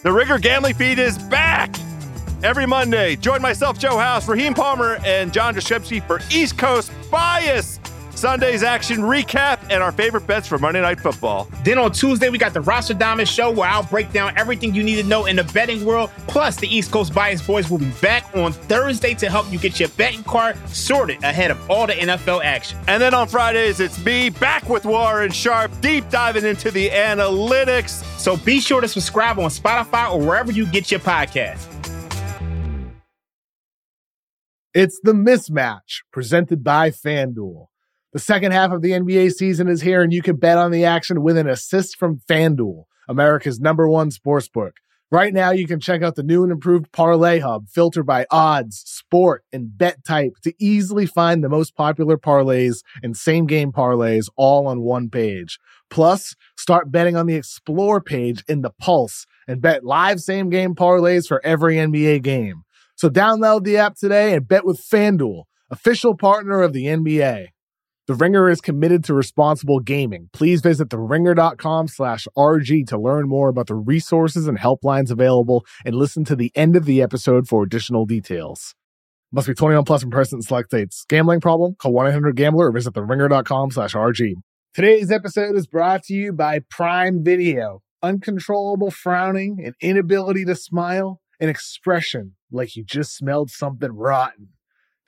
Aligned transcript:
The 0.00 0.12
Ringer 0.12 0.38
Gambling 0.38 0.74
Feed 0.74 1.00
is 1.00 1.18
back 1.18 1.74
every 2.44 2.66
Monday. 2.66 3.16
Join 3.16 3.42
myself, 3.42 3.80
Joe 3.80 3.98
House, 3.98 4.28
Raheem 4.28 4.54
Palmer, 4.54 5.00
and 5.04 5.32
John 5.32 5.56
Jastremski 5.56 6.06
for 6.06 6.20
East 6.30 6.56
Coast 6.56 6.92
Bias. 7.10 7.80
Sunday's 8.18 8.64
action 8.64 8.98
recap 8.98 9.60
and 9.70 9.80
our 9.80 9.92
favorite 9.92 10.26
bets 10.26 10.48
for 10.48 10.58
Monday 10.58 10.80
Night 10.80 10.98
Football. 10.98 11.48
Then 11.62 11.78
on 11.78 11.92
Tuesday, 11.92 12.30
we 12.30 12.36
got 12.36 12.52
the 12.52 12.60
Roster 12.60 12.92
Diamond 12.92 13.28
Show 13.28 13.52
where 13.52 13.68
I'll 13.68 13.84
break 13.84 14.10
down 14.10 14.36
everything 14.36 14.74
you 14.74 14.82
need 14.82 14.96
to 14.96 15.04
know 15.04 15.26
in 15.26 15.36
the 15.36 15.44
betting 15.44 15.84
world. 15.84 16.10
Plus, 16.26 16.56
the 16.56 16.66
East 16.66 16.90
Coast 16.90 17.14
Bias 17.14 17.40
Boys 17.46 17.70
will 17.70 17.78
be 17.78 17.92
back 18.02 18.26
on 18.34 18.52
Thursday 18.52 19.14
to 19.14 19.30
help 19.30 19.50
you 19.52 19.58
get 19.60 19.78
your 19.78 19.88
betting 19.90 20.24
card 20.24 20.58
sorted 20.68 21.22
ahead 21.22 21.52
of 21.52 21.70
all 21.70 21.86
the 21.86 21.92
NFL 21.92 22.42
action. 22.42 22.76
And 22.88 23.00
then 23.00 23.14
on 23.14 23.28
Fridays, 23.28 23.78
it's 23.78 24.04
me 24.04 24.30
back 24.30 24.68
with 24.68 24.84
Warren 24.84 25.30
Sharp, 25.30 25.70
deep 25.80 26.10
diving 26.10 26.44
into 26.44 26.72
the 26.72 26.88
analytics. 26.88 28.02
So 28.18 28.36
be 28.36 28.58
sure 28.58 28.80
to 28.80 28.88
subscribe 28.88 29.38
on 29.38 29.48
Spotify 29.50 30.12
or 30.12 30.18
wherever 30.18 30.50
you 30.50 30.66
get 30.66 30.90
your 30.90 31.00
podcasts. 31.00 31.66
It's 34.74 34.98
the 35.04 35.12
mismatch 35.12 36.02
presented 36.12 36.64
by 36.64 36.90
FanDuel. 36.90 37.68
The 38.14 38.18
second 38.18 38.52
half 38.52 38.72
of 38.72 38.80
the 38.80 38.92
NBA 38.92 39.32
season 39.32 39.68
is 39.68 39.82
here, 39.82 40.02
and 40.02 40.14
you 40.14 40.22
can 40.22 40.36
bet 40.36 40.56
on 40.56 40.70
the 40.70 40.86
action 40.86 41.22
with 41.22 41.36
an 41.36 41.46
assist 41.46 41.98
from 41.98 42.20
FanDuel, 42.26 42.84
America's 43.06 43.60
number 43.60 43.86
one 43.86 44.10
sportsbook. 44.10 44.72
Right 45.10 45.34
now, 45.34 45.50
you 45.50 45.66
can 45.66 45.78
check 45.78 46.02
out 46.02 46.14
the 46.14 46.22
new 46.22 46.42
and 46.42 46.50
improved 46.50 46.90
Parlay 46.90 47.38
Hub, 47.40 47.68
filtered 47.68 48.06
by 48.06 48.24
odds, 48.30 48.82
sport, 48.86 49.44
and 49.52 49.76
bet 49.76 50.04
type 50.06 50.32
to 50.42 50.54
easily 50.58 51.04
find 51.04 51.44
the 51.44 51.50
most 51.50 51.74
popular 51.76 52.16
parlays 52.16 52.82
and 53.02 53.14
same 53.14 53.46
game 53.46 53.72
parlays 53.72 54.30
all 54.36 54.66
on 54.66 54.80
one 54.80 55.10
page. 55.10 55.58
Plus, 55.90 56.34
start 56.56 56.90
betting 56.90 57.14
on 57.14 57.26
the 57.26 57.36
Explore 57.36 58.00
page 58.00 58.42
in 58.48 58.62
the 58.62 58.70
Pulse 58.70 59.26
and 59.46 59.60
bet 59.60 59.84
live 59.84 60.20
same 60.20 60.48
game 60.48 60.74
parlays 60.74 61.26
for 61.26 61.44
every 61.44 61.76
NBA 61.76 62.22
game. 62.22 62.62
So 62.96 63.10
download 63.10 63.64
the 63.64 63.76
app 63.76 63.96
today 63.96 64.34
and 64.34 64.48
bet 64.48 64.64
with 64.64 64.80
FanDuel, 64.80 65.44
official 65.70 66.16
partner 66.16 66.62
of 66.62 66.72
the 66.72 66.86
NBA. 66.86 67.48
The 68.08 68.14
Ringer 68.14 68.48
is 68.48 68.62
committed 68.62 69.04
to 69.04 69.12
responsible 69.12 69.80
gaming. 69.80 70.30
Please 70.32 70.62
visit 70.62 70.88
theringer.com 70.88 71.88
slash 71.88 72.26
RG 72.38 72.86
to 72.86 72.98
learn 72.98 73.28
more 73.28 73.50
about 73.50 73.66
the 73.66 73.74
resources 73.74 74.48
and 74.48 74.58
helplines 74.58 75.10
available 75.10 75.66
and 75.84 75.94
listen 75.94 76.24
to 76.24 76.34
the 76.34 76.50
end 76.54 76.74
of 76.74 76.86
the 76.86 77.02
episode 77.02 77.46
for 77.46 77.62
additional 77.62 78.06
details. 78.06 78.74
Must 79.30 79.46
be 79.46 79.52
21 79.52 79.84
plus 79.84 80.02
in 80.02 80.10
person 80.10 80.40
select 80.40 80.70
states. 80.70 81.04
Gambling 81.10 81.42
problem? 81.42 81.74
Call 81.74 81.92
1-800-GAMBLER 81.92 82.68
or 82.68 82.72
visit 82.72 82.94
theringer.com 82.94 83.72
slash 83.72 83.92
RG. 83.92 84.36
Today's 84.72 85.10
episode 85.10 85.54
is 85.54 85.66
brought 85.66 86.04
to 86.04 86.14
you 86.14 86.32
by 86.32 86.60
Prime 86.70 87.22
Video. 87.22 87.82
Uncontrollable 88.02 88.90
frowning, 88.90 89.62
an 89.62 89.74
inability 89.82 90.46
to 90.46 90.54
smile, 90.54 91.20
an 91.40 91.50
expression 91.50 92.36
like 92.50 92.74
you 92.74 92.84
just 92.84 93.14
smelled 93.14 93.50
something 93.50 93.92
rotten. 93.92 94.48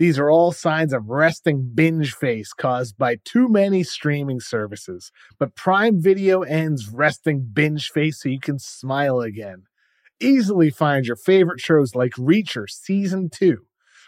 These 0.00 0.18
are 0.18 0.30
all 0.30 0.50
signs 0.50 0.94
of 0.94 1.10
resting 1.10 1.72
binge 1.74 2.14
face 2.14 2.54
caused 2.54 2.96
by 2.96 3.18
too 3.22 3.50
many 3.50 3.82
streaming 3.82 4.40
services. 4.40 5.12
But 5.38 5.54
Prime 5.54 6.00
Video 6.00 6.40
ends 6.40 6.88
resting 6.88 7.46
binge 7.52 7.90
face 7.90 8.22
so 8.22 8.30
you 8.30 8.40
can 8.40 8.58
smile 8.58 9.20
again. 9.20 9.64
Easily 10.18 10.70
find 10.70 11.04
your 11.04 11.16
favorite 11.16 11.60
shows 11.60 11.94
like 11.94 12.12
Reacher 12.12 12.64
Season 12.66 13.28
2. 13.28 13.58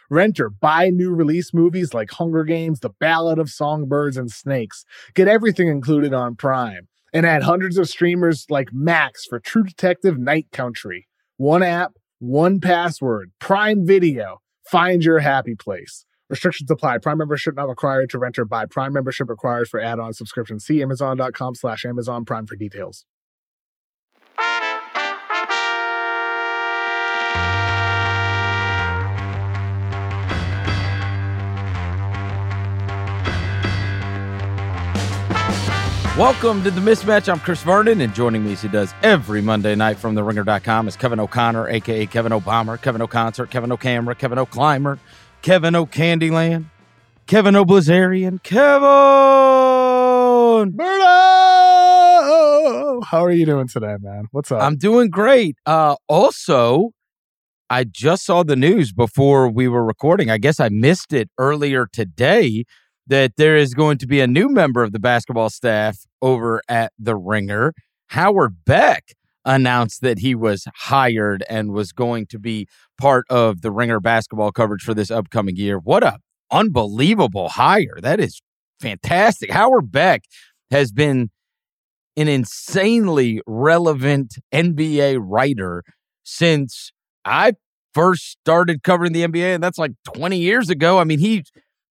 Rent 0.08 0.40
or 0.40 0.48
buy 0.48 0.88
new 0.88 1.10
release 1.10 1.52
movies 1.52 1.92
like 1.92 2.10
Hunger 2.12 2.44
Games, 2.44 2.80
The 2.80 2.94
Ballad 2.98 3.38
of 3.38 3.50
Songbirds 3.50 4.16
and 4.16 4.30
Snakes. 4.30 4.86
Get 5.12 5.28
everything 5.28 5.68
included 5.68 6.14
on 6.14 6.36
Prime. 6.36 6.88
And 7.12 7.26
add 7.26 7.42
hundreds 7.42 7.76
of 7.76 7.86
streamers 7.86 8.46
like 8.48 8.70
Max 8.72 9.26
for 9.26 9.38
True 9.38 9.64
Detective 9.64 10.18
Night 10.18 10.46
Country. 10.52 11.06
One 11.36 11.62
app, 11.62 11.92
one 12.18 12.60
password. 12.60 13.32
Prime 13.38 13.86
Video. 13.86 14.41
Find 14.64 15.04
your 15.04 15.20
happy 15.20 15.54
place. 15.54 16.04
Restrictions 16.30 16.70
apply. 16.70 16.98
Prime 16.98 17.18
membership 17.18 17.54
not 17.56 17.68
required 17.68 18.08
to 18.10 18.18
rent 18.18 18.38
or 18.38 18.44
buy. 18.44 18.64
Prime 18.66 18.92
membership 18.92 19.28
required 19.28 19.68
for 19.68 19.80
add-on 19.80 20.14
subscription. 20.14 20.58
See 20.58 20.80
Amazon.com 20.80 21.54
slash 21.54 21.84
Amazon 21.84 22.24
Prime 22.24 22.46
for 22.46 22.56
details. 22.56 23.04
Welcome 36.18 36.62
to 36.64 36.70
the 36.70 36.82
mismatch. 36.82 37.32
I'm 37.32 37.40
Chris 37.40 37.62
Vernon, 37.62 38.02
and 38.02 38.14
joining 38.14 38.44
me 38.44 38.52
as 38.52 38.60
he 38.60 38.68
does 38.68 38.92
every 39.02 39.40
Monday 39.40 39.74
night 39.74 39.96
from 39.96 40.14
the 40.14 40.22
ringer.com 40.22 40.86
is 40.86 40.94
Kevin 40.94 41.18
O'Connor, 41.18 41.70
aka 41.70 42.04
Kevin 42.04 42.34
O'Bomber, 42.34 42.76
Kevin 42.76 43.00
O'Concert, 43.00 43.48
Kevin 43.48 43.72
O'Camera, 43.72 44.14
Kevin 44.14 44.38
O'Climber, 44.38 44.98
Kevin 45.40 45.74
O'Candyland, 45.74 46.66
Kevin 47.26 47.56
O'Blizzarian, 47.56 48.42
Kevin 48.42 48.82
Berto! 50.76 50.92
How 53.06 53.24
are 53.24 53.32
you 53.32 53.46
doing 53.46 53.66
today, 53.66 53.96
man? 53.98 54.26
What's 54.32 54.52
up? 54.52 54.60
I'm 54.60 54.76
doing 54.76 55.08
great. 55.08 55.56
Uh 55.64 55.96
also, 56.10 56.90
I 57.70 57.84
just 57.84 58.26
saw 58.26 58.42
the 58.42 58.54
news 58.54 58.92
before 58.92 59.48
we 59.48 59.66
were 59.66 59.82
recording. 59.82 60.28
I 60.28 60.36
guess 60.36 60.60
I 60.60 60.68
missed 60.68 61.14
it 61.14 61.30
earlier 61.38 61.86
today 61.90 62.64
that 63.06 63.32
there 63.36 63.56
is 63.56 63.74
going 63.74 63.98
to 63.98 64.06
be 64.06 64.20
a 64.20 64.26
new 64.26 64.48
member 64.48 64.82
of 64.82 64.92
the 64.92 65.00
basketball 65.00 65.50
staff 65.50 65.98
over 66.20 66.62
at 66.68 66.92
the 66.98 67.16
Ringer. 67.16 67.72
Howard 68.08 68.64
Beck 68.64 69.14
announced 69.44 70.02
that 70.02 70.20
he 70.20 70.34
was 70.34 70.66
hired 70.76 71.44
and 71.48 71.72
was 71.72 71.92
going 71.92 72.26
to 72.26 72.38
be 72.38 72.68
part 72.98 73.26
of 73.28 73.62
the 73.62 73.70
Ringer 73.70 74.00
basketball 74.00 74.52
coverage 74.52 74.82
for 74.82 74.94
this 74.94 75.10
upcoming 75.10 75.56
year. 75.56 75.78
What 75.78 76.04
a 76.04 76.18
unbelievable 76.50 77.48
hire. 77.48 77.98
That 78.00 78.20
is 78.20 78.40
fantastic. 78.80 79.50
Howard 79.50 79.90
Beck 79.90 80.24
has 80.70 80.92
been 80.92 81.30
an 82.16 82.28
insanely 82.28 83.40
relevant 83.46 84.34
NBA 84.52 85.18
writer 85.20 85.82
since 86.24 86.92
I 87.24 87.54
first 87.94 88.30
started 88.30 88.82
covering 88.82 89.12
the 89.12 89.24
NBA 89.24 89.54
and 89.54 89.62
that's 89.62 89.78
like 89.78 89.92
20 90.04 90.38
years 90.38 90.70
ago. 90.70 90.98
I 90.98 91.04
mean, 91.04 91.18
he 91.18 91.44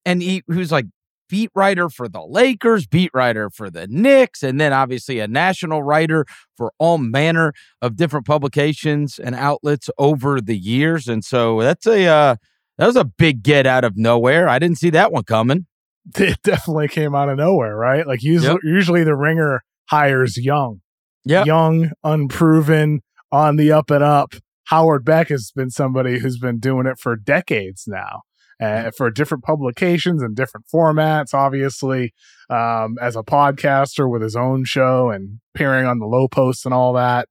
and 0.05 0.21
he, 0.21 0.43
he 0.47 0.57
was 0.57 0.71
like 0.71 0.85
beat 1.31 1.49
writer 1.55 1.89
for 1.89 2.09
the 2.09 2.21
Lakers, 2.21 2.85
beat 2.85 3.09
writer 3.13 3.49
for 3.49 3.69
the 3.69 3.87
Knicks, 3.87 4.43
and 4.43 4.59
then 4.59 4.73
obviously 4.73 5.19
a 5.19 5.27
national 5.29 5.81
writer 5.81 6.25
for 6.57 6.73
all 6.77 6.97
manner 6.97 7.53
of 7.81 7.95
different 7.95 8.25
publications 8.25 9.17
and 9.17 9.33
outlets 9.33 9.89
over 9.97 10.41
the 10.41 10.57
years. 10.57 11.07
And 11.07 11.23
so 11.23 11.61
that's 11.61 11.87
a 11.87 12.05
uh, 12.05 12.35
that 12.77 12.85
was 12.85 12.97
a 12.97 13.05
big 13.05 13.43
get 13.43 13.65
out 13.65 13.85
of 13.85 13.95
nowhere. 13.95 14.49
I 14.49 14.59
didn't 14.59 14.77
see 14.77 14.89
that 14.91 15.11
one 15.11 15.23
coming. 15.23 15.65
It 16.17 16.41
definitely 16.43 16.87
came 16.87 17.13
out 17.13 17.29
of 17.29 17.37
nowhere, 17.37 17.75
right? 17.77 18.05
Like 18.05 18.23
usually, 18.23 18.53
yep. 18.53 18.59
usually 18.63 19.03
the 19.03 19.15
ringer 19.15 19.61
hires 19.91 20.35
young, 20.35 20.81
yeah, 21.23 21.45
young, 21.45 21.91
unproven, 22.03 23.01
on 23.31 23.55
the 23.55 23.71
up 23.71 23.91
and 23.91 24.03
up. 24.03 24.33
Howard 24.65 25.05
Beck 25.05 25.29
has 25.29 25.51
been 25.55 25.69
somebody 25.69 26.17
who's 26.19 26.39
been 26.39 26.59
doing 26.59 26.87
it 26.87 26.97
for 26.97 27.15
decades 27.15 27.83
now 27.87 28.23
uh, 28.61 28.91
for 28.95 29.09
different 29.09 29.43
publications 29.43 30.21
and 30.21 30.35
different 30.35 30.65
formats. 30.73 31.33
Obviously, 31.33 32.13
um, 32.49 32.97
as 33.01 33.15
a 33.15 33.23
podcaster 33.23 34.09
with 34.09 34.21
his 34.21 34.35
own 34.35 34.63
show 34.65 35.09
and 35.09 35.39
appearing 35.55 35.85
on 35.85 35.99
the 35.99 36.05
low 36.05 36.27
posts 36.27 36.65
and 36.65 36.73
all 36.73 36.93
that. 36.93 37.27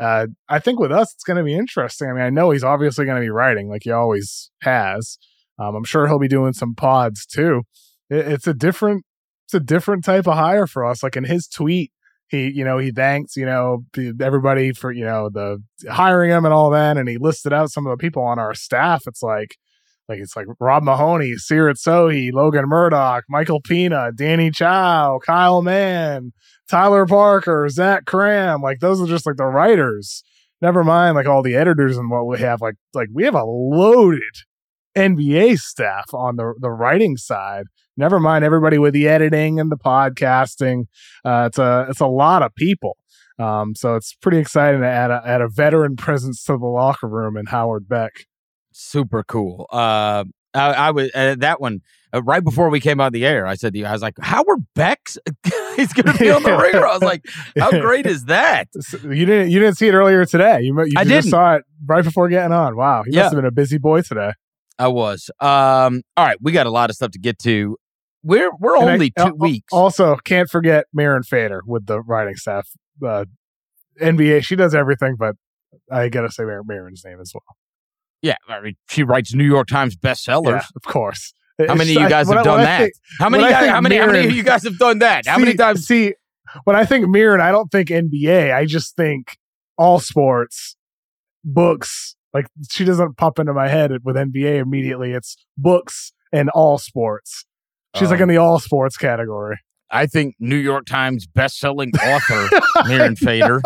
Uh, 0.00 0.26
I 0.48 0.58
think 0.58 0.80
with 0.80 0.90
us, 0.90 1.12
it's 1.14 1.22
going 1.22 1.36
to 1.36 1.44
be 1.44 1.54
interesting. 1.54 2.08
I 2.08 2.12
mean, 2.14 2.22
I 2.22 2.30
know 2.30 2.50
he's 2.50 2.64
obviously 2.64 3.04
going 3.04 3.18
to 3.18 3.24
be 3.24 3.30
writing 3.30 3.68
like 3.68 3.82
he 3.84 3.90
always 3.90 4.50
has. 4.62 5.18
Um, 5.58 5.76
I'm 5.76 5.84
sure 5.84 6.08
he'll 6.08 6.18
be 6.18 6.28
doing 6.28 6.54
some 6.54 6.74
pods 6.74 7.26
too. 7.26 7.62
It, 8.10 8.26
it's 8.26 8.46
a 8.46 8.54
different, 8.54 9.04
it's 9.46 9.54
a 9.54 9.60
different 9.60 10.04
type 10.04 10.26
of 10.26 10.34
hire 10.34 10.66
for 10.66 10.84
us. 10.84 11.02
Like 11.02 11.16
in 11.16 11.24
his 11.24 11.46
tweet, 11.46 11.92
he, 12.28 12.50
you 12.50 12.64
know, 12.64 12.78
he 12.78 12.90
thanks, 12.90 13.36
you 13.36 13.44
know, 13.44 13.84
everybody 14.20 14.72
for, 14.72 14.90
you 14.90 15.04
know, 15.04 15.28
the 15.28 15.62
hiring 15.90 16.30
him 16.30 16.46
and 16.46 16.54
all 16.54 16.70
that. 16.70 16.96
And 16.96 17.06
he 17.06 17.18
listed 17.18 17.52
out 17.52 17.70
some 17.70 17.86
of 17.86 17.90
the 17.90 18.00
people 18.00 18.22
on 18.22 18.38
our 18.38 18.54
staff. 18.54 19.02
It's 19.06 19.22
like, 19.22 19.56
like 20.08 20.18
it's 20.18 20.36
like 20.36 20.46
Rob 20.60 20.82
Mahoney, 20.82 21.34
Seerat 21.38 21.76
Sohi, 21.76 22.32
Logan 22.32 22.68
Murdock, 22.68 23.24
Michael 23.28 23.60
Pina, 23.60 24.10
Danny 24.14 24.50
Chau, 24.50 25.18
Kyle 25.24 25.62
Mann, 25.62 26.32
Tyler 26.68 27.06
Parker, 27.06 27.68
Zach 27.68 28.04
Kram. 28.04 28.62
Like 28.62 28.80
those 28.80 29.00
are 29.00 29.06
just 29.06 29.26
like 29.26 29.36
the 29.36 29.46
writers. 29.46 30.22
Never 30.60 30.84
mind 30.84 31.16
like 31.16 31.26
all 31.26 31.42
the 31.42 31.54
editors 31.54 31.96
and 31.96 32.10
what 32.10 32.26
we 32.26 32.38
have. 32.40 32.60
Like 32.60 32.74
like 32.94 33.08
we 33.12 33.24
have 33.24 33.34
a 33.34 33.44
loaded 33.44 34.22
NBA 34.96 35.58
staff 35.58 36.12
on 36.12 36.36
the 36.36 36.54
the 36.58 36.70
writing 36.70 37.16
side. 37.16 37.66
Never 37.96 38.18
mind 38.18 38.44
everybody 38.44 38.78
with 38.78 38.94
the 38.94 39.08
editing 39.08 39.60
and 39.60 39.70
the 39.70 39.76
podcasting. 39.76 40.86
Uh, 41.24 41.44
it's 41.46 41.58
a 41.58 41.86
it's 41.88 42.00
a 42.00 42.06
lot 42.06 42.42
of 42.42 42.54
people. 42.54 42.96
Um, 43.38 43.74
so 43.74 43.96
it's 43.96 44.14
pretty 44.14 44.38
exciting 44.38 44.82
to 44.82 44.86
add 44.86 45.10
a, 45.10 45.22
add 45.24 45.40
a 45.40 45.48
veteran 45.48 45.96
presence 45.96 46.44
to 46.44 46.58
the 46.58 46.66
locker 46.66 47.08
room 47.08 47.36
in 47.36 47.46
Howard 47.46 47.88
Beck 47.88 48.26
super 48.72 49.22
cool. 49.22 49.66
Uh, 49.70 50.24
I, 50.54 50.72
I 50.72 50.90
was 50.90 51.10
uh, 51.14 51.36
that 51.38 51.60
one 51.60 51.80
uh, 52.12 52.22
right 52.22 52.44
before 52.44 52.68
we 52.68 52.78
came 52.80 53.00
on 53.00 53.12
the 53.12 53.24
air. 53.24 53.46
I 53.46 53.54
said 53.54 53.72
to 53.72 53.78
you, 53.78 53.86
I 53.86 53.92
was 53.92 54.02
like, 54.02 54.14
Howard 54.20 54.66
Beck's 54.74 55.16
he's 55.76 55.92
going 55.94 56.12
to 56.12 56.18
be 56.18 56.30
on 56.30 56.42
the 56.42 56.56
ringer. 56.62 56.86
I 56.86 56.92
was 56.92 57.02
like, 57.02 57.24
how 57.58 57.70
great 57.70 58.04
is 58.06 58.26
that? 58.26 58.68
You 59.02 59.24
didn't 59.24 59.50
you 59.50 59.58
didn't 59.60 59.76
see 59.78 59.88
it 59.88 59.94
earlier 59.94 60.24
today. 60.26 60.60
You, 60.62 60.78
you 60.84 60.92
I 60.96 61.04
didn't. 61.04 61.30
saw 61.30 61.54
it 61.56 61.64
right 61.86 62.04
before 62.04 62.28
getting 62.28 62.52
on. 62.52 62.76
Wow, 62.76 63.02
he 63.04 63.12
Yeah. 63.12 63.22
must 63.22 63.32
have 63.34 63.38
been 63.38 63.46
a 63.48 63.50
busy 63.50 63.78
boy 63.78 64.02
today. 64.02 64.32
I 64.78 64.88
was. 64.88 65.30
Um, 65.40 66.02
all 66.16 66.26
right, 66.26 66.36
we 66.42 66.52
got 66.52 66.66
a 66.66 66.70
lot 66.70 66.90
of 66.90 66.96
stuff 66.96 67.12
to 67.12 67.18
get 67.18 67.38
to. 67.40 67.76
We're 68.22 68.50
we're 68.58 68.76
And 68.76 68.90
only 68.90 69.12
al- 69.16 69.30
two 69.30 69.34
weeks. 69.36 69.72
Also, 69.72 70.16
can't 70.16 70.48
forget 70.50 70.86
Mirin 70.96 71.24
Fader 71.24 71.62
with 71.66 71.86
the 71.86 72.00
writing 72.00 72.36
staff. 72.36 72.68
Uh, 73.04 73.24
NBA, 74.00 74.44
she 74.44 74.54
does 74.56 74.74
everything, 74.74 75.16
but 75.18 75.36
I 75.90 76.08
gotta 76.08 76.30
say 76.30 76.44
Mar- 76.44 76.62
Mirin's 76.62 77.04
name 77.04 77.20
as 77.20 77.32
well. 77.34 77.56
Yeah, 78.22 78.36
I 78.48 78.60
mean, 78.60 78.76
she 78.88 79.02
writes 79.02 79.34
New 79.34 79.44
York 79.44 79.66
Times 79.68 79.96
bestsellers. 79.96 80.46
Yeah, 80.60 80.62
of 80.76 80.82
course. 80.82 81.34
How 81.66 81.74
many 81.74 81.94
of 81.94 82.00
you 82.00 82.06
I- 82.06 82.08
guys 82.08 82.26
when 82.28 82.38
have 82.38 82.46
I- 82.46 82.50
done 82.50 82.60
that? 82.60 82.78
think- 82.80 82.92
how 83.18 83.28
many? 83.28 83.42
Guys, 83.44 83.68
how 83.70 83.80
many? 83.80 83.96
How 83.96 84.06
many 84.06 84.24
of 84.28 84.32
you 84.32 84.42
guys 84.42 84.62
have 84.64 84.78
done 84.78 84.98
that? 85.00 85.26
How 85.26 85.38
many 85.38 85.54
times? 85.54 85.86
See, 85.86 86.14
when 86.64 86.76
I 86.76 86.84
think 86.84 87.06
Mirin, 87.06 87.40
I 87.40 87.50
don't 87.52 87.68
think 87.70 87.88
NBA. 87.90 88.52
I 88.54 88.64
just 88.64 88.96
think 88.96 89.36
all 89.76 89.98
sports, 90.00 90.76
books. 91.44 92.16
Like 92.34 92.46
she 92.70 92.84
doesn't 92.84 93.16
pop 93.18 93.38
into 93.38 93.52
my 93.52 93.68
head 93.68 93.92
with 94.04 94.16
NBA 94.16 94.58
immediately. 94.60 95.12
It's 95.12 95.36
books 95.58 96.12
and 96.32 96.48
all 96.50 96.78
sports. 96.78 97.44
She's 97.96 98.10
like 98.10 98.20
Oh. 98.20 98.22
in 98.22 98.28
the 98.30 98.38
all 98.38 98.58
sports 98.58 98.96
category. 98.96 99.58
I 99.90 100.06
think 100.06 100.34
New 100.40 100.56
York 100.56 100.86
Times 100.86 101.26
best-selling 101.26 101.90
author 102.06 102.48
Mirin 102.86 103.18
Fader. 103.18 103.60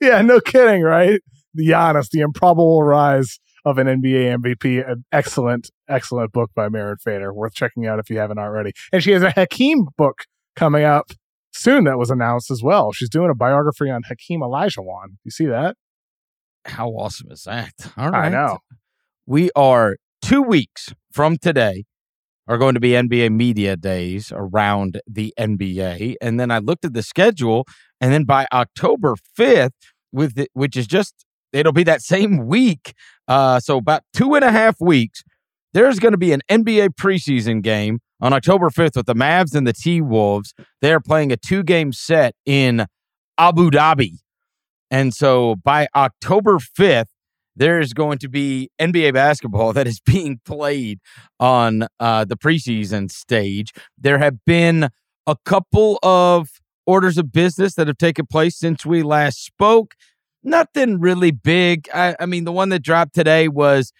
Yeah, 0.00 0.22
no 0.22 0.38
kidding, 0.38 0.82
right? 0.82 1.20
The 1.54 1.66
Giannis, 1.70 2.10
the 2.10 2.20
improbable 2.20 2.84
rise 2.84 3.40
of 3.64 3.78
an 3.78 3.86
NBA 3.86 4.38
MVP. 4.38 4.90
An 4.90 5.04
excellent, 5.12 5.70
excellent 5.88 6.32
book 6.32 6.50
by 6.54 6.68
Mirin 6.68 7.00
Fader. 7.00 7.32
Worth 7.32 7.54
checking 7.54 7.86
out 7.86 7.98
if 7.98 8.10
you 8.10 8.18
haven't 8.18 8.38
already. 8.38 8.72
And 8.92 9.02
she 9.02 9.12
has 9.12 9.22
a 9.22 9.30
Hakeem 9.30 9.86
book 9.96 10.24
coming 10.56 10.84
up 10.84 11.12
soon 11.52 11.84
that 11.84 11.98
was 11.98 12.10
announced 12.10 12.50
as 12.50 12.62
well. 12.62 12.92
She's 12.92 13.10
doing 13.10 13.30
a 13.30 13.34
biography 13.34 13.90
on 13.90 14.02
Hakeem 14.08 14.40
Olajuwon. 14.40 15.16
You 15.24 15.30
see 15.30 15.46
that? 15.46 15.76
How 16.64 16.88
awesome 16.90 17.30
is 17.30 17.42
that? 17.44 17.72
All 17.96 18.10
right. 18.10 18.26
I 18.26 18.28
know. 18.28 18.58
We 19.26 19.50
are 19.56 19.96
two 20.20 20.42
weeks 20.42 20.92
from 21.12 21.36
today 21.38 21.84
are 22.48 22.58
going 22.58 22.74
to 22.74 22.80
be 22.80 22.90
NBA 22.90 23.32
media 23.32 23.76
days 23.76 24.32
around 24.34 25.00
the 25.06 25.32
NBA. 25.38 26.16
And 26.20 26.40
then 26.40 26.50
I 26.50 26.58
looked 26.58 26.84
at 26.84 26.92
the 26.92 27.02
schedule, 27.02 27.64
and 28.00 28.12
then 28.12 28.24
by 28.24 28.46
October 28.52 29.14
5th, 29.38 29.70
with 30.12 30.34
the, 30.34 30.48
which 30.52 30.76
is 30.76 30.86
just 30.86 31.24
it'll 31.52 31.72
be 31.72 31.84
that 31.84 32.02
same 32.02 32.46
week. 32.46 32.94
Uh, 33.28 33.60
so 33.60 33.78
about 33.78 34.02
two 34.12 34.34
and 34.34 34.44
a 34.44 34.52
half 34.52 34.80
weeks, 34.80 35.22
there's 35.72 35.98
going 35.98 36.12
to 36.12 36.18
be 36.18 36.32
an 36.32 36.42
NBA 36.50 36.90
preseason 36.90 37.62
game 37.62 38.00
on 38.20 38.32
October 38.32 38.68
5th 38.70 38.96
with 38.96 39.06
the 39.06 39.14
Mavs 39.14 39.54
and 39.54 39.66
the 39.66 39.72
T 39.72 40.00
Wolves. 40.00 40.54
They 40.80 40.92
are 40.92 41.00
playing 41.00 41.32
a 41.32 41.36
two 41.36 41.62
game 41.62 41.92
set 41.92 42.34
in 42.44 42.86
Abu 43.38 43.70
Dhabi. 43.70 44.18
And 44.90 45.14
so 45.14 45.56
by 45.56 45.88
October 45.96 46.58
5th, 46.58 47.06
there 47.56 47.80
is 47.80 47.92
going 47.92 48.18
to 48.18 48.28
be 48.28 48.70
NBA 48.80 49.14
basketball 49.14 49.72
that 49.74 49.86
is 49.86 50.00
being 50.00 50.40
played 50.44 51.00
on 51.40 51.86
uh, 52.00 52.24
the 52.24 52.36
preseason 52.36 53.10
stage. 53.10 53.72
There 53.98 54.18
have 54.18 54.44
been 54.44 54.90
a 55.26 55.36
couple 55.44 55.98
of 56.02 56.48
orders 56.86 57.16
of 57.16 57.32
business 57.32 57.74
that 57.74 57.86
have 57.86 57.98
taken 57.98 58.26
place 58.26 58.56
since 58.56 58.84
we 58.84 59.02
last 59.02 59.44
spoke. 59.44 59.94
Nothing 60.44 61.00
really 61.00 61.30
big. 61.30 61.88
I, 61.94 62.16
I 62.18 62.26
mean, 62.26 62.44
the 62.44 62.52
one 62.52 62.70
that 62.70 62.80
dropped 62.80 63.14
today 63.14 63.48
was 63.48 63.92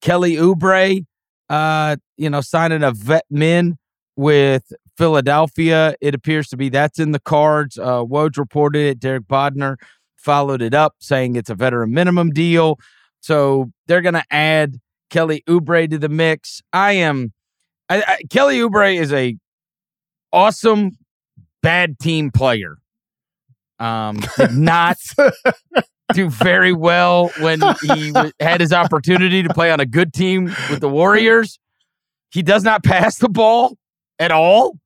Kelly 0.00 0.36
Oubre, 0.36 1.04
uh, 1.48 1.96
you 2.16 2.30
know, 2.30 2.40
signing 2.40 2.82
a 2.82 2.92
vet 2.92 3.24
min 3.30 3.76
with 4.16 4.72
Philadelphia. 4.96 5.94
It 6.00 6.14
appears 6.14 6.48
to 6.48 6.56
be 6.56 6.68
that's 6.68 6.98
in 6.98 7.12
the 7.12 7.20
cards. 7.20 7.78
Uh, 7.78 8.04
Woj 8.04 8.38
reported 8.38 8.86
it. 8.86 9.00
Derek 9.00 9.24
Bodner 9.24 9.76
followed 10.16 10.62
it 10.62 10.74
up, 10.74 10.94
saying 11.00 11.36
it's 11.36 11.50
a 11.50 11.54
veteran 11.54 11.92
minimum 11.92 12.30
deal. 12.30 12.78
So 13.20 13.70
they're 13.86 14.02
going 14.02 14.14
to 14.14 14.24
add 14.30 14.78
Kelly 15.10 15.42
Oubre 15.46 15.88
to 15.90 15.98
the 15.98 16.08
mix. 16.08 16.62
I 16.72 16.92
am 16.92 17.32
I, 17.90 18.02
I, 18.06 18.18
Kelly 18.30 18.58
Oubre 18.58 18.96
is 18.98 19.12
a 19.12 19.36
awesome 20.32 20.92
bad 21.60 21.98
team 21.98 22.30
player. 22.30 22.76
Um, 23.80 24.20
did 24.36 24.52
not 24.52 24.98
do 26.12 26.28
very 26.28 26.72
well 26.72 27.28
when 27.40 27.60
he 27.82 28.12
w- 28.12 28.32
had 28.38 28.60
his 28.60 28.72
opportunity 28.72 29.42
to 29.42 29.52
play 29.54 29.70
on 29.72 29.80
a 29.80 29.86
good 29.86 30.12
team 30.12 30.44
with 30.68 30.80
the 30.80 30.88
Warriors. 30.88 31.58
He 32.30 32.42
does 32.42 32.62
not 32.62 32.84
pass 32.84 33.16
the 33.16 33.28
ball 33.28 33.76
at 34.18 34.30
all. 34.30 34.78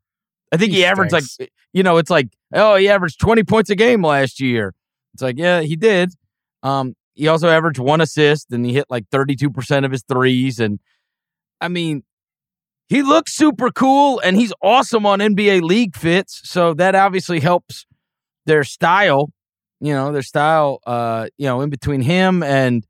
I 0.53 0.57
think 0.57 0.71
he, 0.73 0.79
He 0.79 0.85
averaged 0.85 1.13
like 1.13 1.25
you 1.73 1.83
know, 1.83 1.97
it's 1.99 2.11
like 2.11 2.29
oh, 2.55 2.77
he 2.77 2.89
averaged 2.89 3.21
twenty 3.21 3.43
points 3.43 3.69
a 3.69 3.75
game 3.75 4.03
last 4.03 4.41
year. 4.41 4.73
It's 5.13 5.23
like 5.23 5.39
yeah, 5.39 5.61
he 5.61 5.77
did. 5.77 6.13
Um, 6.63 6.95
he 7.15 7.29
also 7.29 7.49
averaged 7.49 7.79
one 7.79 8.01
assist 8.01 8.53
and 8.53 8.65
he 8.65 8.73
hit 8.73 8.87
like 8.89 9.09
thirty 9.11 9.35
two 9.35 9.51
percent 9.51 9.85
of 9.85 9.93
his 9.93 10.05
threes. 10.05 10.61
And 10.61 10.79
I 11.61 11.69
mean, 11.69 12.05
he 12.89 13.03
looks 13.03 13.35
super 13.35 13.71
cool 13.71 14.21
and 14.21 14.37
he's 14.37 14.53
awesome 14.63 15.05
on 15.05 15.19
NBA 15.19 15.63
league 15.63 15.97
fits. 15.97 16.41
So 16.45 16.75
that 16.75 16.95
obviously 16.95 17.41
helps 17.41 17.87
their 18.47 18.65
style, 18.65 19.31
you 19.81 19.93
know, 19.93 20.13
their 20.13 20.23
style, 20.23 20.81
uh, 20.87 21.29
you 21.37 21.47
know, 21.47 21.61
in 21.61 21.71
between 21.71 22.01
him 22.01 22.43
and 22.43 22.85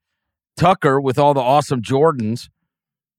Tucker 0.57 1.01
with 1.01 1.19
all 1.19 1.35
the 1.35 1.41
awesome 1.41 1.83
Jordans. 1.83 2.49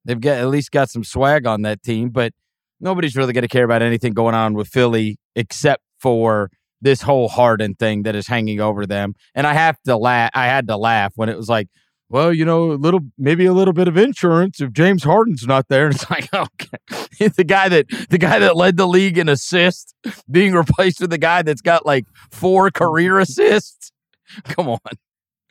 They've 0.05 0.19
got 0.19 0.37
at 0.37 0.47
least 0.47 0.71
got 0.71 0.89
some 0.89 1.03
swag 1.03 1.47
on 1.47 1.63
that 1.63 1.81
team, 1.81 2.09
but 2.09 2.31
nobody's 2.79 3.15
really 3.15 3.33
going 3.33 3.41
to 3.41 3.47
care 3.47 3.65
about 3.65 3.81
anything 3.81 4.13
going 4.13 4.35
on 4.35 4.53
with 4.53 4.67
Philly 4.67 5.17
except 5.35 5.83
for 5.99 6.49
this 6.81 7.01
whole 7.01 7.27
Harden 7.27 7.73
thing 7.73 8.03
that 8.03 8.15
is 8.15 8.27
hanging 8.27 8.59
over 8.59 8.85
them. 8.85 9.15
And 9.33 9.47
I 9.47 9.53
have 9.53 9.77
to 9.85 9.97
laugh. 9.97 10.29
I 10.33 10.45
had 10.45 10.67
to 10.67 10.77
laugh 10.77 11.13
when 11.15 11.29
it 11.29 11.37
was 11.37 11.49
like, 11.49 11.67
well, 12.09 12.31
you 12.31 12.45
know, 12.45 12.71
a 12.71 12.73
little, 12.73 12.99
maybe 13.17 13.45
a 13.45 13.53
little 13.53 13.73
bit 13.73 13.87
of 13.87 13.97
insurance 13.97 14.61
if 14.61 14.71
James 14.71 15.03
Harden's 15.03 15.47
not 15.47 15.67
there. 15.69 15.87
And 15.87 15.95
it's 15.95 16.09
like, 16.09 16.31
okay, 16.33 17.27
the 17.35 17.43
guy 17.43 17.69
that 17.69 17.87
the 18.09 18.17
guy 18.17 18.39
that 18.39 18.55
led 18.55 18.77
the 18.77 18.87
league 18.87 19.17
in 19.17 19.29
assists 19.29 19.93
being 20.29 20.53
replaced 20.53 21.01
with 21.01 21.09
the 21.09 21.17
guy 21.17 21.41
that's 21.41 21.61
got 21.61 21.85
like 21.85 22.05
four 22.31 22.71
career 22.71 23.19
assists. 23.19 23.91
Come 24.43 24.69
on, 24.69 24.79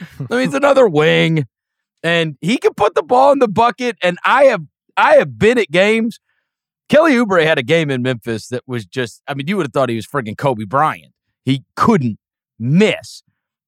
I 0.00 0.06
mean, 0.30 0.40
it's 0.40 0.54
another 0.54 0.88
wing, 0.88 1.46
and 2.02 2.36
he 2.40 2.58
can 2.58 2.74
put 2.74 2.94
the 2.94 3.02
ball 3.02 3.32
in 3.32 3.38
the 3.38 3.48
bucket. 3.48 3.96
And 4.02 4.18
I 4.24 4.44
have, 4.44 4.62
I 4.96 5.14
have 5.14 5.38
been 5.38 5.58
at 5.58 5.70
games. 5.70 6.18
Kelly 6.88 7.12
Oubre 7.12 7.44
had 7.44 7.58
a 7.58 7.62
game 7.62 7.90
in 7.90 8.02
Memphis 8.02 8.48
that 8.48 8.62
was 8.66 8.84
just, 8.84 9.22
I 9.26 9.34
mean, 9.34 9.46
you 9.46 9.56
would 9.56 9.66
have 9.66 9.72
thought 9.72 9.88
he 9.88 9.96
was 9.96 10.06
friggin' 10.06 10.36
Kobe 10.36 10.64
Bryant. 10.64 11.12
He 11.44 11.64
couldn't 11.76 12.18
miss. 12.58 13.22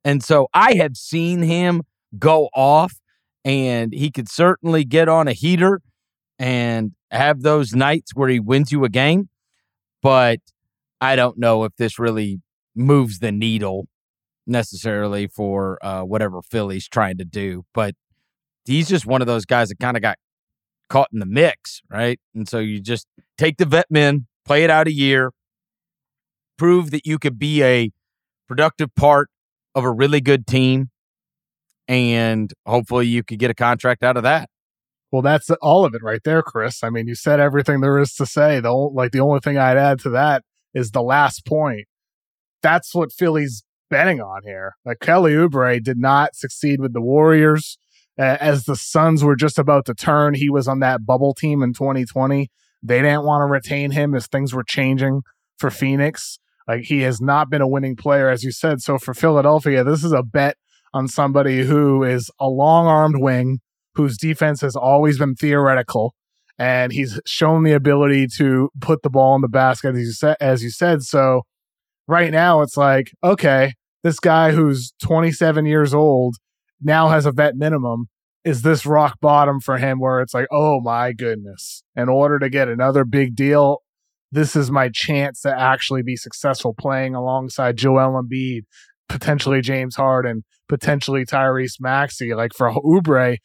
And 0.04 0.22
so 0.22 0.48
I 0.52 0.74
have 0.74 0.96
seen 0.96 1.42
him 1.42 1.82
go 2.18 2.48
off, 2.54 2.94
and 3.44 3.92
he 3.92 4.10
could 4.10 4.28
certainly 4.28 4.84
get 4.84 5.08
on 5.08 5.28
a 5.28 5.32
heater 5.32 5.80
and 6.38 6.92
have 7.10 7.42
those 7.42 7.72
nights 7.72 8.12
where 8.14 8.28
he 8.28 8.40
wins 8.40 8.72
you 8.72 8.84
a 8.84 8.88
game. 8.88 9.28
But 10.02 10.40
I 11.00 11.16
don't 11.16 11.38
know 11.38 11.64
if 11.64 11.72
this 11.76 11.98
really 11.98 12.40
moves 12.74 13.18
the 13.18 13.32
needle 13.32 13.86
necessarily 14.46 15.26
for 15.26 15.78
uh, 15.82 16.02
whatever 16.02 16.42
Philly's 16.42 16.88
trying 16.88 17.18
to 17.18 17.24
do. 17.24 17.64
But 17.74 17.94
he's 18.64 18.88
just 18.88 19.06
one 19.06 19.20
of 19.20 19.26
those 19.26 19.44
guys 19.44 19.68
that 19.68 19.78
kind 19.78 19.96
of 19.96 20.02
got 20.02 20.18
caught 20.88 21.08
in 21.12 21.18
the 21.18 21.26
mix, 21.26 21.82
right? 21.90 22.20
And 22.34 22.48
so 22.48 22.58
you 22.58 22.80
just 22.80 23.06
take 23.36 23.56
the 23.56 23.64
vet 23.64 23.86
men, 23.90 24.26
play 24.44 24.64
it 24.64 24.70
out 24.70 24.86
a 24.86 24.92
year, 24.92 25.32
prove 26.56 26.90
that 26.90 27.06
you 27.06 27.18
could 27.18 27.38
be 27.38 27.62
a 27.62 27.90
productive 28.46 28.94
part 28.94 29.28
of 29.74 29.84
a 29.84 29.90
really 29.90 30.20
good 30.20 30.46
team, 30.46 30.90
and 31.88 32.52
hopefully 32.66 33.06
you 33.06 33.22
could 33.22 33.38
get 33.38 33.50
a 33.50 33.54
contract 33.54 34.02
out 34.02 34.16
of 34.16 34.22
that. 34.24 34.48
Well, 35.12 35.22
that's 35.22 35.48
all 35.62 35.84
of 35.84 35.94
it 35.94 36.02
right 36.02 36.20
there, 36.24 36.42
Chris. 36.42 36.82
I 36.82 36.90
mean, 36.90 37.06
you 37.06 37.14
said 37.14 37.40
everything 37.40 37.80
there 37.80 37.98
is 37.98 38.14
to 38.14 38.26
say. 38.26 38.60
The 38.60 38.72
like 38.72 39.12
the 39.12 39.20
only 39.20 39.40
thing 39.40 39.56
I'd 39.56 39.76
add 39.76 40.00
to 40.00 40.10
that 40.10 40.42
is 40.74 40.90
the 40.90 41.02
last 41.02 41.46
point. 41.46 41.86
That's 42.62 42.94
what 42.94 43.12
Philly's 43.12 43.62
betting 43.88 44.20
on 44.20 44.42
here. 44.44 44.74
Like 44.84 45.00
Kelly 45.00 45.32
Oubre 45.32 45.82
did 45.82 45.98
not 45.98 46.34
succeed 46.34 46.80
with 46.80 46.92
the 46.92 47.00
Warriors. 47.00 47.78
Uh, 48.18 48.36
as 48.40 48.64
the 48.64 48.76
Suns 48.76 49.22
were 49.22 49.36
just 49.36 49.58
about 49.58 49.84
to 49.86 49.94
turn, 49.94 50.34
he 50.34 50.48
was 50.48 50.66
on 50.66 50.80
that 50.80 51.04
bubble 51.04 51.34
team 51.34 51.62
in 51.62 51.72
2020. 51.72 52.50
They 52.82 53.02
didn't 53.02 53.24
want 53.24 53.42
to 53.42 53.46
retain 53.46 53.90
him 53.90 54.14
as 54.14 54.26
things 54.26 54.54
were 54.54 54.64
changing 54.64 55.22
for 55.58 55.70
Phoenix. 55.70 56.38
Like 56.66 56.84
he 56.84 57.02
has 57.02 57.20
not 57.20 57.50
been 57.50 57.62
a 57.62 57.68
winning 57.68 57.94
player, 57.94 58.28
as 58.28 58.42
you 58.42 58.52
said. 58.52 58.80
So 58.80 58.98
for 58.98 59.14
Philadelphia, 59.14 59.84
this 59.84 60.02
is 60.02 60.12
a 60.12 60.22
bet 60.22 60.56
on 60.92 61.08
somebody 61.08 61.64
who 61.64 62.02
is 62.02 62.30
a 62.40 62.48
long 62.48 62.86
armed 62.86 63.20
wing 63.20 63.60
whose 63.94 64.16
defense 64.18 64.60
has 64.60 64.76
always 64.76 65.18
been 65.18 65.34
theoretical, 65.34 66.14
and 66.58 66.92
he's 66.92 67.20
shown 67.26 67.64
the 67.64 67.72
ability 67.72 68.26
to 68.26 68.68
put 68.80 69.02
the 69.02 69.10
ball 69.10 69.34
in 69.34 69.42
the 69.42 69.48
basket, 69.48 69.94
as 69.94 70.00
you 70.00 70.12
said. 70.12 70.36
As 70.40 70.62
you 70.62 70.70
said, 70.70 71.02
so 71.02 71.42
right 72.06 72.30
now 72.30 72.60
it's 72.62 72.76
like, 72.76 73.10
okay, 73.24 73.72
this 74.02 74.20
guy 74.20 74.52
who's 74.52 74.92
27 75.02 75.66
years 75.66 75.92
old 75.92 76.36
now 76.80 77.08
has 77.08 77.26
a 77.26 77.32
vet 77.32 77.56
minimum, 77.56 78.06
is 78.44 78.62
this 78.62 78.86
rock 78.86 79.18
bottom 79.20 79.60
for 79.60 79.78
him 79.78 79.98
where 79.98 80.20
it's 80.20 80.34
like, 80.34 80.46
oh 80.52 80.80
my 80.80 81.12
goodness, 81.12 81.82
in 81.96 82.08
order 82.08 82.38
to 82.38 82.48
get 82.48 82.68
another 82.68 83.04
big 83.04 83.34
deal, 83.34 83.82
this 84.30 84.54
is 84.54 84.70
my 84.70 84.88
chance 84.92 85.40
to 85.40 85.58
actually 85.58 86.02
be 86.02 86.16
successful 86.16 86.74
playing 86.78 87.14
alongside 87.14 87.76
Joel 87.76 88.22
Embiid, 88.22 88.62
potentially 89.08 89.60
James 89.60 89.96
Harden, 89.96 90.44
potentially 90.68 91.24
Tyrese 91.24 91.80
Maxey. 91.80 92.34
Like 92.34 92.52
for 92.54 92.70
Oubre, 92.70 93.38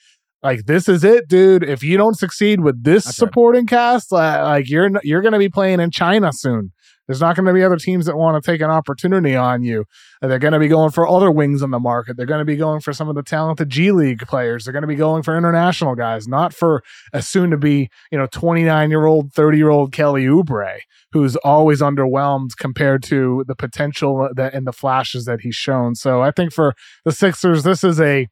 like 0.44 0.66
this 0.66 0.90
is 0.90 1.04
it, 1.04 1.28
dude. 1.28 1.64
If 1.64 1.84
you 1.84 1.98
don't 1.98 2.18
succeed 2.18 2.62
with 2.62 2.84
this 2.84 3.06
That's 3.06 3.18
supporting 3.18 3.68
cast, 3.68 4.12
uh, 4.12 4.42
like 4.44 4.70
you're 4.70 4.90
you're 5.04 5.22
going 5.22 5.34
to 5.34 5.40
be 5.40 5.50
playing 5.50 5.80
in 5.80 5.92
China 5.92 6.32
soon. 6.34 6.72
There's 7.12 7.20
not 7.20 7.36
going 7.36 7.46
to 7.46 7.52
be 7.52 7.62
other 7.62 7.76
teams 7.76 8.06
that 8.06 8.16
want 8.16 8.42
to 8.42 8.52
take 8.52 8.62
an 8.62 8.70
opportunity 8.70 9.36
on 9.36 9.64
you. 9.64 9.84
They're 10.22 10.40
going 10.40 10.54
to 10.54 10.60
be 10.60 10.70
going 10.70 10.92
for 10.92 11.06
other 11.06 11.30
wings 11.30 11.62
on 11.62 11.72
the 11.72 11.80
market. 11.80 12.16
They're 12.16 12.26
going 12.26 12.40
to 12.40 12.46
be 12.46 12.56
going 12.56 12.80
for 12.80 12.94
some 12.94 13.10
of 13.10 13.16
the 13.16 13.22
talented 13.22 13.70
G 13.70 13.92
League 13.92 14.20
players. 14.20 14.64
They're 14.64 14.72
going 14.72 14.84
to 14.84 14.88
be 14.88 14.96
going 14.96 15.22
for 15.22 15.38
international 15.38 15.94
guys, 15.96 16.26
not 16.26 16.54
for 16.54 16.82
a 17.12 17.22
soon 17.22 17.52
to 17.52 17.58
be, 17.58 17.90
you 18.14 18.18
know, 18.18 18.28
29 18.32 18.90
year 18.90 19.06
old, 19.06 19.34
30 19.34 19.58
year 19.58 19.68
old 19.68 19.92
Kelly 19.92 20.24
Oubre, 20.24 20.78
who's 21.12 21.36
always 21.36 21.82
underwhelmed 21.82 22.52
compared 22.58 23.04
to 23.04 23.44
the 23.46 23.56
potential 23.56 24.30
that 24.34 24.54
and 24.54 24.66
the 24.66 24.72
flashes 24.72 25.26
that 25.26 25.42
he's 25.42 25.56
shown. 25.56 25.96
So 25.96 26.22
I 26.22 26.32
think 26.32 26.54
for 26.54 26.74
the 27.04 27.12
Sixers, 27.12 27.64
this 27.64 27.84
is 27.84 28.00
a 28.00 28.30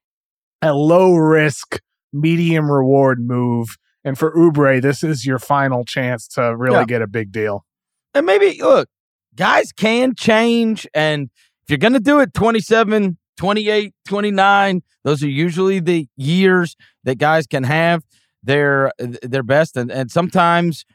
a 0.62 0.74
low 0.74 1.15
risk, 1.15 1.81
medium 2.13 2.71
reward 2.71 3.19
move. 3.19 3.75
And 4.05 4.17
for 4.17 4.33
Oubre, 4.33 4.81
this 4.81 5.03
is 5.03 5.25
your 5.25 5.38
final 5.39 5.83
chance 5.83 6.27
to 6.29 6.55
really 6.55 6.77
Yeah. 6.77 6.86
get 6.86 7.01
a 7.01 7.07
big 7.07 7.33
deal. 7.33 7.65
And 8.13 8.25
maybe, 8.25 8.60
look, 8.62 8.89
guys 9.36 9.72
can 9.72 10.13
change. 10.16 10.88
And 10.94 11.30
if 11.63 11.70
you're 11.70 11.78
going 11.78 11.94
to 11.94 12.00
do 12.00 12.20
it 12.20 12.34
27, 12.34 13.18
28, 13.38 13.94
29, 14.08 14.82
those 15.04 15.24
are 15.24 15.30
usually 15.30 15.80
the 15.80 16.08
years 16.18 16.75
that 17.04 17.18
guys 17.18 17.48
can 17.48 17.63
have 17.63 18.04
their 18.44 18.92
their 18.98 19.44
best. 19.44 19.78
And, 19.78 19.92
and 19.92 20.12
sometimes, 20.12 20.86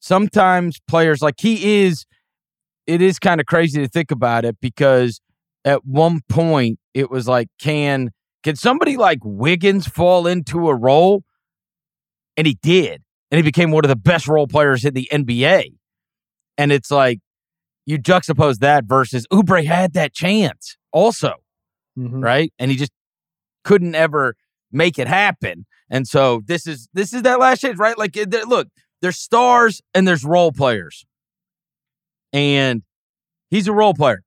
sometimes 0.00 0.80
players 0.88 1.22
like 1.22 1.36
he 1.38 1.82
is, 1.82 2.06
it 2.86 3.02
is 3.02 3.18
kind 3.18 3.40
of 3.40 3.46
crazy 3.46 3.80
to 3.80 3.88
think 3.88 4.10
about 4.10 4.44
it 4.44 4.56
because 4.60 5.20
at 5.64 5.84
one 5.84 6.20
point 6.28 6.78
it 6.94 7.10
was 7.10 7.28
like, 7.28 7.48
can 7.60 8.10
can 8.42 8.56
somebody 8.56 8.96
like 8.96 9.18
Wiggins 9.22 9.86
fall 9.86 10.26
into 10.26 10.68
a 10.68 10.74
role? 10.74 11.24
And 12.36 12.46
he 12.46 12.56
did. 12.62 13.02
And 13.30 13.36
he 13.36 13.42
became 13.42 13.72
one 13.72 13.84
of 13.84 13.88
the 13.88 13.96
best 13.96 14.26
role 14.26 14.46
players 14.46 14.84
in 14.84 14.94
the 14.94 15.08
NBA. 15.12 15.77
And 16.58 16.72
it's 16.72 16.90
like 16.90 17.20
you 17.86 17.98
juxtapose 17.98 18.58
that 18.58 18.84
versus 18.84 19.26
Oubre 19.32 19.64
had 19.64 19.94
that 19.94 20.12
chance 20.12 20.76
also, 20.92 21.34
Mhm. 21.98 22.22
right? 22.22 22.52
And 22.58 22.70
he 22.70 22.76
just 22.76 22.92
couldn't 23.64 23.94
ever 23.94 24.34
make 24.70 24.98
it 24.98 25.08
happen. 25.08 25.64
And 25.90 26.06
so 26.06 26.42
this 26.46 26.66
is 26.66 26.88
this 26.92 27.14
is 27.14 27.22
that 27.22 27.38
last 27.40 27.60
chance, 27.60 27.78
right? 27.78 27.96
Like 27.96 28.14
look, 28.46 28.68
there's 29.00 29.16
stars 29.18 29.80
and 29.94 30.06
there's 30.06 30.24
role 30.24 30.52
players. 30.52 31.06
And 32.32 32.82
he's 33.50 33.68
a 33.68 33.72
role 33.72 33.94
player 33.94 34.22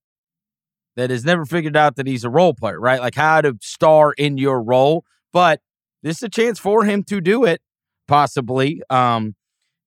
that 0.96 1.10
has 1.10 1.24
never 1.24 1.46
figured 1.46 1.78
out 1.78 1.96
that 1.96 2.08
he's 2.08 2.24
a 2.24 2.30
role 2.30 2.54
player, 2.54 2.80
right? 2.80 3.00
Like 3.00 3.16
how 3.16 3.42
to 3.42 3.58
star 3.62 4.14
in 4.14 4.38
your 4.38 4.62
role. 4.62 5.06
But 5.32 5.62
this 6.04 6.18
is 6.18 6.24
a 6.24 6.30
chance 6.30 6.60
for 6.60 6.84
him 6.84 7.04
to 7.04 7.22
do 7.22 7.46
it, 7.46 7.62
possibly. 8.08 8.82
Um, 8.90 9.36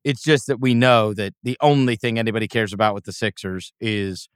it's 0.05 0.23
just 0.23 0.47
that 0.47 0.61
we 0.61 0.75
know 0.75 1.15
that 1.15 1.35
the 1.43 1.57
only 1.61 1.97
thing 1.97 2.19
anybody 2.19 2.47
cares 2.47 2.73
about 2.73 2.95
with 2.95 3.05
the 3.05 3.13
Sixers 3.13 3.73
is 3.81 4.29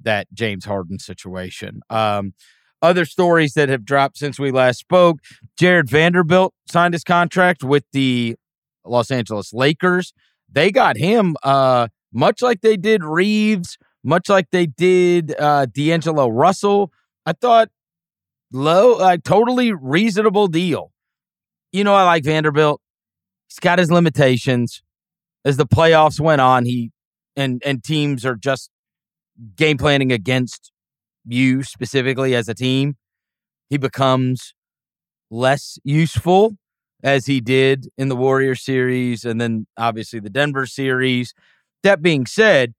that 0.00 0.26
James 0.32 0.64
Harden 0.66 0.98
situation. 0.98 1.80
Um, 1.90 2.34
other 2.82 3.06
stories 3.06 3.54
that 3.54 3.70
have 3.70 3.84
dropped 3.84 4.18
since 4.18 4.38
we 4.38 4.50
last 4.50 4.78
spoke 4.78 5.18
Jarred 5.58 5.88
Vanderbilt 5.88 6.52
signed 6.70 6.92
his 6.92 7.02
contract 7.02 7.64
with 7.64 7.84
the 7.92 8.36
Los 8.84 9.10
Angeles 9.10 9.54
Lakers. 9.54 10.12
They 10.52 10.70
got 10.70 10.98
him 10.98 11.34
uh, 11.42 11.88
much 12.12 12.42
like 12.42 12.60
they 12.60 12.76
did 12.76 13.02
Reaves, 13.02 13.78
much 14.04 14.28
like 14.28 14.50
they 14.52 14.66
did 14.66 15.34
uh, 15.38 15.66
D'Angelo 15.66 16.28
Russell. 16.28 16.92
I 17.24 17.32
thought 17.32 17.70
low, 18.52 18.98
like 18.98 19.24
totally 19.24 19.72
reasonable 19.72 20.48
deal. 20.48 20.92
You 21.72 21.84
know, 21.84 21.94
I 21.94 22.04
like 22.04 22.24
Vanderbilt. 22.24 22.80
He's 23.48 23.58
got 23.58 23.78
his 23.78 23.90
limitations. 23.90 24.82
As 25.44 25.56
the 25.56 25.66
playoffs 25.66 26.20
went 26.20 26.40
on, 26.40 26.64
he 26.64 26.90
and 27.36 27.62
and 27.64 27.82
teams 27.82 28.24
are 28.24 28.36
just 28.36 28.70
game 29.56 29.78
planning 29.78 30.12
against 30.12 30.72
you 31.26 31.62
specifically 31.62 32.34
as 32.34 32.48
a 32.48 32.54
team. 32.54 32.96
He 33.68 33.78
becomes 33.78 34.54
less 35.30 35.78
useful 35.84 36.56
as 37.02 37.26
he 37.26 37.40
did 37.40 37.88
in 37.98 38.08
the 38.08 38.16
Warrior 38.16 38.54
series 38.54 39.24
and 39.24 39.40
then 39.40 39.66
obviously 39.76 40.20
the 40.20 40.30
Denver 40.30 40.66
series. 40.66 41.34
That 41.82 42.00
being 42.00 42.24
said, 42.24 42.72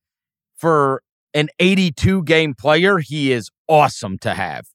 for 0.55 1.01
an 1.33 1.49
82 1.59 2.23
game 2.23 2.53
player, 2.53 2.99
he 2.99 3.31
is 3.31 3.49
awesome 3.67 4.17
to 4.19 4.33
have 4.33 4.65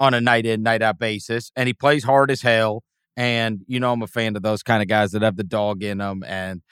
on 0.00 0.14
a 0.14 0.20
night 0.20 0.46
in, 0.46 0.62
night 0.62 0.82
out 0.82 0.98
basis. 0.98 1.50
And 1.56 1.66
he 1.66 1.74
plays 1.74 2.04
hard 2.04 2.30
as 2.30 2.42
hell. 2.42 2.82
And, 3.16 3.60
you 3.66 3.78
know, 3.80 3.92
I'm 3.92 4.02
a 4.02 4.06
fan 4.06 4.34
of 4.36 4.42
those 4.42 4.62
kind 4.62 4.82
of 4.82 4.88
guys 4.88 5.12
that 5.12 5.22
have 5.22 5.36
the 5.36 5.44
dog 5.44 5.82
in 5.82 5.98
them 5.98 6.24
and 6.26 6.62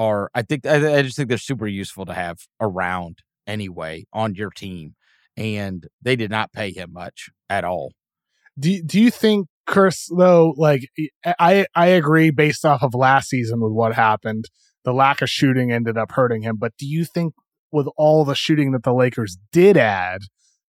are, 0.00 0.30
I 0.34 0.42
think, 0.42 0.66
I, 0.66 0.98
I 0.98 1.02
just 1.02 1.16
think 1.16 1.28
they're 1.28 1.38
super 1.38 1.68
useful 1.68 2.06
to 2.06 2.14
have 2.14 2.38
around 2.60 3.18
anyway 3.46 4.06
on 4.12 4.34
your 4.34 4.50
team. 4.50 4.94
And 5.36 5.86
they 6.02 6.16
did 6.16 6.30
not 6.30 6.52
pay 6.52 6.72
him 6.72 6.92
much 6.92 7.28
at 7.48 7.64
all. 7.64 7.92
Do 8.58 8.82
do 8.82 9.00
you 9.00 9.10
think 9.10 9.46
Chris 9.66 10.08
though 10.14 10.54
like 10.56 10.88
I 11.24 11.66
I 11.74 11.86
agree 11.86 12.30
based 12.30 12.64
off 12.64 12.82
of 12.82 12.94
last 12.94 13.28
season 13.28 13.60
with 13.60 13.72
what 13.72 13.94
happened 13.94 14.46
the 14.84 14.92
lack 14.92 15.22
of 15.22 15.30
shooting 15.30 15.70
ended 15.70 15.96
up 15.96 16.10
hurting 16.12 16.42
him 16.42 16.56
but 16.58 16.72
do 16.76 16.86
you 16.86 17.04
think 17.04 17.34
with 17.70 17.86
all 17.96 18.24
the 18.24 18.34
shooting 18.34 18.72
that 18.72 18.82
the 18.82 18.92
Lakers 18.92 19.38
did 19.52 19.76
add 19.76 20.22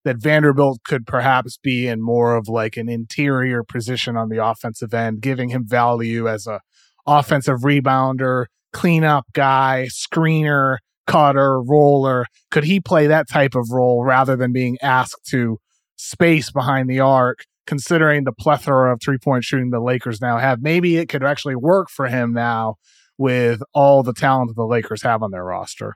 that 0.06 0.22
Vanderbilt 0.22 0.82
could 0.86 1.08
perhaps 1.08 1.58
be 1.58 1.88
in 1.88 2.04
more 2.04 2.36
of 2.36 2.48
like 2.48 2.78
an 2.78 2.88
interior 2.88 3.64
position 3.64 4.16
on 4.16 4.30
the 4.30 4.44
offensive 4.44 4.94
end 4.94 5.22
giving 5.22 5.50
him 5.50 5.68
value 5.68 6.28
as 6.30 6.46
a 6.46 6.62
offensive 7.08 7.62
rebounder 7.62 8.46
cleanup 8.74 9.26
guy 9.34 9.88
screener 9.90 10.78
cutter 11.08 11.62
roller 11.62 12.26
could 12.52 12.64
he 12.64 12.80
play 12.80 13.08
that 13.08 13.28
type 13.28 13.56
of 13.56 13.70
role 13.72 14.04
rather 14.04 14.36
than 14.36 14.54
being 14.54 14.78
asked 14.82 15.26
to 15.26 15.58
space 15.98 16.52
behind 16.52 16.90
the 16.90 17.00
arc 17.00 17.46
considering 17.68 18.24
the 18.24 18.32
plethora 18.32 18.94
of 18.94 19.00
three 19.02 19.18
point 19.18 19.44
shooting 19.44 19.70
the 19.70 19.80
Lakers 19.80 20.22
now 20.22 20.38
have. 20.38 20.62
Maybe 20.62 20.98
it 20.98 21.08
could 21.08 21.24
actually 21.24 21.56
work 21.56 21.90
for 21.90 22.08
him 22.08 22.34
now 22.34 22.76
with 23.18 23.62
all 23.74 24.04
the 24.04 24.14
talent 24.14 24.50
that 24.50 24.56
the 24.56 24.66
Lakers 24.66 25.04
have 25.04 25.24
on 25.24 25.32
their 25.32 25.44
roster. 25.44 25.96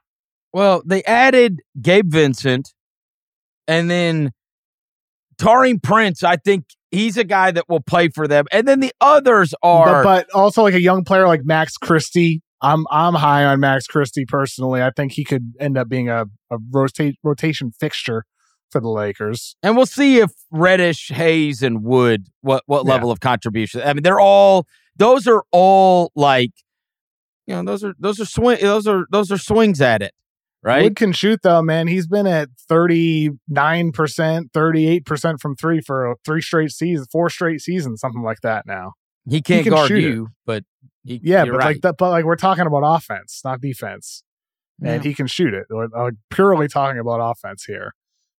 Well, 0.53 0.83
they 0.85 1.03
added 1.03 1.59
Gabe 1.81 2.09
Vincent 2.09 2.73
and 3.67 3.89
then 3.89 4.31
Taurean 5.37 5.81
Prince. 5.81 6.23
I 6.23 6.37
think 6.37 6.65
he's 6.91 7.17
a 7.17 7.25
guy 7.25 7.51
that 7.51 7.67
will 7.67 7.81
play 7.81 8.09
for 8.09 8.27
them. 8.27 8.45
And 8.51 8.67
then 8.67 8.79
the 8.79 8.93
others 9.01 9.53
are. 9.61 10.03
But, 10.03 10.27
but 10.29 10.37
also 10.37 10.63
like 10.63 10.75
a 10.75 10.81
young 10.81 11.03
player 11.03 11.27
like 11.27 11.41
Max 11.43 11.77
Christie. 11.77 12.41
I'm 12.65 12.85
I'm 12.89 13.13
high 13.15 13.45
on 13.45 13.59
Max 13.59 13.87
Christie 13.87 14.25
personally. 14.25 14.81
I 14.81 14.91
think 14.95 15.11
he 15.13 15.23
could 15.23 15.53
end 15.59 15.77
up 15.77 15.87
being 15.89 16.09
a, 16.09 16.25
a 16.51 16.57
rotate 16.71 17.15
rotation 17.23 17.71
fixture 17.71 18.25
for 18.71 18.81
the 18.81 18.89
Lakers. 18.89 19.55
and 19.63 19.77
we'll 19.77 19.85
see 19.85 20.17
if 20.17 20.31
Reddish, 20.51 21.09
Hayes, 21.09 21.61
and 21.61 21.83
Wood 21.83 22.27
what 22.41 22.63
what 22.65 22.85
Yeah. 22.85 22.91
level 22.93 23.11
of 23.11 23.19
contribution. 23.19 23.81
I 23.85 23.93
mean, 23.93 24.03
they're 24.03 24.19
all 24.19 24.65
those 24.97 25.27
are 25.27 25.43
all 25.51 26.11
like 26.15 26.51
you 27.47 27.55
know 27.55 27.63
those 27.63 27.83
are 27.83 27.93
those 27.99 28.19
are 28.19 28.25
swing 28.25 28.57
those 28.61 28.87
are 28.87 29.05
those 29.11 29.31
are 29.31 29.37
swings 29.37 29.79
at 29.81 30.01
it, 30.01 30.13
right? 30.63 30.81
Wood 30.83 30.95
can 30.95 31.11
shoot 31.11 31.41
though, 31.43 31.61
man. 31.61 31.87
He's 31.87 32.07
been 32.07 32.25
at 32.27 32.49
39%, 32.69 33.31
38% 33.53 35.39
from 35.39 35.55
three 35.55 35.81
for 35.81 36.15
three 36.25 36.41
straight 36.41 36.71
seasons, 36.71 37.07
four 37.11 37.29
straight 37.29 37.61
seasons, 37.61 37.99
something 38.01 38.23
like 38.23 38.41
that 38.41 38.65
now. 38.65 38.93
he 39.27 39.41
can't 39.41 39.63
can 39.63 39.73
guard 39.73 39.87
shoot 39.87 40.03
it. 40.03 40.09
you, 40.09 40.29
but 40.45 40.63
he, 41.05 41.19
Yeah, 41.23 41.45
but 41.45 41.51
right. 41.53 41.65
like 41.65 41.81
that, 41.81 41.95
but 41.97 42.09
like 42.09 42.25
we're 42.25 42.35
talking 42.35 42.65
about 42.65 42.81
offense, 42.83 43.41
not 43.45 43.61
defense. 43.61 44.23
and 44.81 45.03
he 45.03 45.13
can 45.13 45.27
shoot 45.27 45.53
it. 45.53 45.65
We're 45.69 45.87
uh, 45.95 46.11
purely 46.29 46.67
talking 46.67 46.99
about 46.99 47.19
offense 47.21 47.63
here. 47.63 47.93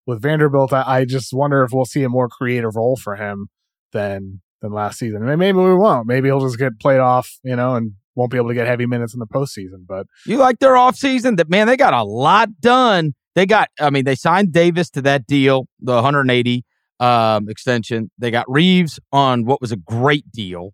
With 0.05 0.21
Vanderbilt, 0.21 0.73
I, 0.73 0.83
I 0.99 1.05
just 1.05 1.33
wonder 1.33 1.63
if 1.63 1.71
we'll 1.71 1.85
see 1.85 2.03
a 2.03 2.09
more 2.09 2.27
creative 2.27 2.75
role 2.75 2.95
for 2.95 3.15
him 3.15 3.47
than 3.93 4.41
than 4.61 4.71
last 4.71 4.99
season. 4.99 5.27
And 5.27 5.39
maybe 5.39 5.57
we 5.57 5.73
won't. 5.73 6.07
Maybe 6.07 6.27
he'll 6.27 6.41
just 6.41 6.59
get 6.59 6.79
played 6.79 6.99
off, 6.99 7.39
you 7.43 7.55
know, 7.55 7.75
and 7.75 7.93
won't 8.15 8.31
be 8.31 8.37
able 8.37 8.49
to 8.49 8.53
get 8.53 8.67
heavy 8.67 8.85
minutes 8.85 9.13
in 9.13 9.19
the 9.19 9.27
postseason. 9.27 9.85
But 9.87 10.07
You 10.25 10.37
like 10.37 10.59
their 10.59 10.73
offseason? 10.73 11.37
That 11.37 11.49
man, 11.49 11.67
they 11.67 11.77
got 11.77 11.93
a 11.93 12.03
lot 12.03 12.49
done. 12.61 13.13
They 13.35 13.45
got, 13.45 13.69
I 13.79 13.89
mean, 13.89 14.05
they 14.05 14.15
signed 14.15 14.53
Davis 14.53 14.89
to 14.91 15.01
that 15.03 15.27
deal, 15.27 15.67
the 15.81 15.95
180 15.95 16.63
um, 17.01 17.49
extension. 17.49 18.09
They 18.17 18.31
got 18.31 18.45
Reaves 18.49 18.99
on 19.11 19.45
what 19.45 19.59
was 19.59 19.71
a 19.73 19.77
great 19.77 20.31
deal. 20.31 20.71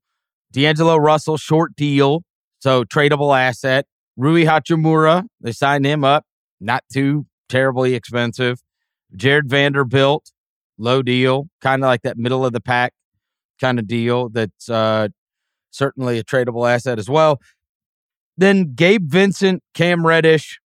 D'Angelo 0.52 0.98
Russell, 0.98 1.38
short 1.38 1.76
deal, 1.76 2.24
so 2.60 2.84
tradable 2.84 3.38
asset. 3.38 3.86
Rui 4.18 4.46
Hachimura, 4.46 5.24
they 5.40 5.52
signed 5.52 5.86
him 5.86 6.04
up, 6.04 6.26
not 6.60 6.84
too 6.92 7.26
terribly 7.50 7.94
expensive. 7.96 8.62
Jarred 9.16 9.50
Vanderbilt, 9.50 10.32
low 10.78 11.02
deal, 11.02 11.48
kind 11.62 11.84
of 11.84 11.88
like 11.88 12.02
that 12.04 12.18
middle 12.18 12.46
of 12.46 12.54
the 12.54 12.62
pack 12.62 12.94
kind 13.60 13.80
of 13.80 13.88
deal. 13.88 14.30
That's 14.30 14.70
uh, 14.70 15.10
certainly 15.72 16.20
a 16.20 16.24
tradable 16.24 16.70
asset 16.70 17.00
as 17.00 17.10
well. 17.10 17.40
Then 18.38 18.74
Gabe 18.76 19.10
Vincent, 19.10 19.64
Cam 19.74 20.06
Reddish, 20.06 20.60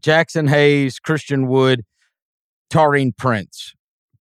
Jaxson 0.00 0.48
Hayes, 0.48 0.98
Christian 0.98 1.46
Wood, 1.46 1.84
Taurean 2.72 3.16
Prince. 3.16 3.74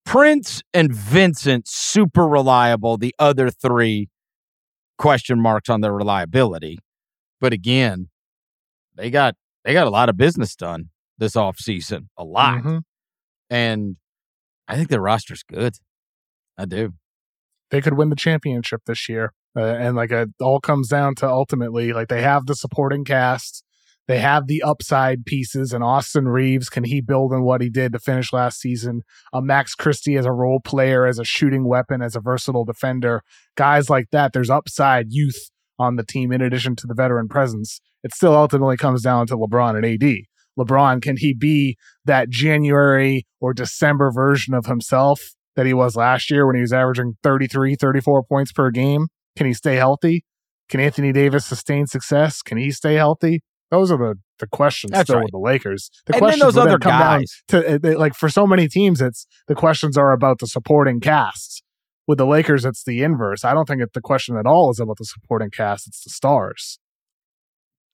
Prince 0.05 0.63
and 0.73 0.95
Vincent, 0.95 1.67
super 1.67 2.27
reliable. 2.27 2.97
The 2.97 3.15
other 3.19 3.51
three, 3.51 4.09
question 4.99 5.41
marks 5.41 5.69
on 5.69 5.81
their 5.81 5.93
reliability. 5.93 6.79
But 7.41 7.53
again, 7.53 8.09
they 8.95 9.11
got 9.11 9.35
they 9.65 9.73
got 9.73 9.87
a 9.87 9.91
lot 9.91 10.09
of 10.09 10.17
business 10.17 10.55
done 10.57 10.91
this 11.19 11.35
offseason. 11.35 12.07
A 12.17 12.25
lot. 12.25 12.63
Mhm. 12.63 12.83
And 13.51 13.97
I 14.69 14.77
think 14.77 14.89
their 14.89 15.01
roster's 15.01 15.43
good. 15.43 15.75
I 16.59 16.65
do. 16.65 16.95
They 17.71 17.81
could 17.81 17.95
win 17.95 18.11
the 18.11 18.17
championship 18.17 18.83
this 18.87 19.09
year. 19.09 19.33
Uh, 19.57 19.61
and 19.65 19.97
like 19.97 20.11
it 20.11 20.29
all 20.41 20.61
comes 20.61 20.89
down 20.89 21.15
to 21.17 21.29
ultimately 21.29 21.93
like 21.93 22.09
they 22.09 22.23
have 22.23 22.47
the 22.47 22.55
supporting 22.55 23.05
cast. 23.05 23.63
They 24.09 24.19
have 24.21 24.47
the 24.47 24.63
upside 24.63 25.25
pieces 25.25 25.73
and 25.73 25.83
Austin 25.83 26.29
Reaves, 26.29 26.69
can 26.69 26.85
he 26.85 27.01
build 27.01 27.33
on 27.33 27.43
what 27.43 27.61
he 27.61 27.69
did 27.69 27.93
to 27.93 27.99
finish 27.99 28.33
last 28.33 28.61
season? 28.61 29.03
A 29.33 29.43
Max 29.43 29.75
Christie 29.75 30.17
as 30.17 30.27
a 30.27 30.33
role 30.33 30.61
player, 30.61 31.07
as 31.07 31.19
a 31.19 31.25
shooting 31.25 31.67
weapon, 31.67 32.03
as 32.03 32.15
a 32.15 32.21
versatile 32.21 32.65
defender. 32.65 33.23
Guys 33.57 33.91
like 33.91 34.11
that, 34.13 34.33
there's 34.33 34.51
upside 34.51 35.07
youth 35.11 35.51
on 35.79 35.97
the 35.97 36.05
team 36.05 36.33
in 36.33 36.41
addition 36.41 36.77
to 36.77 36.87
the 36.87 36.95
veteran 36.95 37.29
presence. 37.29 37.81
It 38.05 38.15
still 38.15 38.35
ultimately 38.35 38.77
comes 38.77 39.03
down 39.03 39.27
to 39.27 39.37
LeBron 39.37 39.77
and 39.77 39.85
AD. 39.85 40.19
LeBron, 40.59 41.03
can 41.03 41.17
he 41.17 41.35
be 41.35 41.77
that 42.05 42.31
January 42.31 43.27
or 43.41 43.53
December 43.53 44.11
version 44.13 44.55
of 44.55 44.67
himself 44.67 45.21
that 45.57 45.67
he 45.67 45.75
was 45.75 45.97
last 45.97 46.31
year 46.31 46.47
when 46.47 46.55
he 46.55 46.63
was 46.63 46.73
averaging 46.73 47.17
33, 47.23 47.75
34 47.75 48.23
points 48.23 48.53
per 48.53 48.71
game? 48.71 49.09
Can 49.37 49.47
he 49.47 49.53
stay 49.53 49.75
healthy? 49.75 50.25
Can 50.69 50.81
Anthony 50.81 51.13
Davis 51.13 51.45
sustain 51.45 51.87
success? 51.87 52.41
Can 52.43 52.57
he 52.57 52.71
stay 52.71 52.95
healthy? 52.95 53.43
Those 53.71 53.91
are 53.91 53.99
the, 53.99 54.15
the 54.39 54.47
questions 54.47 54.93
That's 54.93 55.07
still 55.09 55.17
right. 55.17 55.25
with 55.25 55.33
the 55.33 55.39
Lakers. 55.39 55.91
The 56.07 56.15
And 56.15 56.21
questions 56.21 56.43
those 56.43 56.57
other 56.57 56.79
come 56.79 56.99
down 57.01 57.25
to 57.49 57.75
uh, 57.75 57.79
they- 57.79 57.97
like 57.97 58.15
for 58.15 58.29
so 58.29 58.47
many 58.47 58.69
teams, 58.69 59.01
it's 59.01 59.27
the 59.49 59.55
questions 59.57 59.97
are 59.99 60.13
about 60.13 60.39
the 60.39 60.47
supporting 60.47 61.01
cast. 61.01 61.63
With 62.07 62.19
the 62.19 62.27
Lakers, 62.27 62.65
it's 62.65 62.85
the 62.85 63.03
inverse. 63.03 63.45
I 63.45 63.53
don't 63.53 63.67
think 63.67 63.83
it, 63.83 63.93
the 63.93 64.01
question 64.01 64.37
at 64.37 64.47
all 64.47 64.71
is 64.71 64.79
about 64.79 64.99
the 64.99 65.05
supporting 65.05 65.51
cast. 65.51 65.89
It's 65.89 66.05
the 66.05 66.11
stars. 66.11 66.79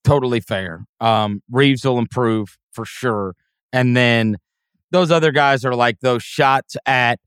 totally 0.05 0.41
fair. 0.41 0.85
Um, 1.01 1.43
Reaves 1.51 1.85
will 1.85 1.99
improve 1.99 2.59
for 2.73 2.85
sure, 2.85 3.35
and 3.73 3.97
then 3.97 4.37
those 4.91 5.11
other 5.11 5.33
guys 5.33 5.65
are 5.65 5.75
like 5.75 6.01
those 6.01 6.23
shots 6.23 6.77
at 6.85 7.19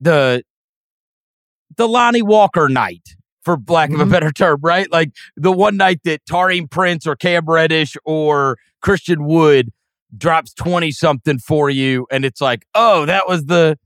the 0.00 0.42
the 1.78 1.88
Lonnie 1.88 2.20
Walker 2.22 2.68
night, 2.68 3.16
for 3.56 3.72
lack 3.72 3.90
of 3.90 4.00
a 4.00 4.04
Mhm. 4.04 4.10
better 4.10 4.30
term, 4.30 4.58
right? 4.62 4.90
Like 4.92 5.12
the 5.36 5.50
one 5.52 5.76
night 5.78 6.00
that 6.04 6.24
Taurean 6.26 6.70
Prince 6.70 7.06
or 7.06 7.16
Cam 7.16 7.46
Reddish 7.46 7.96
or 8.04 8.58
Christian 8.82 9.24
Wood 9.24 9.70
drops 10.16 10.52
twenty 10.52 10.90
something 10.90 11.38
for 11.38 11.70
you, 11.70 12.06
and 12.10 12.24
it's 12.24 12.40
like, 12.42 12.66
oh, 12.74 13.06
that 13.06 13.26
was 13.28 13.46
the 13.46 13.78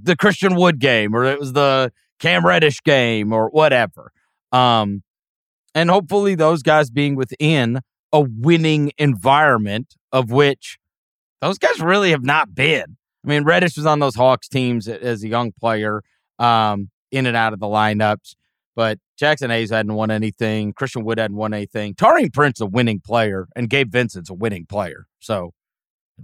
the 0.00 0.16
Christian 0.16 0.54
Wood 0.54 0.78
game, 0.78 1.14
or 1.14 1.24
it 1.24 1.38
was 1.40 1.52
the 1.52 1.92
Cam 2.20 2.46
Reddish 2.46 2.82
game, 2.84 3.32
or 3.32 3.48
whatever. 3.50 4.12
Um, 4.52 5.02
and 5.74 5.90
hopefully 5.90 6.34
those 6.34 6.62
guys 6.62 6.90
being 6.90 7.16
within 7.16 7.80
a 8.12 8.20
winning 8.20 8.92
environment 8.98 9.94
of 10.12 10.30
which 10.30 10.78
those 11.40 11.58
guys 11.58 11.80
really 11.80 12.10
have 12.10 12.24
not 12.24 12.54
been. 12.54 12.96
I 13.24 13.28
mean, 13.28 13.44
Reddish 13.44 13.76
was 13.76 13.86
on 13.86 13.98
those 13.98 14.14
Hawks 14.14 14.48
teams 14.48 14.86
as 14.86 15.22
a 15.24 15.28
young 15.28 15.50
player, 15.52 16.02
um, 16.38 16.90
in 17.10 17.26
and 17.26 17.36
out 17.36 17.52
of 17.52 17.60
the 17.60 17.66
lineups, 17.66 18.34
but 18.74 18.98
Jaxson 19.20 19.50
Hayes 19.50 19.70
hadn't 19.70 19.94
won 19.94 20.10
anything. 20.10 20.72
Christian 20.72 21.04
Wood 21.04 21.18
hadn't 21.18 21.36
won 21.36 21.54
anything. 21.54 21.94
Taurean 21.94 22.32
Prince 22.32 22.60
a 22.60 22.66
winning 22.66 23.00
player, 23.00 23.48
and 23.54 23.68
Gabe 23.68 23.92
Vincent's 23.92 24.30
a 24.30 24.34
winning 24.34 24.66
player. 24.66 25.06
So 25.20 25.52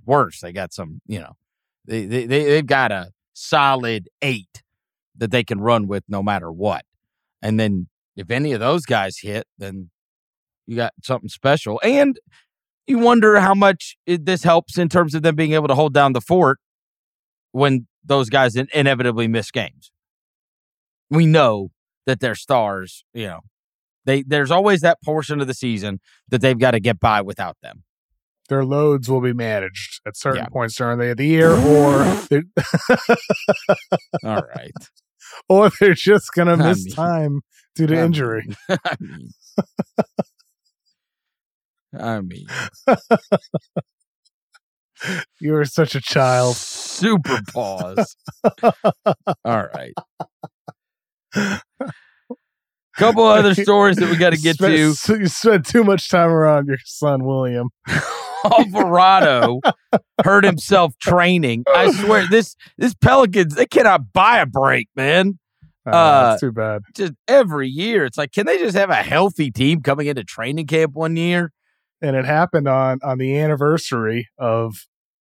worse, 0.05 0.41
they 0.41 0.53
got 0.53 0.73
some, 0.73 1.01
you 1.07 1.21
know, 1.21 1.33
they, 1.87 2.07
they, 2.07 2.27
they 2.27 2.45
they've 2.45 2.67
got 2.67 2.93
a 2.93 3.11
solid 3.35 4.09
eight 4.23 4.63
that 5.17 5.31
they 5.31 5.45
can 5.45 5.61
run 5.61 5.87
with 5.87 6.05
no 6.09 6.23
matter 6.23 6.51
what. 6.51 6.85
And 7.43 7.59
then 7.59 7.89
if 8.17 8.31
any 8.31 8.53
of 8.53 8.61
those 8.61 8.85
guys 8.85 9.19
hit, 9.19 9.47
then 9.59 9.91
you 10.67 10.77
got 10.77 10.93
something 11.03 11.29
special. 11.29 11.81
And 11.83 12.19
you 12.87 12.99
wonder 12.99 13.39
how 13.41 13.55
much 13.55 13.97
it, 14.07 14.27
this 14.27 14.43
helps 14.43 14.79
in 14.79 14.89
terms 14.89 15.15
of 15.15 15.23
them 15.23 15.37
being 15.37 15.53
able 15.53 15.69
to 15.69 15.75
hold 15.75 15.95
down 15.95 16.13
the 16.13 16.21
fort 16.21 16.59
when 17.53 17.87
those 18.05 18.29
guys 18.29 18.57
in, 18.57 18.69
inevitably 18.75 19.29
miss 19.29 19.51
games. 19.51 19.91
We 21.11 21.27
know 21.27 21.71
that 22.09 22.21
their 22.21 22.35
stars, 22.35 23.05
you 23.15 23.27
know, 23.27 23.41
they 24.05 24.23
there's 24.23 24.51
always 24.51 24.81
that 24.81 24.99
portion 25.05 25.41
of 25.41 25.47
the 25.47 25.55
season 25.55 26.01
that 26.29 26.41
they've 26.41 26.59
got 26.59 26.73
to 26.73 26.81
get 26.81 26.99
by 26.99 27.21
without 27.21 27.57
them. 27.63 27.85
Their 28.49 28.65
loads 28.65 29.11
will 29.11 29.21
be 29.21 29.35
managed 29.35 30.01
at 30.07 30.17
certain 30.17 30.45
Yeah. 30.45 30.49
points 30.49 30.75
during 30.77 30.99
the, 30.99 31.15
the 31.15 31.27
year, 31.27 31.51
or 31.53 32.03
All 34.25 34.43
right. 34.57 34.73
or 35.51 35.71
they're 35.79 35.93
just 35.95 36.31
gonna 36.35 36.55
I 36.55 36.69
miss 36.69 36.85
mean- 36.87 36.95
time 36.95 37.41
due 37.75 37.87
to 37.89 37.99
I 38.01 38.05
injury. 38.05 38.47
mean- 39.01 39.31
I 41.99 42.21
mean, 42.21 42.21
I 42.21 42.21
mean, 42.21 42.47
You 45.41 45.55
are 45.57 45.65
such 45.65 45.95
a 45.95 46.01
child. 46.01 46.57
Super 46.57 47.41
pause. 47.53 48.17
All 49.45 49.67
right. 49.75 49.93
Couple 52.97 53.23
other 53.27 53.55
stories 53.55 53.97
that 53.97 54.11
we 54.11 54.17
got 54.17 54.31
to 54.31 54.39
get 54.39 54.57
Spent- 54.57 54.73
to. 54.75 55.19
you 55.19 55.27
spent 55.29 55.67
too 55.67 55.85
much 55.85 56.09
time 56.09 56.31
around 56.31 56.67
your 56.67 56.79
son 56.85 57.25
William. 57.25 57.69
Alvarado 58.45 59.61
hurt 60.25 60.45
himself 60.45 60.97
training. 60.99 61.65
I 61.69 61.91
swear, 61.93 62.27
this 62.29 62.55
this 62.77 62.95
Pelicans 62.95 63.55
they 63.55 63.67
cannot 63.67 64.13
buy 64.13 64.39
a 64.39 64.47
break, 64.47 64.89
man. 64.95 65.39
Uh, 65.87 65.91
Uh, 65.91 66.29
that's 66.31 66.41
too 66.41 66.53
bad. 66.53 66.83
Just 66.95 67.15
every 67.27 67.69
year, 67.69 68.05
it's 68.05 68.17
like, 68.19 68.31
can 68.33 68.47
they 68.47 68.59
just 68.59 68.77
have 68.77 68.91
a 68.91 68.95
healthy 68.97 69.51
team 69.51 69.81
coming 69.83 70.07
into 70.07 70.23
training 70.23 70.67
camp 70.67 70.93
one 70.95 71.17
year? 71.17 71.51
And 72.01 72.15
it 72.15 72.25
happened 72.25 72.69
on 72.69 72.99
on 73.03 73.19
the 73.19 73.37
anniversary 73.39 74.29
of 74.39 74.75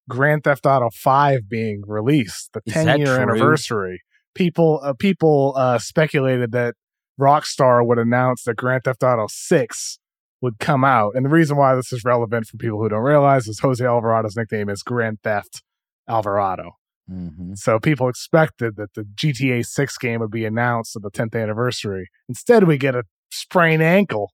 Grand 0.08 0.44
Theft 0.44 0.66
Auto 0.68 0.90
Five 0.94 1.50
being 1.50 1.82
released, 1.88 2.52
the 2.54 2.62
ten 2.72 3.00
year 3.00 3.16
true? 3.16 3.16
anniversary. 3.24 4.02
People 4.38 4.80
uh, 4.84 4.94
people 4.94 5.54
uh, 5.58 5.80
speculated 5.80 6.52
that 6.52 6.76
Rockstar 7.20 7.86
would 7.86 7.98
announce 7.98 8.44
that 8.44 8.56
Grand 8.56 8.84
Theft 8.84 9.04
Auto 9.04 9.26
Six 9.30 10.00
would 10.42 10.60
come 10.60 10.84
out, 10.84 11.14
and 11.16 11.26
the 11.26 11.30
reason 11.30 11.58
why 11.58 11.74
this 11.76 11.92
is 11.92 12.04
relevant 12.04 12.46
for 12.46 12.58
people 12.58 12.80
who 12.80 12.88
don't 12.88 13.04
realize 13.04 13.48
is 13.48 13.60
Jose 13.60 13.84
Alvarado's 13.84 14.36
nickname 14.36 14.70
is 14.70 14.84
Grand 14.84 15.18
Theft 15.24 15.64
Alvarado. 16.08 16.74
Mm-hmm. 17.12 17.54
So 17.56 17.80
people 17.80 18.10
expected 18.10 18.76
that 18.76 18.94
the 18.94 19.04
GTA 19.04 19.66
6 19.66 19.98
game 19.98 20.20
would 20.20 20.32
be 20.32 20.46
announced 20.46 20.96
at 20.96 21.02
the 21.02 21.10
10th 21.10 21.42
anniversary. 21.42 22.10
Instead, 22.28 22.66
we 22.66 22.78
get 22.78 22.96
a 22.96 23.04
sprained 23.32 23.82
ankle 23.82 24.32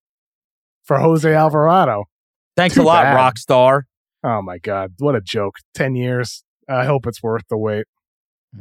for 0.83 0.97
Jose 0.97 1.31
Alvarado. 1.31 2.05
Thanks 2.57 2.75
Too 2.75 2.81
a 2.81 2.83
lot, 2.83 3.03
bad. 3.03 3.35
Rockstar. 3.35 3.83
Oh 4.23 4.41
my 4.41 4.57
God, 4.57 4.93
what 4.99 5.15
a 5.15 5.21
joke. 5.21 5.57
10 5.75 5.95
years. 5.95 6.43
I 6.67 6.85
hope 6.85 7.05
it's 7.07 7.21
worth 7.21 7.43
the 7.49 7.57
wait. 7.57 7.85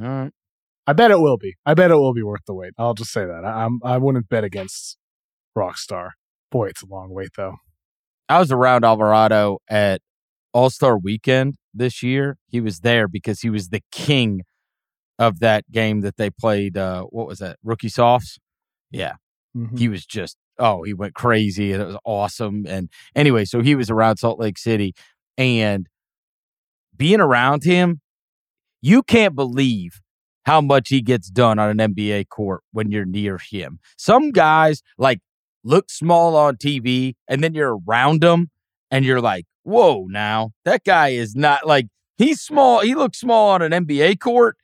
All 0.01 0.07
right. 0.07 0.33
I 0.87 0.93
bet 0.93 1.11
it 1.11 1.21
will 1.21 1.37
be. 1.37 1.55
I 1.65 1.75
bet 1.75 1.91
it 1.91 1.95
will 1.97 2.15
be 2.15 2.23
worth 2.23 2.45
the 2.47 2.55
wait. 2.55 2.73
I'll 2.79 2.95
just 2.95 3.13
say 3.13 3.25
that. 3.25 3.45
I, 3.45 3.65
I'm, 3.65 3.81
I 3.85 3.99
wouldn't 3.99 4.29
bet 4.29 4.45
against 4.45 4.97
Rockstar. 5.57 6.11
Boy, 6.51 6.69
it's 6.69 6.83
a 6.83 6.87
long 6.87 7.11
wait, 7.11 7.31
though. 7.37 7.57
I 8.29 8.39
was 8.39 8.51
around 8.51 8.85
Alvarado 8.85 9.59
at 9.69 10.01
All 10.53 10.71
Star 10.71 10.99
Weekend 10.99 11.55
this 11.73 12.03
year. 12.03 12.37
He 12.49 12.61
was 12.61 12.81
there 12.81 13.07
because 13.09 13.41
he 13.41 13.51
was 13.51 13.69
the 13.69 13.83
king 13.93 14.43
of 15.19 15.39
that 15.41 15.71
game 15.71 16.01
that 16.01 16.17
they 16.17 16.31
played. 16.31 16.77
Uh, 16.77 17.05
what 17.05 17.27
was 17.27 17.39
that? 17.39 17.59
Rookie 17.63 17.89
Softs. 17.89 18.39
Yeah, 18.91 19.15
Mhm. 19.57 19.79
he 19.79 19.89
was 19.89 20.05
just 20.05 20.37
oh, 20.59 20.83
he 20.83 20.93
went 20.95 21.15
crazy 21.15 21.73
and 21.73 21.83
it 21.83 21.87
was 21.87 21.97
awesome. 22.05 22.65
And 22.69 22.91
anyway, 23.17 23.45
so 23.45 23.63
he 23.63 23.75
was 23.75 23.91
around 23.91 24.19
Salt 24.19 24.39
Lake 24.39 24.59
City 24.59 24.95
and 25.39 25.89
being 26.97 27.21
around 27.21 27.65
him, 27.65 28.01
you 28.81 29.03
can't 29.03 29.35
believe 29.35 30.01
how 30.45 30.61
much 30.61 30.89
he 30.89 31.01
gets 31.01 31.29
done 31.31 31.59
on 31.59 31.79
an 31.81 31.95
NBA 31.95 32.29
court 32.29 32.63
when 32.73 32.91
you're 32.91 33.05
near 33.05 33.39
him. 33.39 33.79
Some 33.97 34.31
guys 34.31 34.83
like 34.99 35.21
look 35.65 35.91
small 35.91 36.37
on 36.37 36.57
TV 36.57 37.15
and 37.29 37.43
then 37.43 37.55
you're 37.55 37.79
around 37.87 38.21
them 38.23 38.51
and 38.91 39.05
you're 39.05 39.21
like, 39.21 39.45
whoa, 39.63 40.07
now 40.09 40.51
that 40.65 40.85
guy 40.85 41.09
is 41.11 41.35
not 41.37 41.67
like 41.67 41.87
he's 42.19 42.41
small. 42.41 42.81
He 42.81 42.95
looks 42.95 43.19
small 43.21 43.51
on 43.51 43.63
an 43.63 43.73
NBA 43.73 44.19
court. 44.21 44.57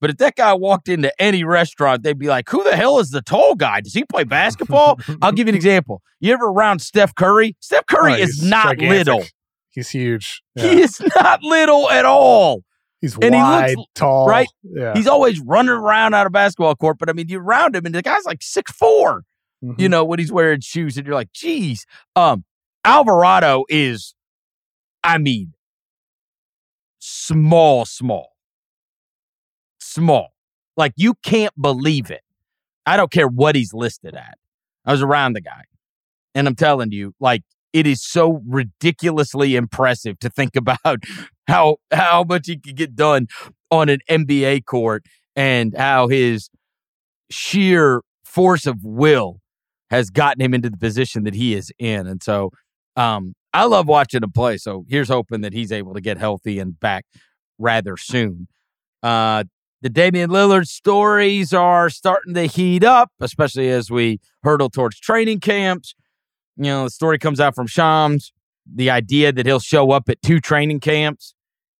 But 0.00 0.08
if 0.08 0.16
that 0.16 0.34
guy 0.34 0.54
walked 0.54 0.88
into 0.88 1.12
any 1.20 1.44
restaurant, 1.44 2.02
they'd 2.02 2.18
be 2.18 2.26
like, 2.28 2.48
who 2.48 2.64
the 2.64 2.74
hell 2.74 2.98
is 3.00 3.10
the 3.10 3.20
tall 3.20 3.54
guy? 3.54 3.82
Does 3.82 3.92
he 3.92 4.02
play 4.04 4.24
basketball? 4.24 4.98
I'll 5.20 5.30
give 5.30 5.46
you 5.46 5.50
an 5.50 5.56
example. 5.56 6.00
You 6.20 6.32
ever 6.32 6.46
around 6.46 6.78
Steph 6.80 7.14
Curry? 7.14 7.54
Steph 7.60 7.84
Curry 7.86 8.14
Oh, 8.14 8.16
is 8.16 8.42
not 8.42 8.78
gigantic. 8.78 8.88
little. 9.06 9.24
He's 9.72 9.90
huge. 9.90 10.42
He 10.56 10.80
is 10.80 11.00
not 11.16 11.42
little 11.42 11.90
at 11.90 12.06
all. 12.06 12.62
He's 13.00 13.14
And 13.14 13.34
he 13.34 13.40
wide, 13.40 13.76
looks- 13.76 13.90
tall. 13.94 14.26
right? 14.28 14.48
Yeah. 14.62 14.92
He's 14.94 15.06
always 15.06 15.40
running 15.40 15.70
around 15.70 16.14
out 16.14 16.26
of 16.26 16.32
basketball 16.32 16.74
court, 16.76 16.98
but 16.98 17.08
I 17.08 17.12
mean, 17.14 17.28
you're 17.28 17.42
around 17.42 17.74
him, 17.74 17.86
and 17.86 17.94
the 17.94 18.02
guy's 18.02 18.24
like 18.26 18.42
six 18.42 18.70
four. 18.72 19.24
Mhm. 19.64 19.80
You 19.80 19.88
know 19.88 20.04
when 20.04 20.18
he's 20.18 20.32
wearing 20.32 20.60
shoes, 20.60 20.96
and 20.96 21.06
you're 21.06 21.14
like, 21.14 21.32
geez. 21.32 21.86
Um, 22.16 22.44
Alvarado 22.84 23.64
is, 23.68 24.14
I 25.04 25.18
mean, 25.18 25.52
small, 26.98 27.84
small, 27.84 28.32
small. 29.78 30.32
Like 30.76 30.92
you 30.96 31.14
can't 31.22 31.54
believe 31.60 32.10
it. 32.10 32.22
I 32.86 32.96
don't 32.96 33.10
care 33.10 33.28
what 33.28 33.54
he's 33.54 33.72
listed 33.74 34.14
at. 34.14 34.38
I 34.84 34.92
was 34.92 35.02
around 35.02 35.34
the 35.34 35.40
guy, 35.40 35.64
and 36.34 36.46
I'm 36.48 36.54
telling 36.56 36.92
you, 36.92 37.14
like 37.20 37.42
it 37.72 37.86
is 37.86 38.02
so 38.02 38.42
ridiculously 38.46 39.56
impressive 39.56 40.18
to 40.20 40.30
think 40.30 40.56
about 40.56 40.98
how 41.46 41.76
how 41.90 42.24
much 42.24 42.46
he 42.46 42.58
could 42.58 42.76
get 42.76 42.94
done 42.94 43.26
on 43.70 43.88
an 43.88 44.00
NBA 44.08 44.64
court 44.64 45.04
and 45.36 45.76
how 45.76 46.08
his 46.08 46.50
sheer 47.30 48.02
force 48.24 48.66
of 48.66 48.78
will 48.82 49.40
has 49.90 50.10
gotten 50.10 50.42
him 50.42 50.54
into 50.54 50.70
the 50.70 50.76
position 50.76 51.24
that 51.24 51.34
he 51.34 51.54
is 51.54 51.72
in. 51.78 52.06
And 52.06 52.22
so 52.22 52.50
um, 52.96 53.34
I 53.52 53.64
love 53.64 53.88
watching 53.88 54.22
him 54.22 54.32
play. 54.32 54.56
So 54.56 54.84
here's 54.88 55.08
hoping 55.08 55.40
that 55.40 55.52
he's 55.52 55.72
able 55.72 55.94
to 55.94 56.00
get 56.00 56.18
healthy 56.18 56.58
and 56.58 56.78
back 56.78 57.04
rather 57.58 57.96
soon. 57.96 58.48
Uh, 59.02 59.44
the 59.82 59.88
Damian 59.88 60.30
Lillard 60.30 60.66
stories 60.66 61.52
are 61.52 61.88
starting 61.88 62.34
to 62.34 62.46
heat 62.46 62.84
up, 62.84 63.10
especially 63.20 63.70
as 63.70 63.90
we 63.90 64.20
hurdle 64.42 64.68
towards 64.68 65.00
training 65.00 65.40
camps. 65.40 65.94
You 66.60 66.66
know, 66.70 66.84
the 66.84 66.90
story 66.90 67.18
comes 67.18 67.40
out 67.40 67.54
from 67.54 67.66
Shams. 67.66 68.32
The 68.72 68.90
idea 68.90 69.32
that 69.32 69.46
he'll 69.46 69.58
show 69.60 69.90
up 69.92 70.08
at 70.10 70.20
two 70.22 70.40
training 70.40 70.80
camps, 70.80 71.34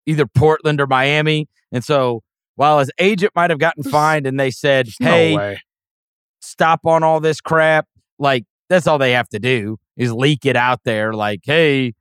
either 0.07 0.27
Portland 0.27 0.81
or 0.81 0.87
Miami. 0.87 1.49
And 1.71 1.85
so 1.85 2.23
while 2.57 2.79
his 2.79 2.90
agent 2.99 3.33
might 3.37 3.51
have 3.51 3.59
gotten 3.59 3.83
fined 3.83 4.27
and 4.27 4.40
they 4.40 4.51
said, 4.51 4.88
hey, 4.99 5.37
no 5.37 5.57
stop 6.40 6.87
on 6.87 7.03
all 7.03 7.21
this 7.21 7.40
crap. 7.40 7.87
Like 8.19 8.45
that's 8.69 8.87
all 8.87 8.99
they 8.99 9.12
have 9.12 9.29
to 9.29 9.38
do 9.38 9.79
is 9.97 10.12
leak 10.12 10.47
it 10.47 10.57
out 10.57 10.81
there. 10.85 11.12
Like, 11.12 11.40
hey, 11.45 11.93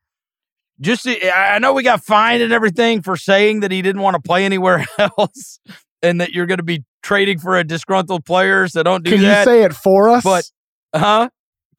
just 0.79 1.05
eh, 1.05 1.29
I 1.29 1.55
I 1.55 1.59
know 1.59 1.73
we 1.73 1.83
got 1.83 2.03
fined 2.03 2.41
and 2.41 2.53
everything 2.53 3.01
for 3.01 3.17
saying 3.17 3.59
that 3.59 3.71
he 3.71 3.81
didn't 3.81 4.01
want 4.01 4.15
to 4.15 4.21
play 4.21 4.45
anywhere 4.45 4.85
else, 4.97 5.59
and 6.01 6.21
that 6.21 6.31
you're 6.31 6.45
going 6.45 6.57
to 6.59 6.63
be 6.63 6.85
trading 7.03 7.39
for 7.39 7.57
a 7.57 7.63
disgruntled 7.63 8.25
player. 8.25 8.67
So 8.69 8.83
don't 8.83 9.03
do 9.03 9.11
that. 9.11 9.17
Can 9.17 9.25
you 9.25 9.43
say 9.59 9.63
it 9.63 9.73
for 9.73 10.09
us? 10.09 10.23
But- 10.23 10.49
huh? 10.95 11.29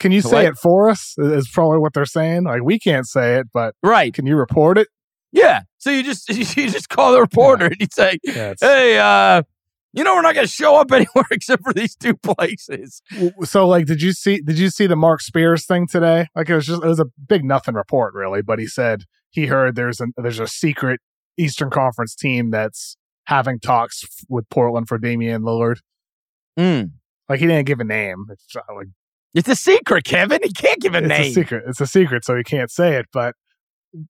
Can 0.01 0.11
you 0.13 0.21
say 0.23 0.47
it 0.47 0.57
for 0.57 0.89
us? 0.91 1.15
Is 1.19 1.49
probably 1.49 1.79
what 1.79 1.93
they're 1.93 2.05
saying. 2.07 2.45
Like 2.45 2.63
we 2.63 2.79
can't 2.79 3.07
say 3.07 3.37
it, 3.37 3.47
but 3.53 3.75
Right? 3.83 4.13
can 4.13 4.27
you 4.27 4.35
report 4.37 4.79
it? 4.79 4.89
Yeah. 5.31 5.61
So 5.79 5.91
you 5.91 6.03
just 6.03 6.29
you 6.57 6.69
just 6.71 6.89
call 6.89 7.13
the 7.13 7.21
reporter 7.21 7.67
and 7.67 7.77
you 7.79 7.87
say, 7.93 8.19
Yeah. 8.25 8.55
hey, 8.61 8.99
uh, 8.99 9.43
you 9.93 10.03
know 10.05 10.15
we're 10.15 10.23
not 10.23 10.35
going 10.35 10.47
to 10.47 10.53
show 10.53 10.77
up 10.77 10.91
anywhere 10.93 11.25
except 11.31 11.63
for 11.63 11.73
these 11.73 11.95
two 11.95 12.17
places. 12.17 13.03
So 13.45 13.67
like 13.69 13.87
did 13.87 14.03
you 14.03 14.13
see 14.13 14.41
did 14.41 14.59
you 14.59 14.71
see 14.71 14.87
the 14.87 14.97
marc 14.97 15.21
spears 15.21 15.67
thing 15.67 15.87
today 15.87 16.27
like 16.35 16.49
it 16.49 16.55
was 16.55 16.67
just 16.67 16.83
it 16.83 16.87
was 16.87 17.01
a 17.01 17.07
big 17.29 17.45
nothing 17.45 17.75
report 17.75 18.15
really 18.15 18.41
but 18.43 18.59
he 18.59 18.67
said 18.67 19.03
he 19.31 19.47
heard 19.47 19.75
there's 19.77 20.01
a 20.01 20.07
there's 20.17 20.39
a 20.41 20.47
secret 20.47 21.01
eastern 21.37 21.71
conference 21.71 22.15
team 22.15 22.51
that's 22.51 22.97
having 23.25 23.59
talks 23.59 24.05
with 24.29 24.49
portland 24.49 24.87
for 24.89 24.97
damian 24.99 25.43
lillard 25.43 25.79
Mm. 26.59 26.91
like 27.29 27.41
he 27.41 27.47
didn't 27.47 27.67
give 27.67 27.81
a 27.81 27.85
name 27.85 28.27
it's 28.31 28.45
just, 28.47 28.65
like 28.75 28.89
It's 29.35 29.49
a 29.49 29.57
secret, 29.57 30.05
Kevin. 30.05 30.41
He 30.43 30.53
can't 30.53 30.81
give 30.81 30.95
a 30.95 30.99
it's 30.99 31.09
name. 31.09 31.21
It's 31.21 31.31
a 31.31 31.41
secret. 31.41 31.65
It's 31.67 31.81
a 31.81 31.87
secret 31.87 32.25
so 32.25 32.37
he 32.37 32.43
can't 32.43 32.71
say 32.71 32.97
it 32.97 33.07
but 33.13 33.35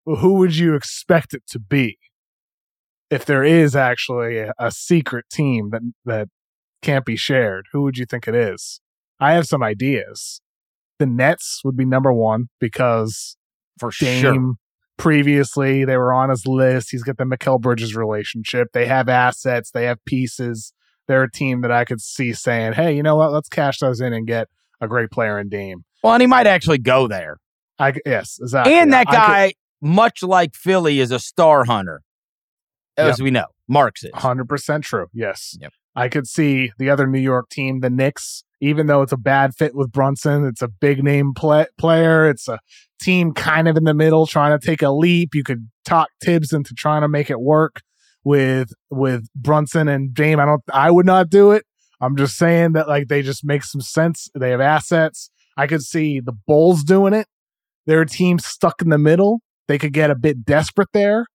who 0.05 0.35
would 0.35 0.57
you 0.57 0.75
expect 0.75 1.35
it 1.35 1.43
to 1.49 1.59
be 1.59 1.99
if 3.11 3.25
there 3.25 3.43
is 3.43 3.75
actually 3.75 4.39
a, 4.39 4.53
a 4.59 4.71
secret 4.71 5.25
team 5.31 5.71
that 5.71 5.83
that 6.05 6.29
can't 6.83 7.05
be 7.05 7.17
shared? 7.17 7.67
Who 7.73 7.83
would 7.83 7.99
you 7.99 8.07
think 8.07 8.27
it 8.27 8.35
is? 8.35 8.81
I 9.19 9.33
have 9.33 9.47
some 9.47 9.63
ideas. 9.63 10.41
The 10.99 11.07
nets 11.07 11.61
would 11.65 11.77
be 11.77 11.85
number 11.85 12.13
one 12.13 12.49
because 12.59 13.37
for 13.79 13.91
Dame 13.99 14.21
sure. 14.21 14.53
previously 14.97 15.85
they 15.85 15.97
were 15.97 16.13
on 16.13 16.31
his 16.31 16.47
list. 16.47 16.91
He's 16.91 17.03
got 17.03 17.17
the 17.17 17.25
Mikal 17.25 17.61
Bridges 17.61 17.97
relationship. 17.97 18.69
They 18.73 18.87
have 18.87 19.09
assets. 19.09 19.71
They 19.71 19.85
have 19.85 20.05
pieces. 20.05 20.73
They're 21.09 21.25
a 21.25 21.31
team 21.31 21.63
that 21.63 21.73
i 21.73 21.85
could 21.85 22.01
see 22.01 22.33
saying 22.33 22.75
hey 22.75 22.95
you 22.95 23.03
know 23.03 23.17
what? 23.17 23.33
Let's 23.33 23.49
cash 23.49 23.79
those 23.79 24.01
in 24.01 24.13
and 24.13 24.27
get 24.27 24.49
a 24.81 24.89
great 24.89 25.11
player 25.11 25.39
in 25.39 25.49
Dame 25.49 25.85
Well, 26.03 26.15
and 26.15 26.21
he 26.23 26.27
might 26.27 26.47
actually 26.47 26.79
go 26.79 27.07
there. 27.09 27.37
I 27.79 27.95
yes 28.05 28.39
exactly 28.41 28.75
and 28.75 28.93
that 28.93 29.07
I 29.09 29.11
could- 29.11 29.17
guy, 29.17 29.53
much 29.81 30.23
like 30.23 30.55
Philly, 30.55 31.01
is 31.01 31.11
a 31.11 31.19
star 31.19 31.65
hunter, 31.65 32.03
as 32.97 33.21
we 33.21 33.31
know. 33.31 33.47
Marks 33.69 34.03
is. 34.05 34.11
100% 34.13 34.83
true. 34.83 35.07
Yes. 35.15 35.57
Yep. 35.61 35.73
I 35.95 36.09
could 36.09 36.27
see 36.27 36.73
the 36.79 36.91
other 36.91 37.07
New 37.07 37.21
York 37.21 37.49
team, 37.51 37.81
the 37.81 37.91
Knicks, 37.91 38.45
even 38.61 38.87
though 38.89 39.03
it's 39.03 39.13
a 39.13 39.17
bad 39.17 39.55
fit 39.55 39.75
with 39.75 39.91
Brunson, 39.93 40.45
it's 40.45 40.61
a 40.63 40.69
big 40.69 41.03
name 41.03 41.33
play- 41.35 41.67
player. 41.79 42.29
It's 42.29 42.49
a 42.49 42.59
team 43.01 43.33
kind 43.33 43.69
of 43.69 43.77
in 43.77 43.85
the 43.85 43.95
middle 43.95 44.27
trying 44.27 44.59
to 44.59 44.65
take 44.65 44.83
a 44.83 44.91
leap. 44.91 45.35
You 45.35 45.43
could 45.45 45.71
talk 45.85 46.09
Thibs 46.23 46.53
into 46.53 46.75
trying 46.75 47.03
to 47.03 47.09
make 47.09 47.31
it 47.31 47.41
work 47.41 47.81
with 48.25 48.73
with 48.91 49.27
Brunson 49.35 49.89
and 49.89 50.13
Dame. 50.13 50.39
I 50.41 50.45
don't 50.45 50.63
I 50.73 50.91
would 50.91 51.07
not 51.07 51.31
do 51.31 51.53
it. 51.53 51.65
I'm 52.01 52.17
just 52.17 52.37
saying 52.37 52.73
that 52.73 52.89
like 52.89 53.09
they 53.09 53.23
just 53.23 53.45
make 53.45 53.63
some 53.63 53.81
sense. 53.81 54.29
They 54.35 54.51
have 54.51 54.61
assets. 54.61 55.31
I 55.57 55.67
could 55.67 55.83
see 55.83 56.21
the 56.21 56.33
Bulls 56.33 56.83
doing 56.83 57.13
it. 57.13 57.27
They're 57.87 58.05
team 58.05 58.39
stuck 58.39 58.81
in 58.81 58.89
the 58.89 58.99
middle. 58.99 59.41
They 59.69 59.79
could 59.79 59.93
get 59.93 60.11
a 60.11 60.15
bit 60.15 60.45
desperate 60.45 60.89
there. 60.93 61.27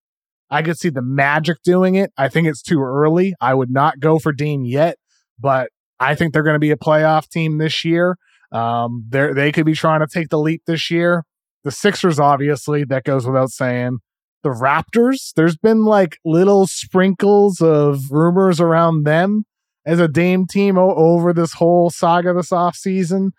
I 0.50 0.62
could 0.62 0.78
see 0.78 0.90
the 0.90 1.02
Magic 1.02 1.58
doing 1.64 1.94
it. 1.94 2.12
I 2.16 2.28
think 2.28 2.48
it's 2.48 2.62
too 2.62 2.80
early. 2.80 3.34
I 3.40 3.54
would 3.54 3.70
not 3.70 4.00
go 4.00 4.18
for 4.18 4.32
Dean 4.32 4.64
yet, 4.64 4.96
but 5.38 5.70
I 5.98 6.14
think 6.14 6.32
they're 6.32 6.42
going 6.42 6.54
to 6.54 6.60
be 6.60 6.70
a 6.70 6.76
playoff 6.76 7.28
team 7.28 7.58
this 7.58 7.84
year. 7.84 8.16
Um, 8.52 9.04
they 9.08 9.32
they 9.32 9.52
could 9.52 9.66
be 9.66 9.74
trying 9.74 10.00
to 10.00 10.06
take 10.06 10.28
the 10.28 10.38
leap 10.38 10.62
this 10.66 10.90
year. 10.90 11.24
The 11.64 11.72
Sixers, 11.72 12.20
obviously, 12.20 12.84
that 12.84 13.04
goes 13.04 13.26
without 13.26 13.50
saying. 13.50 13.98
The 14.42 14.50
Raptors, 14.50 15.32
there's 15.34 15.56
been 15.56 15.84
like 15.84 16.18
little 16.24 16.68
sprinkles 16.68 17.60
of 17.60 18.12
rumors 18.12 18.60
around 18.60 19.04
them 19.04 19.44
as 19.86 20.00
a 20.00 20.08
Dame 20.08 20.46
team 20.46 20.76
over 20.76 21.32
this 21.32 21.54
whole 21.54 21.88
saga 21.90 22.34
this 22.34 22.50
offseason. 22.50 23.30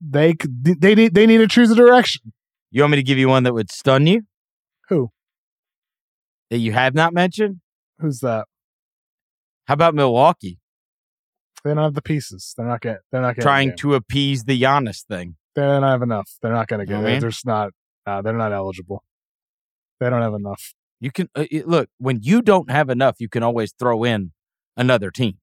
They 0.00 0.34
they 0.62 0.94
need 0.94 1.14
they 1.14 1.26
need 1.26 1.38
to 1.38 1.48
choose 1.48 1.70
a 1.70 1.74
direction. 1.74 2.32
You 2.70 2.82
want 2.82 2.90
me 2.90 2.96
to 2.96 3.02
give 3.02 3.16
you 3.16 3.28
one 3.28 3.44
that 3.44 3.54
would 3.54 3.70
stun 3.70 4.06
you? 4.06 4.22
Who? 4.88 5.10
That 6.50 6.58
you 6.58 6.72
have 6.72 6.94
not 6.94 7.14
mentioned? 7.14 7.60
Who's 7.98 8.18
that? 8.20 8.46
How 9.66 9.74
about 9.74 9.94
Milwaukee 9.94 10.58
They 11.64 11.70
don't 11.70 11.82
have 11.82 11.94
the 11.94 12.02
pieces. 12.02 12.52
They're 12.56 12.66
not 12.66 12.80
getting. 12.82 12.98
They're 13.10 13.22
not 13.22 13.36
getting 13.36 13.42
trying 13.42 13.76
to 13.78 13.94
appease 13.94 14.44
the 14.44 14.60
Giannis 14.60 15.02
thing? 15.04 15.36
They 15.54 15.62
don't 15.62 15.82
have 15.82 16.02
enough. 16.02 16.30
They're 16.42 16.52
not 16.52 16.68
going 16.68 16.84
to 16.84 16.92
You 16.92 16.98
know 16.98 17.02
get 17.02 17.04
what 17.04 17.12
I 17.12 17.16
it. 17.16 17.20
They're 17.20 17.30
just 17.30 17.46
not. 17.46 17.70
Uh, 18.06 18.22
they're 18.22 18.34
not 18.34 18.52
eligible. 18.52 19.02
They 19.98 20.10
don't 20.10 20.22
have 20.22 20.34
enough. 20.34 20.74
You 21.00 21.10
can 21.10 21.28
uh, 21.34 21.46
look 21.64 21.88
when 21.98 22.20
you 22.22 22.42
don't 22.42 22.70
have 22.70 22.90
enough, 22.90 23.16
you 23.18 23.28
can 23.28 23.42
always 23.42 23.72
throw 23.78 24.04
in 24.04 24.32
another 24.76 25.10
team. 25.10 25.38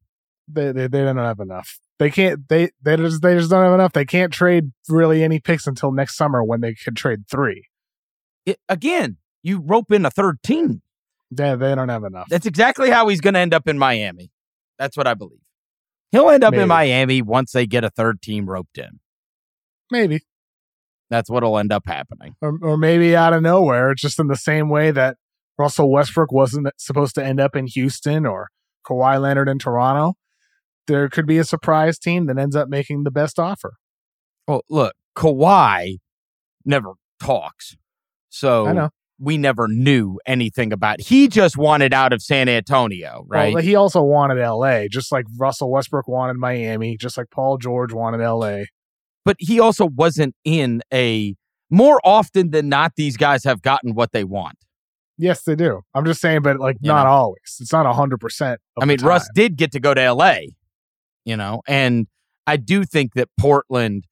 They 0.47 0.71
they, 0.71 0.88
they 0.88 1.03
don't 1.03 1.17
have 1.17 1.39
enough. 1.39 1.79
They 1.99 2.10
can't. 2.10 2.47
They 2.49 2.69
they 2.82 2.97
just 2.97 3.21
they 3.21 3.36
just 3.38 3.49
don't 3.49 3.63
have 3.63 3.73
enough. 3.73 3.93
They 3.93 4.06
can't 4.06 4.34
trade 4.34 4.71
really 4.89 5.23
any 5.23 5.39
picks 5.39 5.67
until 5.67 5.91
next 5.91 6.17
summer 6.17 6.43
when 6.43 6.62
they 6.62 6.73
could 6.73 6.95
trade 6.95 7.27
three. 7.29 7.67
It, 8.45 8.60
again, 8.67 9.17
you 9.41 9.62
rope 9.63 9.91
in 9.91 10.06
a 10.06 10.12
third 10.12 10.41
team. 10.43 10.82
They 11.32 11.56
they 11.56 11.75
don't 11.75 11.89
have 11.89 12.03
enough. 12.03 12.27
That's 12.29 12.45
exactly 12.45 12.89
how 12.89 13.08
he's 13.08 13.21
going 13.21 13.36
to 13.36 13.39
end 13.39 13.53
up 13.53 13.67
in 13.67 13.77
Miami. 13.77 14.32
That's 14.77 14.97
what 14.97 15.08
I 15.08 15.13
believe. 15.13 15.39
He'll 16.12 16.29
end 16.29 16.43
up 16.43 16.51
Maybe. 16.51 16.63
in 16.63 16.67
Miami 16.69 17.21
once 17.21 17.51
they 17.53 17.65
get 17.65 17.84
a 17.84 17.89
third 17.89 18.21
team 18.21 18.47
roped 18.47 18.77
in. 18.77 18.99
Maybe 19.91 20.21
That's 21.10 21.29
what'll 21.29 21.58
end 21.58 21.71
up 21.71 21.84
happening. 21.88 22.36
or 22.41 22.58
or 22.62 22.77
maybe 22.77 23.15
out 23.15 23.34
of 23.34 23.41
nowhere, 23.41 23.93
just 23.95 24.19
in 24.19 24.27
the 24.27 24.36
same 24.36 24.69
way 24.69 24.91
that 24.91 25.17
Russell 25.58 25.91
Westbrook 25.91 26.32
wasn't 26.32 26.67
supposed 26.77 27.15
to 27.15 27.23
end 27.23 27.39
up 27.39 27.56
in 27.56 27.67
Houston 27.67 28.25
or 28.25 28.49
Kawhi 28.86 29.21
Leonard 29.21 29.47
in 29.49 29.58
Toronto. 29.60 30.15
There 30.87 31.07
could 31.09 31.25
be 31.25 31.37
a 31.37 31.43
surprise 31.43 31.97
team 31.97 32.25
that 32.27 32.37
ends 32.37 32.55
up 32.55 32.67
making 32.69 33.03
the 33.03 33.11
best 33.11 33.39
offer. 33.39 33.73
Well, 34.47 34.61
look, 34.69 34.93
Kawhi 35.15 35.97
never 36.65 36.91
talks. 37.21 37.75
So 38.29 38.65
I 38.65 38.73
know. 38.73 38.89
we 39.19 39.37
never 39.37 39.67
knew 39.67 40.19
anything 40.25 40.73
about 40.73 40.99
he 40.99 41.27
just 41.27 41.55
wanted 41.55 41.93
out 41.93 42.11
of 42.13 42.21
San 42.21 42.49
Antonio, 42.49 43.23
right? 43.27 43.53
Well, 43.53 43.63
he 43.63 43.75
also 43.75 44.01
wanted 44.01 44.39
L.A. 44.39 44.87
just 44.89 45.11
like 45.11 45.25
Russell 45.37 45.71
Westbrook 45.71 46.07
wanted 46.07 46.35
Miami, 46.37 46.97
just 46.97 47.17
like 47.17 47.27
Paul 47.31 47.57
George 47.57 47.93
wanted 47.93 48.21
L.A. 48.21 48.65
but 49.23 49.37
he 49.39 49.59
also 49.59 49.85
wasn't 49.85 50.35
in 50.43 50.81
a 50.93 51.35
more 51.69 52.01
often 52.03 52.49
than 52.51 52.67
not 52.69 52.93
these 52.97 53.15
guys 53.17 53.43
have 53.45 53.61
gotten 53.61 53.93
what 53.95 54.11
they 54.11 54.23
want. 54.23 54.57
Yes, 55.17 55.43
they 55.43 55.55
do. 55.55 55.81
I'm 55.93 56.05
just 56.05 56.19
saying, 56.21 56.41
but 56.41 56.59
like 56.59 56.77
You 56.81 56.87
not 56.89 57.03
know. 57.03 57.11
always. 57.11 57.57
It's 57.59 57.71
not 57.71 57.85
hundred 57.95 58.19
percent. 58.19 58.59
I 58.81 58.85
mean, 58.85 58.97
Russ 59.01 59.29
did 59.35 59.55
get 59.57 59.71
to 59.73 59.79
go 59.79 59.93
to 59.93 60.11
LA, 60.11 60.37
you 61.25 61.38
know, 61.38 61.62
and 61.67 62.07
I 62.47 62.57
do 62.57 62.83
think 62.86 63.13
that 63.13 63.29
Portland, 63.39 64.05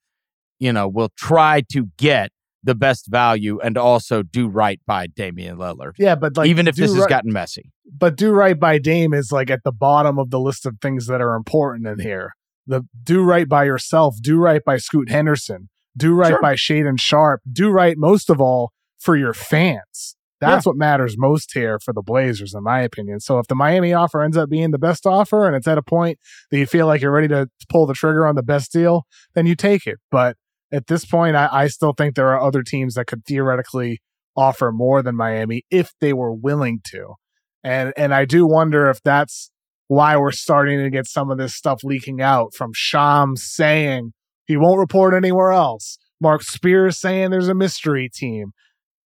you 0.58 0.72
know, 0.72 0.88
will 0.88 1.10
try 1.16 1.62
to 1.72 1.88
get 1.96 2.30
the 2.64 2.74
best 2.74 3.08
value 3.08 3.58
and 3.60 3.76
also 3.76 4.22
do 4.22 4.46
right 4.48 4.80
by 4.86 5.06
Damian 5.08 5.56
Lillard. 5.58 5.92
Yeah, 5.98 6.14
but 6.14 6.36
like 6.36 6.48
even 6.48 6.68
if 6.68 6.76
this 6.76 6.94
has 6.94 7.06
gotten 7.06 7.32
messy. 7.32 7.72
but 7.98 8.16
do 8.16 8.30
right 8.30 8.58
by 8.58 8.78
Dame 8.78 9.12
is 9.12 9.32
like 9.32 9.50
at 9.50 9.64
the 9.64 9.72
bottom 9.72 10.18
of 10.18 10.30
the 10.30 10.38
list 10.38 10.64
of 10.64 10.76
things 10.80 11.06
that 11.08 11.20
are 11.20 11.34
important 11.34 11.86
in 11.88 11.98
here. 11.98 12.34
The 12.66 12.86
do 13.02 13.22
right 13.22 13.48
by 13.48 13.64
yourself, 13.64 14.14
do 14.22 14.36
right 14.38 14.64
by 14.64 14.76
Scoot 14.76 15.10
Henderson, 15.10 15.68
do 15.96 16.14
right 16.14 16.28
Sure. 16.28 16.40
by 16.40 16.54
Shaedon 16.54 17.00
Sharpe, 17.00 17.42
do 17.50 17.68
right 17.70 17.98
most 17.98 18.30
of 18.30 18.40
all 18.40 18.70
for 19.00 19.16
your 19.16 19.34
fans. 19.34 20.16
That's 20.50 20.66
what 20.66 20.76
matters 20.76 21.16
most 21.16 21.52
here 21.52 21.78
for 21.78 21.92
the 21.92 22.02
Blazers, 22.02 22.54
in 22.54 22.62
my 22.62 22.80
opinion. 22.80 23.20
So 23.20 23.38
if 23.38 23.46
the 23.46 23.54
Miami 23.54 23.92
offer 23.92 24.22
ends 24.22 24.36
up 24.36 24.50
being 24.50 24.70
the 24.70 24.78
best 24.78 25.06
offer 25.06 25.46
and 25.46 25.56
it's 25.56 25.68
at 25.68 25.78
a 25.78 25.82
point 25.82 26.18
that 26.50 26.58
you 26.58 26.66
feel 26.66 26.86
like 26.86 27.00
you're 27.00 27.12
ready 27.12 27.28
to 27.28 27.48
pull 27.68 27.86
the 27.86 27.94
trigger 27.94 28.26
on 28.26 28.34
the 28.34 28.42
best 28.42 28.72
deal, 28.72 29.06
then 29.34 29.46
you 29.46 29.54
take 29.54 29.86
it. 29.86 29.98
But 30.10 30.36
at 30.72 30.86
this 30.86 31.04
point, 31.04 31.36
I, 31.36 31.48
I 31.50 31.66
still 31.68 31.92
think 31.92 32.14
there 32.14 32.28
are 32.28 32.40
other 32.40 32.62
teams 32.62 32.94
that 32.94 33.06
could 33.06 33.24
theoretically 33.24 34.00
offer 34.36 34.72
more 34.72 35.02
than 35.02 35.14
Miami 35.16 35.64
if 35.70 35.92
they 36.00 36.12
were 36.12 36.32
willing 36.32 36.80
to. 36.86 37.14
And 37.62 37.92
and 37.96 38.12
I 38.12 38.24
do 38.24 38.46
wonder 38.46 38.90
if 38.90 39.00
that's 39.02 39.50
why 39.88 40.16
we're 40.16 40.32
starting 40.32 40.82
to 40.82 40.90
get 40.90 41.06
some 41.06 41.30
of 41.30 41.38
this 41.38 41.54
stuff 41.54 41.84
leaking 41.84 42.20
out 42.20 42.54
from 42.54 42.72
Shams 42.74 43.44
saying 43.44 44.12
he 44.46 44.56
won't 44.56 44.78
report 44.78 45.14
anywhere 45.14 45.52
else. 45.52 45.98
Marc 46.20 46.42
Spears 46.42 46.98
saying 46.98 47.30
there's 47.30 47.48
a 47.48 47.54
mystery 47.54 48.08
team. 48.12 48.52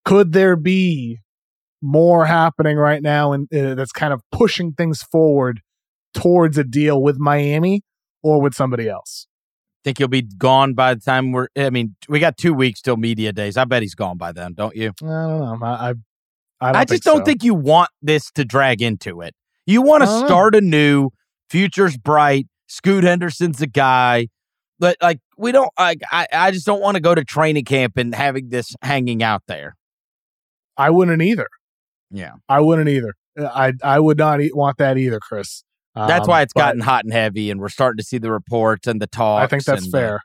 Could 0.03 0.33
there 0.33 0.55
be 0.55 1.19
more 1.85 2.25
happening 2.25 2.77
right 2.77 3.01
now 3.01 3.31
and 3.31 3.47
uh, 3.53 3.75
that's 3.75 3.91
kind 3.91 4.13
of 4.13 4.21
pushing 4.31 4.73
things 4.73 5.03
forward 5.03 5.61
towards 6.13 6.57
a 6.57 6.63
deal 6.63 7.01
with 7.01 7.17
Miami 7.17 7.81
or 8.23 8.41
with 8.41 8.53
somebody 8.53 8.89
else? 8.89 9.27
Think 9.83 9.99
he'll 9.99 10.07
be 10.07 10.23
gone 10.23 10.73
by 10.73 10.95
the 10.95 11.01
time 11.01 11.31
we're. 11.31 11.47
I 11.55 11.69
mean, 11.69 11.95
we 12.09 12.19
got 12.19 12.37
two 12.37 12.55
weeks 12.55 12.81
till 12.81 12.97
media 12.97 13.31
days. 13.31 13.55
I 13.55 13.65
bet 13.65 13.83
he's 13.83 13.93
gone 13.93 14.17
by 14.17 14.31
then, 14.31 14.53
don't 14.53 14.75
you? 14.75 14.93
I 15.03 15.05
don't 15.05 15.59
know. 15.59 15.59
I 15.61 15.69
I, 15.69 15.93
I, 16.59 16.71
don't 16.71 16.75
I 16.75 16.85
just 16.85 16.89
think 16.89 17.03
don't 17.03 17.19
so. 17.19 17.23
think 17.25 17.43
you 17.43 17.53
want 17.53 17.89
this 18.01 18.31
to 18.31 18.43
drag 18.43 18.81
into 18.81 19.21
it. 19.21 19.35
You 19.67 19.83
want 19.83 20.03
to 20.03 20.09
I 20.09 20.11
don't 20.11 20.21
know. 20.21 20.27
start 20.27 20.55
anew. 20.55 21.09
Future's 21.51 21.97
bright. 21.97 22.47
Scoot 22.67 23.03
Henderson's 23.03 23.59
the 23.59 23.67
guy. 23.67 24.27
But 24.79 24.97
like 25.01 25.19
we 25.37 25.51
don't 25.51 25.69
like 25.77 26.01
I, 26.11 26.27
I 26.33 26.51
just 26.51 26.65
don't 26.65 26.81
want 26.81 26.95
to 26.95 27.01
go 27.01 27.13
to 27.13 27.23
training 27.23 27.65
camp 27.65 27.95
and 27.97 28.13
having 28.15 28.49
this 28.49 28.75
hanging 28.81 29.21
out 29.21 29.43
there. 29.47 29.75
I 30.77 30.89
wouldn't 30.89 31.21
either. 31.21 31.47
Yeah. 32.15 32.31
I 32.49 32.61
wouldn't 32.61 32.89
either. 32.89 33.13
I 33.37 33.73
I 33.83 33.99
would 33.99 34.17
not 34.17 34.41
e- 34.41 34.51
want 34.53 34.77
that 34.77 34.97
either, 34.97 35.19
Chris. 35.19 35.63
That's 35.95 36.27
Um, 36.27 36.29
why 36.29 36.41
it's 36.41 36.53
but 36.53 36.59
gotten 36.61 36.81
hot 36.81 37.03
and 37.05 37.13
heavy 37.13 37.49
and 37.51 37.59
we're 37.59 37.69
starting 37.69 37.97
to 37.97 38.03
see 38.03 38.17
the 38.17 38.31
reports 38.31 38.87
and 38.87 39.01
the 39.01 39.07
talks. 39.07 39.43
I 39.43 39.47
think 39.47 39.63
that's 39.63 39.87
uh, 39.87 39.91
fair. 39.97 40.19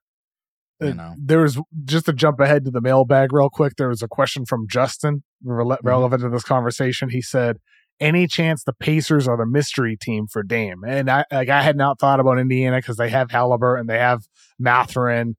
you 0.81 0.89
Uh, 0.89 0.93
know. 0.95 1.15
There 1.19 1.41
was 1.41 1.59
just 1.85 2.07
to 2.07 2.13
jump 2.13 2.41
ahead 2.41 2.65
to 2.65 2.71
the 2.71 2.81
mailbag 2.81 3.33
real 3.33 3.51
quick. 3.51 3.75
There 3.77 3.89
was 3.89 4.03
a 4.03 4.09
question 4.09 4.45
from 4.47 4.67
Justin 4.69 5.23
Mm-hmm. 5.45 5.87
relevant 5.87 6.21
to 6.23 6.29
this 6.29 6.43
conversation. 6.43 7.09
He 7.11 7.23
said, 7.23 7.57
"Any 7.99 8.27
chance 8.27 8.63
the 8.63 8.75
Pacers 8.75 9.27
are 9.27 9.37
the 9.39 9.47
mystery 9.47 9.97
team 9.97 10.27
for 10.27 10.43
Dame?" 10.43 10.83
And 10.87 11.11
I 11.11 11.25
like 11.33 11.49
I 11.49 11.63
had 11.63 11.77
not 11.77 11.99
thought 11.99 12.21
about 12.21 12.39
Indiana 12.39 12.77
because 12.79 12.97
they 12.99 13.09
have 13.09 13.31
Halliburton, 13.31 13.81
and 13.81 13.89
they 13.89 13.99
have 13.99 14.21
Mathurin, 14.59 15.37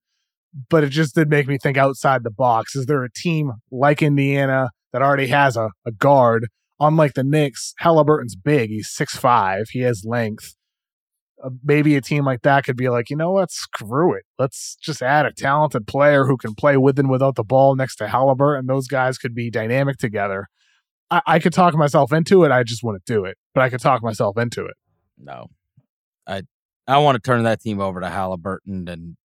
but 0.69 0.83
it 0.83 0.89
just 0.89 1.13
did 1.15 1.29
make 1.29 1.47
me 1.47 1.57
think 1.61 1.77
outside 1.77 2.23
the 2.23 2.31
box. 2.31 2.75
Is 2.75 2.87
there 2.87 3.03
a 3.03 3.11
team 3.11 3.51
like 3.71 4.01
Indiana 4.01 4.71
that 4.93 5.01
already 5.01 5.27
has 5.27 5.57
a, 5.57 5.69
a 5.85 5.91
guard? 5.91 6.47
Unlike 6.79 7.13
the 7.13 7.23
Knicks, 7.23 7.73
Halliburton's 7.77 8.35
big. 8.35 8.69
He's 8.69 8.89
six 8.89 9.15
five. 9.15 9.69
He 9.69 9.81
has 9.81 10.03
length 10.05 10.55
uh, 11.43 11.49
maybe 11.63 11.95
a 11.95 12.01
team 12.01 12.25
like 12.25 12.41
that 12.43 12.63
could 12.63 12.77
be 12.77 12.89
like, 12.89 13.09
you 13.09 13.15
know 13.15 13.31
what, 13.31 13.51
screw 13.51 14.13
it. 14.13 14.23
Let's 14.37 14.77
just 14.81 15.01
add 15.01 15.25
a 15.25 15.31
talented 15.31 15.87
player 15.87 16.25
who 16.25 16.37
can 16.37 16.53
play 16.53 16.77
with 16.77 16.99
and 16.99 17.09
without 17.09 17.35
the 17.35 17.43
ball 17.43 17.75
next 17.75 17.95
to 17.97 18.07
Halliburton. 18.07 18.67
Those 18.67 18.87
guys 18.87 19.17
could 19.17 19.33
be 19.33 19.49
dynamic 19.49 19.97
together. 19.97 20.47
I, 21.09 21.21
I 21.25 21.39
could 21.39 21.53
talk 21.53 21.73
myself 21.75 22.13
into 22.13 22.43
it. 22.43 22.51
I 22.51 22.63
just 22.63 22.83
wouldn't 22.83 23.05
do 23.05 23.25
it, 23.25 23.37
but 23.53 23.61
I 23.61 23.69
could 23.69 23.79
talk 23.79 24.03
myself 24.03 24.37
into 24.37 24.65
it. 24.65 24.75
No. 25.17 25.47
I 26.27 26.43
I 26.87 26.97
want 26.99 27.15
to 27.15 27.27
turn 27.27 27.43
that 27.43 27.61
team 27.61 27.79
over 27.79 28.01
to 28.01 28.09
Halliburton 28.09 28.87
and 28.87 29.17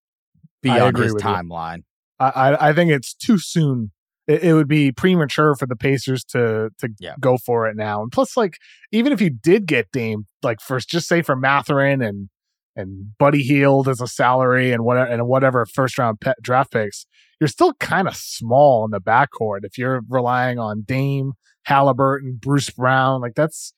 be 0.62 0.70
I 0.70 0.80
on 0.80 0.94
his 0.94 1.14
timeline. 1.14 1.82
I, 2.20 2.68
I 2.68 2.72
think 2.72 2.90
it's 2.90 3.12
too 3.12 3.38
soon. 3.38 3.90
It, 4.26 4.42
it 4.44 4.54
would 4.54 4.68
be 4.68 4.90
premature 4.92 5.54
for 5.54 5.66
the 5.66 5.76
Pacers 5.76 6.24
to 6.26 6.70
to 6.78 6.88
Yeah. 6.98 7.14
go 7.20 7.36
for 7.38 7.66
it 7.68 7.76
now. 7.76 8.02
And 8.02 8.10
plus, 8.12 8.36
like, 8.36 8.58
even 8.92 9.12
if 9.12 9.20
you 9.20 9.30
did 9.30 9.66
get 9.66 9.92
Dame, 9.92 10.26
like 10.42 10.60
first, 10.60 10.88
just 10.88 11.08
say 11.08 11.22
for 11.22 11.36
Mathurin 11.36 12.00
and 12.02 12.28
and 12.76 13.16
Buddy 13.18 13.42
Hield 13.42 13.88
as 13.88 14.00
a 14.00 14.08
salary 14.08 14.72
and 14.72 14.84
whatever 14.84 15.10
and 15.10 15.26
whatever 15.28 15.64
first 15.66 15.96
round 15.98 16.20
pe- 16.20 16.32
draft 16.42 16.72
picks, 16.72 17.06
you're 17.40 17.48
still 17.48 17.74
kind 17.74 18.08
of 18.08 18.16
small 18.16 18.84
in 18.84 18.90
the 18.90 19.00
backcourt 19.00 19.60
if 19.62 19.78
you're 19.78 20.02
relying 20.08 20.58
on 20.58 20.82
Dame, 20.82 21.32
Halliburton, 21.66 22.38
Bruce 22.40 22.70
Brown. 22.70 23.20
Like 23.20 23.34
that's 23.36 23.72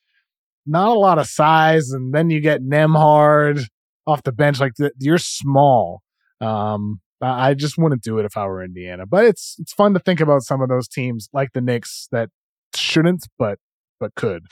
not 0.65 0.89
a 0.89 0.99
lot 0.99 1.19
of 1.19 1.27
size, 1.27 1.91
and 1.91 2.13
then 2.13 2.29
you 2.29 2.39
get 2.41 2.61
Nembhard 2.63 3.65
off 4.07 4.23
the 4.23 4.31
bench. 4.31 4.59
Like 4.59 4.73
you're 4.99 5.17
small. 5.17 6.01
Um, 6.41 6.99
I 7.21 7.53
just 7.53 7.77
wouldn't 7.77 8.03
do 8.03 8.19
it 8.19 8.25
if 8.25 8.37
I 8.37 8.45
were 8.45 8.63
Indiana. 8.63 9.05
But 9.05 9.25
it's 9.25 9.55
it's 9.59 9.73
fun 9.73 9.93
to 9.93 9.99
think 9.99 10.19
about 10.19 10.43
some 10.43 10.61
of 10.61 10.69
those 10.69 10.87
teams 10.87 11.29
like 11.33 11.53
the 11.53 11.61
Knicks 11.61 12.07
that 12.11 12.29
shouldn't, 12.75 13.27
but 13.37 13.59
but 13.99 14.15
could. 14.15 14.45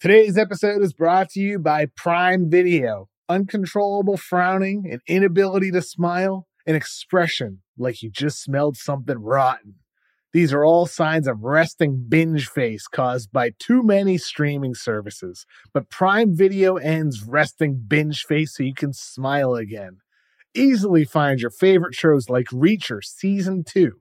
Today's 0.00 0.38
episode 0.38 0.82
is 0.82 0.92
brought 0.92 1.28
to 1.30 1.40
you 1.40 1.58
by 1.58 1.86
Prime 1.94 2.50
Video. 2.50 3.08
Uncontrollable 3.28 4.16
frowning, 4.16 4.90
an 4.90 5.00
inability 5.06 5.70
to 5.70 5.82
smile, 5.82 6.46
an 6.66 6.74
expression 6.74 7.60
like 7.78 8.02
you 8.02 8.10
just 8.10 8.42
smelled 8.42 8.76
something 8.76 9.18
rotten. 9.18 9.76
These 10.32 10.52
are 10.52 10.64
all 10.64 10.86
signs 10.86 11.26
of 11.26 11.42
resting 11.42 12.04
binge 12.08 12.48
face 12.48 12.86
caused 12.86 13.32
by 13.32 13.50
too 13.58 13.82
many 13.82 14.16
streaming 14.16 14.74
services. 14.74 15.44
But 15.74 15.90
Prime 15.90 16.36
Video 16.36 16.76
ends 16.76 17.24
resting 17.24 17.82
binge 17.88 18.24
face 18.24 18.56
so 18.56 18.62
you 18.62 18.74
can 18.74 18.92
smile 18.92 19.54
again. 19.54 19.98
Easily 20.54 21.04
find 21.04 21.40
your 21.40 21.50
favorite 21.50 21.94
shows 21.94 22.28
like 22.28 22.46
Reacher 22.46 23.02
Season 23.02 23.64
2. 23.64 23.92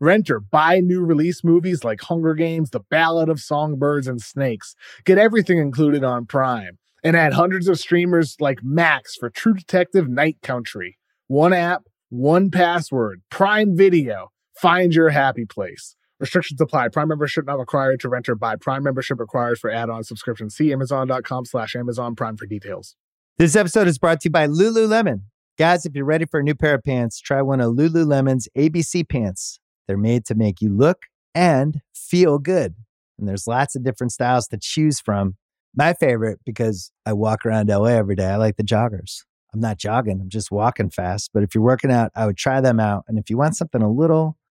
Rent 0.00 0.30
or 0.30 0.40
buy 0.40 0.80
new 0.80 1.04
release 1.04 1.44
movies 1.44 1.84
like 1.84 2.00
Hunger 2.02 2.34
Games, 2.34 2.70
The 2.70 2.80
Ballad 2.80 3.28
of 3.28 3.40
Songbirds 3.40 4.06
and 4.08 4.20
Snakes. 4.20 4.74
Get 5.04 5.18
everything 5.18 5.58
included 5.58 6.02
on 6.02 6.26
Prime. 6.26 6.78
And 7.04 7.16
add 7.16 7.34
hundreds 7.34 7.68
of 7.68 7.78
streamers 7.78 8.36
like 8.40 8.58
Max 8.62 9.14
for 9.14 9.30
True 9.30 9.54
Detective 9.54 10.08
Night 10.08 10.38
Country. 10.42 10.98
One 11.28 11.52
app, 11.52 11.82
one 12.08 12.50
password. 12.50 13.22
Prime 13.30 13.76
Video. 13.76 14.30
Find 14.60 14.92
your 14.92 15.10
happy 15.10 15.44
place. 15.44 15.94
Restrictions 16.18 16.60
apply. 16.60 16.88
Prime 16.88 17.06
membership 17.06 17.46
not 17.46 17.60
required 17.60 18.00
to 18.00 18.08
rent 18.08 18.28
or 18.28 18.34
buy. 18.34 18.56
Prime 18.56 18.82
membership 18.82 19.20
required 19.20 19.56
for 19.56 19.70
add-on 19.70 20.02
subscription. 20.02 20.50
See 20.50 20.72
Amazon.com 20.72 21.44
slash 21.44 21.76
Amazon 21.76 22.16
Prime 22.16 22.36
for 22.36 22.44
details. 22.44 22.96
This 23.36 23.54
episode 23.54 23.86
is 23.86 23.98
brought 23.98 24.20
to 24.22 24.26
you 24.26 24.32
by 24.32 24.48
Lululemon. 24.48 25.20
Guys, 25.58 25.86
if 25.86 25.94
you're 25.94 26.04
ready 26.04 26.24
for 26.24 26.40
a 26.40 26.42
new 26.42 26.56
pair 26.56 26.74
of 26.74 26.82
pants, 26.82 27.20
try 27.20 27.40
one 27.40 27.60
of 27.60 27.74
Lululemon's 27.74 28.48
ABC 28.58 29.08
pants. 29.08 29.60
They're 29.86 29.96
made 29.96 30.24
to 30.24 30.34
make 30.34 30.60
you 30.60 30.70
look 30.70 31.02
and 31.36 31.80
feel 31.94 32.40
good. 32.40 32.74
And 33.16 33.28
there's 33.28 33.46
lots 33.46 33.76
of 33.76 33.84
different 33.84 34.10
styles 34.10 34.48
to 34.48 34.58
choose 34.60 34.98
from. 34.98 35.36
My 35.76 35.94
favorite, 35.94 36.40
because 36.44 36.90
I 37.06 37.12
walk 37.12 37.46
around 37.46 37.68
LA 37.68 37.90
every 37.90 38.16
day, 38.16 38.26
I 38.26 38.36
like 38.36 38.56
the 38.56 38.64
joggers. 38.64 39.22
I'm 39.54 39.60
not 39.60 39.78
jogging, 39.78 40.20
I'm 40.20 40.28
just 40.28 40.50
walking 40.50 40.90
fast. 40.90 41.30
But 41.32 41.44
if 41.44 41.54
you're 41.54 41.62
working 41.62 41.92
out, 41.92 42.10
I 42.16 42.26
would 42.26 42.36
try 42.36 42.60
them 42.60 42.80
out. 42.80 43.04
And 43.06 43.20
if 43.20 43.30
you 43.30 43.38
want 43.38 43.54
something 43.54 43.82
a 43.82 43.90
little 43.90 44.36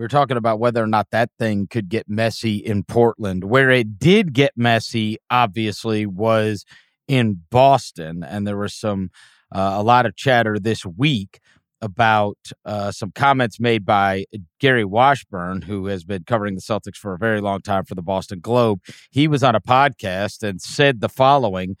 We 0.00 0.04
were 0.04 0.08
talking 0.08 0.38
about 0.38 0.60
whether 0.60 0.82
or 0.82 0.86
not 0.86 1.10
that 1.10 1.28
thing 1.38 1.66
could 1.66 1.90
get 1.90 2.08
messy 2.08 2.56
in 2.56 2.84
Portland. 2.84 3.44
Where 3.44 3.68
it 3.68 3.98
did 3.98 4.32
get 4.32 4.52
messy, 4.56 5.18
obviously, 5.28 6.06
was 6.06 6.64
in 7.06 7.42
Boston, 7.50 8.24
and 8.24 8.46
there 8.46 8.56
was 8.56 8.74
some 8.74 9.10
uh, 9.54 9.74
a 9.74 9.82
lot 9.82 10.06
of 10.06 10.16
chatter 10.16 10.58
this 10.58 10.86
week 10.86 11.40
about 11.82 12.38
uh, 12.64 12.90
some 12.92 13.12
comments 13.14 13.60
made 13.60 13.84
by 13.84 14.24
Gary 14.58 14.86
Washburn, 14.86 15.60
who 15.60 15.84
has 15.88 16.02
been 16.02 16.24
covering 16.24 16.54
the 16.54 16.62
Celtics 16.62 16.96
for 16.96 17.12
a 17.12 17.18
very 17.18 17.42
long 17.42 17.60
time 17.60 17.84
for 17.84 17.94
the 17.94 18.00
Boston 18.00 18.40
Globe. 18.40 18.80
He 19.10 19.28
was 19.28 19.42
on 19.42 19.54
a 19.54 19.60
podcast 19.60 20.42
and 20.42 20.62
said 20.62 21.02
the 21.02 21.10
following 21.10 21.76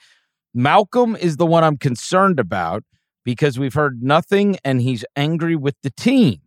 Malcolm 0.52 1.16
is 1.16 1.38
the 1.38 1.46
one 1.46 1.64
I'm 1.64 1.78
concerned 1.78 2.38
about 2.38 2.84
because 3.24 3.58
we've 3.58 3.72
heard 3.72 4.02
nothing 4.02 4.58
and 4.62 4.82
he's 4.82 5.06
angry 5.16 5.56
with 5.56 5.76
the 5.82 5.90
team. 5.92 6.40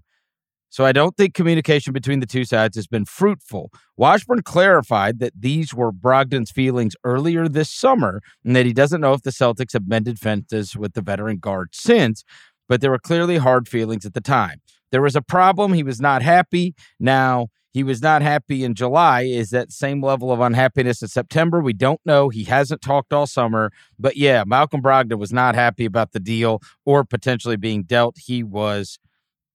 So 0.73 0.85
I 0.85 0.91
don't 0.91 1.15
think 1.15 1.35
communication 1.35 1.93
between 1.93 2.19
the 2.19 2.25
two 2.25 2.45
sides 2.45 2.75
has 2.77 2.87
been 2.87 3.05
fruitful. 3.05 3.71
Washburn 3.95 4.41
clarified 4.41 5.19
that 5.19 5.33
these 5.39 5.71
were 5.71 5.91
Brogdon's 5.91 6.49
feelings 6.49 6.95
earlier 7.03 7.47
this 7.47 7.69
summer 7.69 8.23
and 8.43 8.55
that 8.55 8.65
he 8.65 8.73
doesn't 8.73 8.99
know 8.99 9.13
if 9.13 9.21
the 9.21 9.29
Celtics 9.29 9.73
have 9.73 9.87
mended 9.87 10.17
fences 10.17 10.75
with 10.75 10.93
the 10.93 11.03
veteran 11.03 11.37
guard 11.37 11.75
since, 11.75 12.23
but 12.67 12.81
there 12.81 12.89
were 12.89 12.97
clearly 12.97 13.37
hard 13.37 13.69
feelings 13.69 14.03
at 14.03 14.15
the 14.15 14.19
time. 14.19 14.61
There 14.89 15.03
was 15.03 15.15
a 15.15 15.21
problem. 15.21 15.73
He 15.73 15.83
was 15.83 16.01
not 16.01 16.23
happy. 16.23 16.73
Now, 16.99 17.49
he 17.71 17.83
was 17.83 18.01
not 18.01 18.23
happy 18.23 18.63
in 18.63 18.73
July. 18.73 19.25
Is 19.25 19.51
that 19.51 19.71
same 19.71 20.01
level 20.01 20.31
of 20.31 20.39
unhappiness 20.39 21.03
in 21.03 21.07
September? 21.07 21.61
We 21.61 21.73
don't 21.73 22.01
know. 22.03 22.29
He 22.29 22.45
hasn't 22.45 22.81
talked 22.81 23.13
all 23.13 23.27
summer. 23.27 23.71
But 23.99 24.17
yeah, 24.17 24.43
Malcolm 24.47 24.81
Brogdon 24.81 25.19
was 25.19 25.31
not 25.31 25.53
happy 25.53 25.85
about 25.85 26.13
the 26.13 26.19
deal 26.19 26.61
or 26.83 27.03
potentially 27.03 27.57
being 27.57 27.83
dealt. 27.83 28.17
He 28.17 28.41
was 28.41 28.97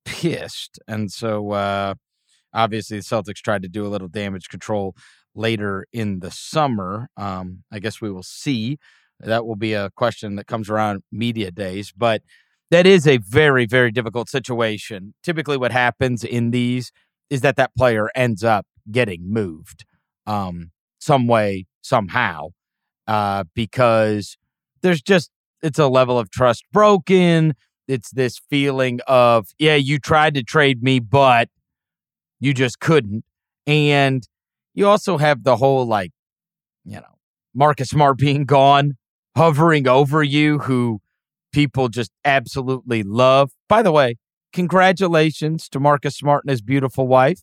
pissed. 0.09 0.79
And 0.88 1.12
so 1.12 1.53
uh, 1.53 1.94
obviously 2.53 2.99
the 2.99 3.05
Celtics 3.05 3.42
tried 3.42 3.62
to 3.62 3.68
do 3.68 3.87
a 3.87 3.88
little 3.88 4.09
damage 4.09 4.49
control 4.49 4.94
later 5.35 5.87
in 5.92 6.21
the 6.21 6.31
summer. 6.31 7.09
Um, 7.16 7.64
I 7.71 7.79
guess 7.79 8.01
we 8.01 8.11
will 8.11 8.23
see. 8.23 8.79
That 9.21 9.47
will 9.47 9.57
be 9.57 9.75
a 9.75 9.90
question 9.90 10.37
that 10.37 10.47
comes 10.47 10.71
around 10.71 11.03
media 11.12 11.51
days. 11.51 11.92
But 11.97 12.23
that 12.71 12.87
is 12.87 13.07
a 13.07 13.18
very, 13.18 13.66
very 13.66 13.90
difficult 13.90 14.29
situation. 14.29 15.14
Typically, 15.23 15.57
what 15.57 15.73
happens 15.73 16.25
in 16.25 16.51
these 16.51 16.92
is 17.31 17.40
that 17.42 17.57
that 17.57 17.75
player 17.77 18.11
ends 18.14 18.42
up 18.44 18.66
getting 18.90 19.33
moved 19.33 19.85
um, 20.27 20.71
some 20.99 21.27
way, 21.27 21.66
somehow, 21.83 22.49
uh, 23.07 23.44
because 23.55 24.37
there's 24.83 25.03
just, 25.03 25.31
it's 25.62 25.79
a 25.79 25.88
level 25.88 26.18
of 26.18 26.31
trust 26.31 26.64
broken 26.73 27.55
it's 27.88 28.11
this 28.11 28.38
feeling 28.51 29.01
of, 29.07 29.48
yeah, 29.59 29.74
you 29.74 29.98
tried 29.98 30.35
to 30.35 30.42
trade 30.42 30.83
me, 30.83 31.01
but 31.01 31.48
you 32.38 32.55
just 32.55 32.79
couldn't. 32.79 33.24
And 33.66 34.27
you 34.74 34.87
also 34.87 35.16
have 35.18 35.42
the 35.42 35.57
whole 35.57 35.87
like, 35.87 36.12
you 36.85 36.96
know, 36.96 37.18
Marcus 37.55 37.88
Smart 37.88 38.18
being 38.18 38.44
gone, 38.44 38.96
hovering 39.37 39.88
over 39.88 40.22
you, 40.22 40.59
who 40.61 41.01
people 41.53 41.88
just 41.88 42.12
absolutely 42.24 43.03
love. 43.03 43.51
By 43.68 43.83
the 43.83 43.92
way, 43.92 44.16
congratulations 44.53 45.68
to 45.70 45.81
Marcus 45.81 46.16
Smart 46.16 46.44
and 46.44 46.51
his 46.51 46.62
beautiful 46.62 47.09
wife 47.09 47.40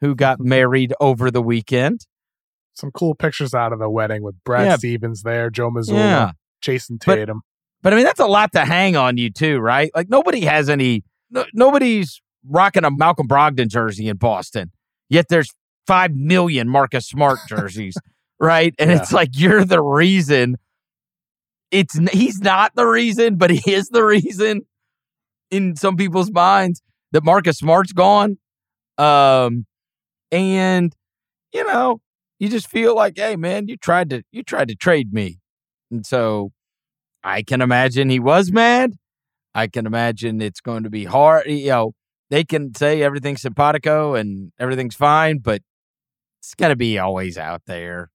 who 0.00 0.14
got 0.14 0.40
married 0.40 0.94
over 1.00 1.30
the 1.30 1.42
weekend. 1.42 2.06
Some 2.74 2.90
cool 2.92 3.14
pictures 3.14 3.52
out 3.52 3.72
of 3.72 3.78
the 3.78 3.90
wedding 3.90 4.22
with 4.22 4.36
Brad 4.44 4.66
yeah. 4.66 4.76
Stevens 4.76 5.22
there, 5.22 5.50
Joe 5.50 5.70
Mazzulla, 5.70 5.94
yeah. 5.94 6.30
Jayson 6.62 6.98
Tatum. 6.98 7.42
But 7.82 7.92
I 7.92 7.96
mean, 7.96 8.04
that's 8.04 8.20
a 8.20 8.26
lot 8.26 8.52
to 8.52 8.64
hang 8.64 8.96
on 8.96 9.16
you 9.16 9.30
too, 9.30 9.58
right? 9.58 9.90
Like 9.94 10.08
nobody 10.08 10.42
has 10.42 10.68
any, 10.68 11.04
no, 11.30 11.44
nobody's 11.54 12.20
rocking 12.46 12.84
a 12.84 12.90
Malcolm 12.90 13.28
Brogdon 13.28 13.68
jersey 13.68 14.08
in 14.08 14.16
Boston. 14.16 14.70
Yet 15.08 15.26
there's 15.28 15.50
five 15.86 16.14
million 16.14 16.68
Marcus 16.68 17.06
Smart 17.06 17.38
jerseys, 17.48 17.96
right? 18.40 18.74
And 18.78 18.90
yeah. 18.90 18.98
it's 18.98 19.12
like 19.12 19.30
you're 19.34 19.64
the 19.64 19.82
reason. 19.82 20.56
It's 21.70 21.98
he's 22.12 22.40
not 22.40 22.74
the 22.74 22.86
reason, 22.86 23.36
but 23.36 23.50
he 23.50 23.72
is 23.72 23.88
the 23.88 24.04
reason 24.04 24.62
in 25.50 25.76
some 25.76 25.96
people's 25.96 26.30
minds 26.30 26.82
that 27.12 27.24
Marcus 27.24 27.58
Smart's 27.58 27.92
gone. 27.92 28.38
Um, 28.98 29.66
and 30.30 30.94
you 31.52 31.64
know, 31.64 32.00
you 32.38 32.48
just 32.48 32.68
feel 32.68 32.94
like, 32.94 33.14
hey, 33.16 33.36
man, 33.36 33.68
you 33.68 33.76
tried 33.76 34.10
to 34.10 34.22
you 34.32 34.42
tried 34.42 34.68
to 34.68 34.74
trade 34.74 35.12
me, 35.12 35.40
and 35.90 36.04
so 36.04 36.52
I 37.22 37.42
can 37.42 37.60
imagine 37.60 38.08
he 38.08 38.20
was 38.20 38.50
mad. 38.50 38.92
I 39.54 39.66
can 39.66 39.86
imagine 39.86 40.40
it's 40.40 40.60
going 40.60 40.84
to 40.84 40.90
be 40.90 41.04
hard. 41.04 41.46
You 41.46 41.68
know, 41.68 41.92
they 42.30 42.44
can 42.44 42.74
say 42.74 43.02
everything's 43.02 43.42
simpatico 43.42 44.14
and 44.14 44.52
everything's 44.58 44.94
fine, 44.94 45.38
but 45.38 45.62
it's 46.40 46.54
going 46.54 46.70
to 46.70 46.76
be 46.76 46.98
always 46.98 47.36
out 47.36 47.62
there 47.66 48.10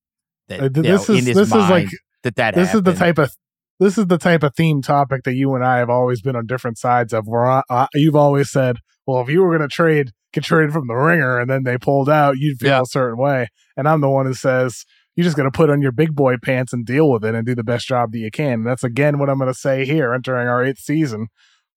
that 0.47 0.59
uh, 0.61 0.69
this 0.71 1.09
know, 1.09 1.15
is 1.15 1.25
this 1.25 1.37
is 1.37 1.51
like 1.51 1.89
that 2.23 2.35
that 2.35 2.55
this 2.55 2.69
happened. 2.69 2.87
is 2.87 2.93
the 2.93 2.99
type 2.99 3.17
of 3.17 3.31
this 3.79 3.97
is 3.97 4.07
the 4.07 4.17
type 4.17 4.43
of 4.43 4.55
theme 4.55 4.81
topic 4.81 5.23
that 5.23 5.35
you 5.35 5.53
and 5.53 5.63
I 5.63 5.77
have 5.77 5.89
always 5.89 6.21
been 6.21 6.35
on 6.35 6.45
different 6.45 6.77
sides 6.77 7.13
of. 7.13 7.27
Where 7.27 7.61
uh, 7.69 7.87
you've 7.93 8.15
always 8.15 8.49
said, 8.49 8.77
"Well, 9.05 9.21
if 9.21 9.29
you 9.29 9.43
were 9.43 9.55
going 9.55 9.67
to 9.67 9.73
trade, 9.73 10.11
get 10.33 10.43
traded 10.43 10.71
from 10.71 10.87
the 10.87 10.95
ringer, 10.95 11.39
and 11.39 11.49
then 11.49 11.63
they 11.63 11.77
pulled 11.77 12.09
out, 12.09 12.37
you'd 12.37 12.59
feel 12.59 12.69
yeah. 12.69 12.81
a 12.81 12.85
certain 12.85 13.17
way." 13.17 13.47
And 13.77 13.87
I'm 13.87 14.01
the 14.01 14.09
one 14.09 14.25
who 14.25 14.33
says, 14.33 14.85
you 15.15 15.23
just 15.23 15.37
got 15.37 15.43
to 15.43 15.51
put 15.51 15.69
on 15.69 15.81
your 15.81 15.91
big 15.91 16.13
boy 16.15 16.35
pants 16.37 16.73
and 16.73 16.85
deal 16.85 17.09
with 17.09 17.23
it 17.23 17.35
and 17.35 17.45
do 17.45 17.55
the 17.55 17.63
best 17.63 17.87
job 17.87 18.11
that 18.11 18.19
you 18.19 18.31
can. 18.31 18.53
And 18.53 18.67
that's 18.67 18.83
again 18.83 19.17
what 19.17 19.29
I'm 19.29 19.37
going 19.37 19.51
to 19.51 19.57
say 19.57 19.85
here 19.85 20.13
entering 20.13 20.47
our 20.47 20.63
eighth 20.63 20.79
season. 20.79 21.27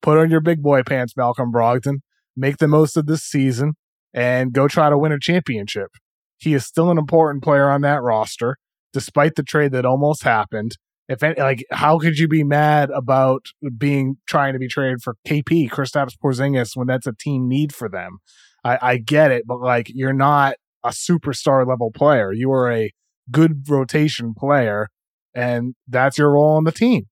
Put 0.03 0.19
on 0.19 0.31
your 0.31 0.41
big 0.41 0.63
boy 0.63 0.83
pants, 0.83 1.17
Malcolm 1.17 1.53
Brogdon. 1.53 1.99
Make 2.37 2.59
the 2.59 2.69
most 2.69 2.97
of 2.97 3.07
this 3.07 3.23
season 3.23 3.75
and 4.15 4.53
go 4.53 4.69
try 4.69 4.91
to 4.91 4.99
win 4.99 5.13
a 5.13 5.19
championship. 5.19 5.91
He 6.37 6.55
is 6.55 6.65
still 6.65 6.91
an 6.91 6.99
important 6.99 7.43
player 7.43 7.69
on 7.69 7.81
that 7.83 8.03
roster, 8.03 8.57
despite 8.93 9.35
the 9.35 9.43
trade 9.43 9.73
that 9.73 9.85
almost 9.85 10.23
happened. 10.23 10.77
If 11.09 11.23
any, 11.23 11.41
like, 11.41 11.65
how 11.71 11.99
could 11.99 12.19
you 12.19 12.29
be 12.29 12.45
mad 12.45 12.91
about 12.91 13.47
being 13.77 14.19
trying 14.27 14.53
to 14.53 14.59
be 14.59 14.69
traded 14.69 15.03
for 15.03 15.17
KP, 15.27 15.71
Kristaps 15.71 16.15
Porzingis, 16.23 16.77
when 16.77 16.87
that's 16.87 17.07
a 17.07 17.15
team 17.19 17.49
need 17.49 17.75
for 17.75 17.89
them? 17.89 18.19
I, 18.63 18.79
I 18.81 18.97
get 18.99 19.31
it, 19.31 19.45
but 19.47 19.61
like, 19.61 19.91
you're 19.93 20.13
not 20.13 20.57
a 20.85 20.91
superstar 20.91 21.67
level 21.67 21.91
player. 21.91 22.33
You 22.33 22.53
are 22.53 22.71
a 22.71 22.93
good 23.31 23.69
rotation 23.69 24.35
player, 24.35 24.89
and 25.35 25.75
that's 25.87 26.19
your 26.19 26.33
role 26.33 26.57
on 26.57 26.65
the 26.65 26.73
team. 26.73 27.05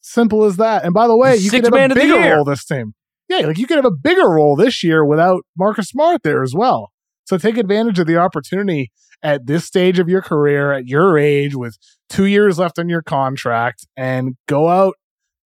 Simple 0.00 0.44
as 0.44 0.56
that. 0.56 0.84
And 0.84 0.94
by 0.94 1.06
the 1.06 1.16
way, 1.16 1.36
you 1.36 1.50
could 1.50 1.64
have 1.64 1.72
a 1.72 1.94
bigger 1.94 2.34
role 2.34 2.44
this 2.44 2.64
team. 2.64 2.94
Yeah, 3.28 3.38
like 3.38 3.58
you 3.58 3.66
could 3.66 3.76
have 3.76 3.84
a 3.84 3.90
bigger 3.90 4.28
role 4.28 4.54
this 4.54 4.84
year 4.84 5.04
without 5.04 5.42
Marcus 5.56 5.88
Smart 5.88 6.22
there 6.22 6.42
as 6.42 6.54
well. 6.54 6.92
So 7.24 7.38
take 7.38 7.56
advantage 7.58 7.98
of 7.98 8.06
the 8.06 8.16
opportunity 8.16 8.92
at 9.22 9.46
this 9.46 9.64
stage 9.64 9.98
of 9.98 10.08
your 10.08 10.22
career, 10.22 10.72
at 10.72 10.86
your 10.86 11.18
age, 11.18 11.56
with 11.56 11.76
two 12.08 12.26
years 12.26 12.58
left 12.58 12.78
on 12.78 12.88
your 12.88 13.02
contract, 13.02 13.86
and 13.96 14.36
go 14.46 14.68
out 14.68 14.94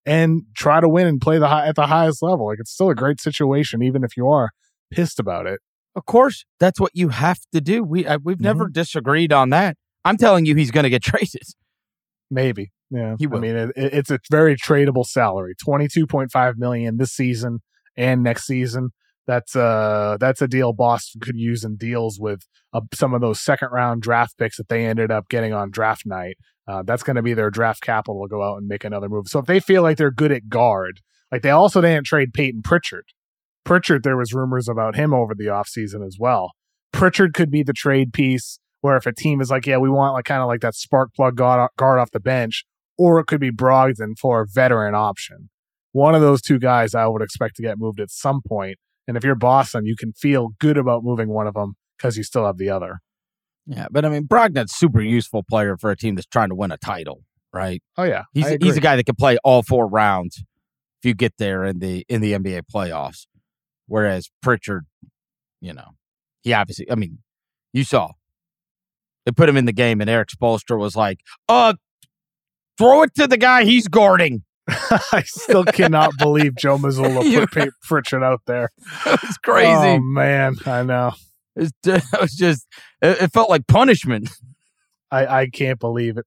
and 0.04 0.42
try 0.54 0.80
to 0.80 0.88
win 0.88 1.06
and 1.06 1.20
play 1.20 1.38
the 1.38 1.48
high, 1.48 1.66
at 1.66 1.76
the 1.76 1.86
highest 1.86 2.22
level. 2.22 2.48
Like 2.48 2.58
it's 2.60 2.70
still 2.70 2.90
a 2.90 2.94
great 2.94 3.20
situation, 3.20 3.82
even 3.82 4.04
if 4.04 4.16
you 4.16 4.28
are 4.28 4.50
pissed 4.90 5.18
about 5.18 5.46
it. 5.46 5.60
Of 5.96 6.04
course, 6.04 6.44
that's 6.58 6.78
what 6.78 6.92
you 6.94 7.08
have 7.08 7.40
to 7.52 7.60
do. 7.60 7.82
We 7.82 8.06
uh, 8.06 8.18
we've 8.22 8.36
mm-hmm. 8.36 8.44
never 8.44 8.68
disagreed 8.68 9.32
on 9.32 9.50
that. 9.50 9.76
I'm 10.04 10.16
telling 10.16 10.46
you, 10.46 10.54
he's 10.54 10.70
going 10.70 10.84
to 10.84 10.90
get 10.90 11.02
traded. 11.02 11.42
Maybe, 12.30 12.70
yeah. 12.90 13.16
He 13.18 13.26
will. 13.26 13.38
I 13.38 13.40
mean, 13.40 13.56
it, 13.56 13.72
it's 13.76 14.10
a 14.10 14.18
very 14.30 14.56
tradable 14.56 15.04
salary. 15.04 15.54
Twenty 15.60 15.88
two 15.88 16.06
point 16.06 16.30
five 16.30 16.58
million 16.58 16.96
this 16.96 17.12
season 17.12 17.60
and 17.96 18.22
next 18.22 18.46
season. 18.46 18.90
That's 19.26 19.54
uh 19.54 20.16
that's 20.18 20.42
a 20.42 20.48
deal 20.48 20.72
Boston 20.72 21.20
could 21.20 21.36
use 21.36 21.64
in 21.64 21.76
deals 21.76 22.18
with 22.18 22.46
uh, 22.72 22.80
some 22.94 23.14
of 23.14 23.20
those 23.20 23.40
second 23.40 23.68
round 23.70 24.02
draft 24.02 24.38
picks 24.38 24.56
that 24.56 24.68
they 24.68 24.86
ended 24.86 25.10
up 25.10 25.28
getting 25.28 25.52
on 25.52 25.70
draft 25.70 26.06
night. 26.06 26.36
Uh, 26.68 26.82
that's 26.84 27.02
going 27.02 27.16
to 27.16 27.22
be 27.22 27.34
their 27.34 27.50
draft 27.50 27.82
capital 27.82 28.22
to 28.22 28.28
go 28.28 28.42
out 28.42 28.58
and 28.58 28.68
make 28.68 28.84
another 28.84 29.08
move. 29.08 29.26
So 29.26 29.40
if 29.40 29.46
they 29.46 29.58
feel 29.58 29.82
like 29.82 29.96
they're 29.96 30.12
good 30.12 30.30
at 30.30 30.48
guard, 30.48 31.00
like 31.32 31.42
they 31.42 31.50
also 31.50 31.80
didn't 31.80 32.06
trade 32.06 32.32
Peyton 32.32 32.62
Pritchard. 32.62 33.06
Pritchard, 33.64 34.04
there 34.04 34.16
was 34.16 34.32
rumors 34.32 34.68
about 34.68 34.94
him 34.94 35.12
over 35.12 35.34
the 35.34 35.46
offseason 35.46 36.06
as 36.06 36.16
well. 36.18 36.52
Pritchard 36.92 37.34
could 37.34 37.50
be 37.50 37.62
the 37.62 37.72
trade 37.72 38.12
piece 38.12 38.58
where 38.80 38.96
if 38.96 39.06
a 39.06 39.12
team 39.12 39.40
is 39.40 39.50
like, 39.50 39.66
yeah, 39.66 39.78
we 39.78 39.90
want 39.90 40.14
like 40.14 40.24
kind 40.24 40.42
of 40.42 40.48
like 40.48 40.60
that 40.60 40.74
spark 40.74 41.14
plug 41.14 41.36
guard, 41.36 41.70
guard 41.76 41.98
off 41.98 42.10
the 42.10 42.20
bench, 42.20 42.64
or 42.98 43.18
it 43.20 43.26
could 43.26 43.40
be 43.40 43.50
Brogdon 43.50 44.18
for 44.18 44.42
a 44.42 44.46
veteran 44.46 44.94
option. 44.94 45.50
One 45.92 46.14
of 46.14 46.20
those 46.20 46.40
two 46.40 46.58
guys 46.58 46.94
I 46.94 47.06
would 47.06 47.22
expect 47.22 47.56
to 47.56 47.62
get 47.62 47.78
moved 47.78 48.00
at 48.00 48.10
some 48.10 48.42
point. 48.46 48.78
And 49.08 49.16
if 49.16 49.24
you're 49.24 49.34
Boston, 49.34 49.86
you 49.86 49.96
can 49.96 50.12
feel 50.12 50.50
good 50.60 50.76
about 50.76 51.02
moving 51.02 51.28
one 51.28 51.46
of 51.46 51.54
them 51.54 51.74
because 51.96 52.16
you 52.16 52.22
still 52.22 52.46
have 52.46 52.58
the 52.58 52.70
other. 52.70 53.00
Yeah, 53.66 53.86
but 53.90 54.04
I 54.04 54.08
mean, 54.08 54.26
Brogdon's 54.26 54.72
super 54.72 55.00
useful 55.00 55.42
player 55.42 55.76
for 55.76 55.90
a 55.90 55.96
team 55.96 56.14
that's 56.14 56.26
trying 56.26 56.48
to 56.48 56.54
win 56.54 56.70
a 56.70 56.76
title, 56.76 57.22
right? 57.52 57.82
Oh 57.96 58.04
yeah, 58.04 58.24
he's 58.32 58.48
he's 58.60 58.76
a 58.76 58.80
guy 58.80 58.96
that 58.96 59.04
can 59.04 59.16
play 59.16 59.36
all 59.44 59.62
four 59.62 59.86
rounds 59.86 60.42
if 61.02 61.08
you 61.08 61.14
get 61.14 61.34
there 61.38 61.64
in 61.64 61.78
the 61.78 62.04
in 62.08 62.20
the 62.20 62.32
NBA 62.32 62.62
playoffs. 62.72 63.26
Whereas 63.86 64.30
Pritchard, 64.42 64.86
you 65.60 65.72
know, 65.72 65.96
he 66.42 66.52
obviously, 66.52 66.90
I 66.90 66.94
mean, 66.94 67.18
you 67.72 67.84
saw 67.84 68.12
they 69.26 69.32
put 69.32 69.48
him 69.48 69.56
in 69.56 69.64
the 69.64 69.72
game, 69.72 70.00
and 70.00 70.08
Erik 70.08 70.28
Spoelstra 70.28 70.78
was 70.78 70.96
like, 70.96 71.20
"Uh, 71.48 71.74
throw 72.78 73.02
it 73.02 73.14
to 73.16 73.26
the 73.26 73.36
guy 73.36 73.64
he's 73.64 73.88
guarding." 73.88 74.44
I 74.68 75.22
still 75.24 75.64
cannot 75.64 76.12
believe 76.18 76.54
Joe 76.56 76.78
Mazzulla 76.78 77.48
put 77.50 77.70
Pritchard 77.82 78.22
out 78.22 78.42
there. 78.46 78.70
It's 79.06 79.38
crazy. 79.38 79.70
Oh 79.72 80.00
man, 80.00 80.56
I 80.66 80.82
know. 80.82 81.12
It 81.56 81.72
was, 82.20 82.32
just, 82.32 82.66
it, 83.02 83.22
it, 83.22 83.32
felt 83.32 83.50
like 83.50 83.66
punishment. 83.66 84.30
I 85.10 85.40
I 85.40 85.46
can't 85.48 85.80
believe 85.80 86.16
it. 86.16 86.26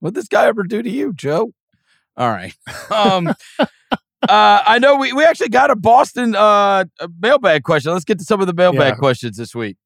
What 0.00 0.14
this 0.14 0.28
guy 0.28 0.46
ever 0.46 0.64
do 0.64 0.82
to 0.82 0.90
you, 0.90 1.12
Joe? 1.14 1.52
All 2.16 2.30
right. 2.30 2.54
Um, 2.90 3.28
uh, 3.58 3.66
I 4.28 4.78
know 4.78 4.96
we, 4.96 5.12
we 5.12 5.24
actually 5.24 5.48
got 5.48 5.70
a 5.70 5.76
Boston 5.76 6.36
uh, 6.36 6.84
mailbag 7.20 7.64
question. 7.64 7.92
Let's 7.92 8.04
get 8.04 8.18
to 8.18 8.24
some 8.24 8.40
of 8.40 8.46
the 8.46 8.52
mailbag 8.52 8.94
yeah. 8.94 8.94
questions 8.94 9.36
this 9.36 9.54
week 9.54 9.76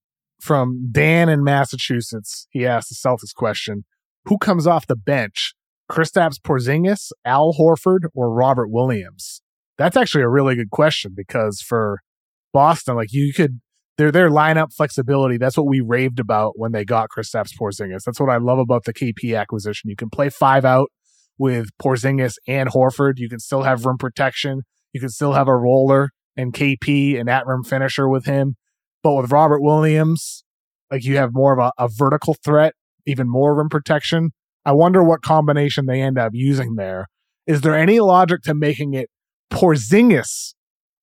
from 0.41 0.89
Dan 0.91 1.29
in 1.29 1.43
Massachusetts. 1.43 2.47
He 2.51 2.67
asked 2.67 2.89
the 2.89 2.95
Celtics 2.95 3.35
question 3.35 3.85
Who 4.27 4.39
comes 4.39 4.67
off 4.67 4.87
the 4.87 4.97
bench? 4.97 5.55
Kristaps 5.91 6.39
Porzingis, 6.39 7.13
Al 7.25 7.55
Horford, 7.59 8.01
or 8.15 8.33
Robert 8.33 8.69
Williams? 8.71 9.41
That's 9.79 9.97
actually 9.97 10.23
a 10.23 10.29
really 10.29 10.55
good 10.55 10.71
question 10.71 11.13
because 11.17 11.61
for 11.61 12.01
Boston, 12.53 12.97
like 12.97 13.13
you 13.13 13.33
could 13.33 13.61
their 13.99 14.13
their 14.13 14.31
lineup 14.31 14.73
flexibility. 14.73 15.37
That's 15.37 15.57
what 15.57 15.67
we 15.67 15.81
raved 15.81 16.21
about 16.21 16.53
when 16.57 16.73
they 16.73 16.85
got 16.85 17.11
Kristaps 17.11 17.51
Porzingis. 17.61 18.05
That's 18.05 18.21
what 18.21 18.31
I 18.31 18.39
love 18.39 18.59
about 18.59 18.85
the 18.85 18.95
KP 18.95 19.39
acquisition. 19.39 19.91
You 19.91 19.97
can 19.97 20.09
play 20.09 20.31
five 20.31 20.65
out 20.65 20.91
with 21.37 21.69
Porzingis 21.83 22.35
and 22.47 22.71
Horford. 22.71 23.15
You 23.17 23.29
can 23.29 23.41
still 23.41 23.63
have 23.63 23.85
rim 23.85 23.99
protection. 23.99 24.63
You 24.93 25.01
can 25.01 25.11
still 25.11 25.33
have 25.33 25.49
a 25.49 25.57
roller 25.57 26.11
and 26.37 26.53
KP 26.53 27.19
and 27.19 27.29
at 27.29 27.47
rim 27.47 27.65
finisher 27.65 28.09
with 28.09 28.25
him. 28.25 28.57
But 29.03 29.15
with 29.15 29.31
Robert 29.33 29.61
Williams, 29.61 30.45
like 30.91 31.05
you 31.05 31.17
have 31.17 31.31
more 31.33 31.53
of 31.53 31.59
a, 31.59 31.83
a 31.83 31.89
vertical 31.89 32.35
threat, 32.35 32.75
even 33.07 33.29
more 33.29 33.55
rim 33.55 33.69
protection. 33.69 34.31
I 34.65 34.73
wonder 34.73 35.03
what 35.03 35.23
combination 35.23 35.87
they 35.87 36.03
end 36.03 36.19
up 36.19 36.33
using 36.35 36.75
there. 36.75 37.07
Is 37.47 37.63
there 37.63 37.75
any 37.75 38.01
logic 38.01 38.43
to 38.43 38.55
making 38.55 38.95
it 38.95 39.09
Porzingis 39.51 40.55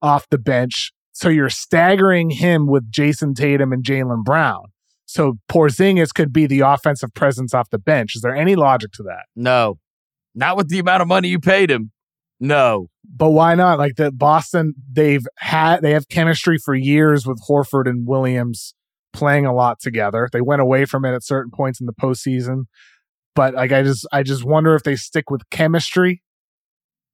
off 0.01 0.27
the 0.29 0.37
bench? 0.37 0.91
So 1.13 1.29
you're 1.29 1.49
staggering 1.49 2.29
him 2.29 2.67
with 2.67 2.91
Jayson 2.91 3.33
Tatum 3.33 3.71
and 3.71 3.83
Jaylen 3.83 4.23
Brown. 4.23 4.65
So 5.05 5.39
Porzingis 5.49 6.13
could 6.13 6.33
be 6.33 6.45
the 6.45 6.59
offensive 6.59 7.13
presence 7.13 7.53
off 7.53 7.69
the 7.69 7.79
bench. 7.79 8.15
Is 8.15 8.21
there 8.21 8.35
any 8.35 8.55
logic 8.55 8.91
to 8.93 9.03
that? 9.03 9.25
No, 9.35 9.79
not 10.35 10.57
with 10.57 10.69
the 10.69 10.79
amount 10.79 11.01
of 11.01 11.07
money 11.07 11.29
you 11.29 11.39
paid 11.39 11.71
him. 11.71 11.91
No, 12.39 12.89
but 13.03 13.31
why 13.31 13.55
not? 13.55 13.79
Like 13.79 13.95
the 13.95 14.11
Boston, 14.11 14.73
they've 14.91 15.25
had 15.37 15.81
they 15.81 15.91
have 15.91 16.09
chemistry 16.09 16.57
for 16.57 16.75
years 16.75 17.25
with 17.25 17.41
Horford 17.47 17.89
and 17.89 18.07
Williams 18.07 18.73
playing 19.13 19.45
a 19.45 19.53
lot 19.53 19.79
together. 19.79 20.29
They 20.31 20.41
went 20.41 20.61
away 20.61 20.85
from 20.85 21.05
it 21.05 21.13
at 21.13 21.23
certain 21.23 21.51
points 21.51 21.79
in 21.79 21.85
the 21.85 21.93
postseason, 21.93 22.65
but 23.35 23.53
like 23.53 23.71
I 23.71 23.83
just 23.83 24.07
I 24.11 24.23
just 24.23 24.43
wonder 24.43 24.75
if 24.75 24.83
they 24.83 24.95
stick 24.95 25.29
with 25.29 25.49
chemistry. 25.49 26.21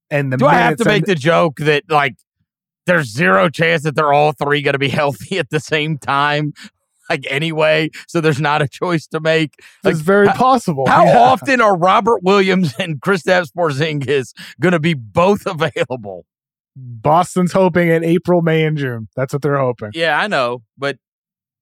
And 0.09 0.33
the 0.33 0.37
do 0.37 0.47
I 0.47 0.55
have 0.55 0.77
to 0.77 0.85
make 0.85 1.05
the 1.05 1.15
joke 1.15 1.57
that 1.57 1.83
like 1.89 2.15
there's 2.85 3.13
zero 3.13 3.49
chance 3.49 3.83
that 3.83 3.95
they're 3.95 4.11
all 4.11 4.33
three 4.33 4.61
going 4.61 4.73
to 4.73 4.79
be 4.79 4.89
healthy 4.89 5.39
at 5.39 5.49
the 5.49 5.59
same 5.59 5.97
time? 5.97 6.53
Like 7.11 7.25
anyway, 7.29 7.89
so 8.07 8.21
there's 8.21 8.41
not 8.41 8.61
a 8.61 8.67
choice 8.67 9.05
to 9.07 9.19
make. 9.19 9.55
Like, 9.83 9.93
it's 9.93 10.01
very 10.01 10.27
possible. 10.29 10.85
How 10.87 11.05
Yeah. 11.05 11.19
often 11.19 11.61
are 11.61 11.77
Robert 11.77 12.23
Williams 12.23 12.73
and 12.79 12.99
Kristaps 13.01 13.49
Porzingis 13.55 14.33
going 14.59 14.71
to 14.73 14.79
be 14.79 14.93
both 14.93 15.45
available? 15.45 16.25
Boston's 16.75 17.51
hoping 17.51 17.89
in 17.89 18.03
April, 18.03 18.41
May, 18.41 18.63
and 18.63 18.77
June. 18.77 19.09
That's 19.15 19.33
what 19.33 19.41
they're 19.41 19.57
hoping. 19.59 19.91
Yeah, 19.93 20.17
I 20.19 20.27
know, 20.27 20.63
but 20.77 20.97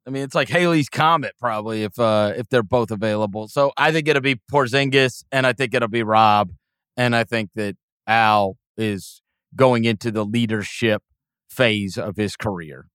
I 0.07 0.11
mean, 0.11 0.23
it's 0.23 0.35
like 0.35 0.49
Haley's 0.49 0.87
Comet 0.89 1.33
probably 1.39 1.83
if 1.83 1.97
uh 1.99 2.33
if 2.37 2.47
they're 2.49 2.63
both 2.63 2.91
available. 2.91 3.47
So 3.47 3.71
I 3.77 3.91
think 3.91 4.07
it'll 4.07 4.21
be 4.21 4.39
Porzingis, 4.51 5.23
and 5.31 5.45
I 5.47 5.53
think 5.53 5.73
it'll 5.73 5.87
be 5.87 6.03
Rob, 6.03 6.51
and 6.95 7.15
I 7.15 7.23
think 7.23 7.49
that 7.55 7.75
Al 8.07 8.57
is 8.77 9.21
going 9.55 9.85
into 9.85 10.11
the 10.11 10.23
leadership 10.25 11.01
phase 11.49 11.97
of 11.97 12.15
his 12.15 12.35
career. 12.35 12.85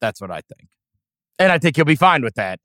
That's 0.00 0.20
what 0.22 0.30
I 0.30 0.40
think, 0.40 0.68
and 1.38 1.52
I 1.52 1.58
think 1.58 1.76
he'll 1.76 1.84
be 1.84 1.96
fine 1.96 2.22
with 2.22 2.34
that. 2.34 2.58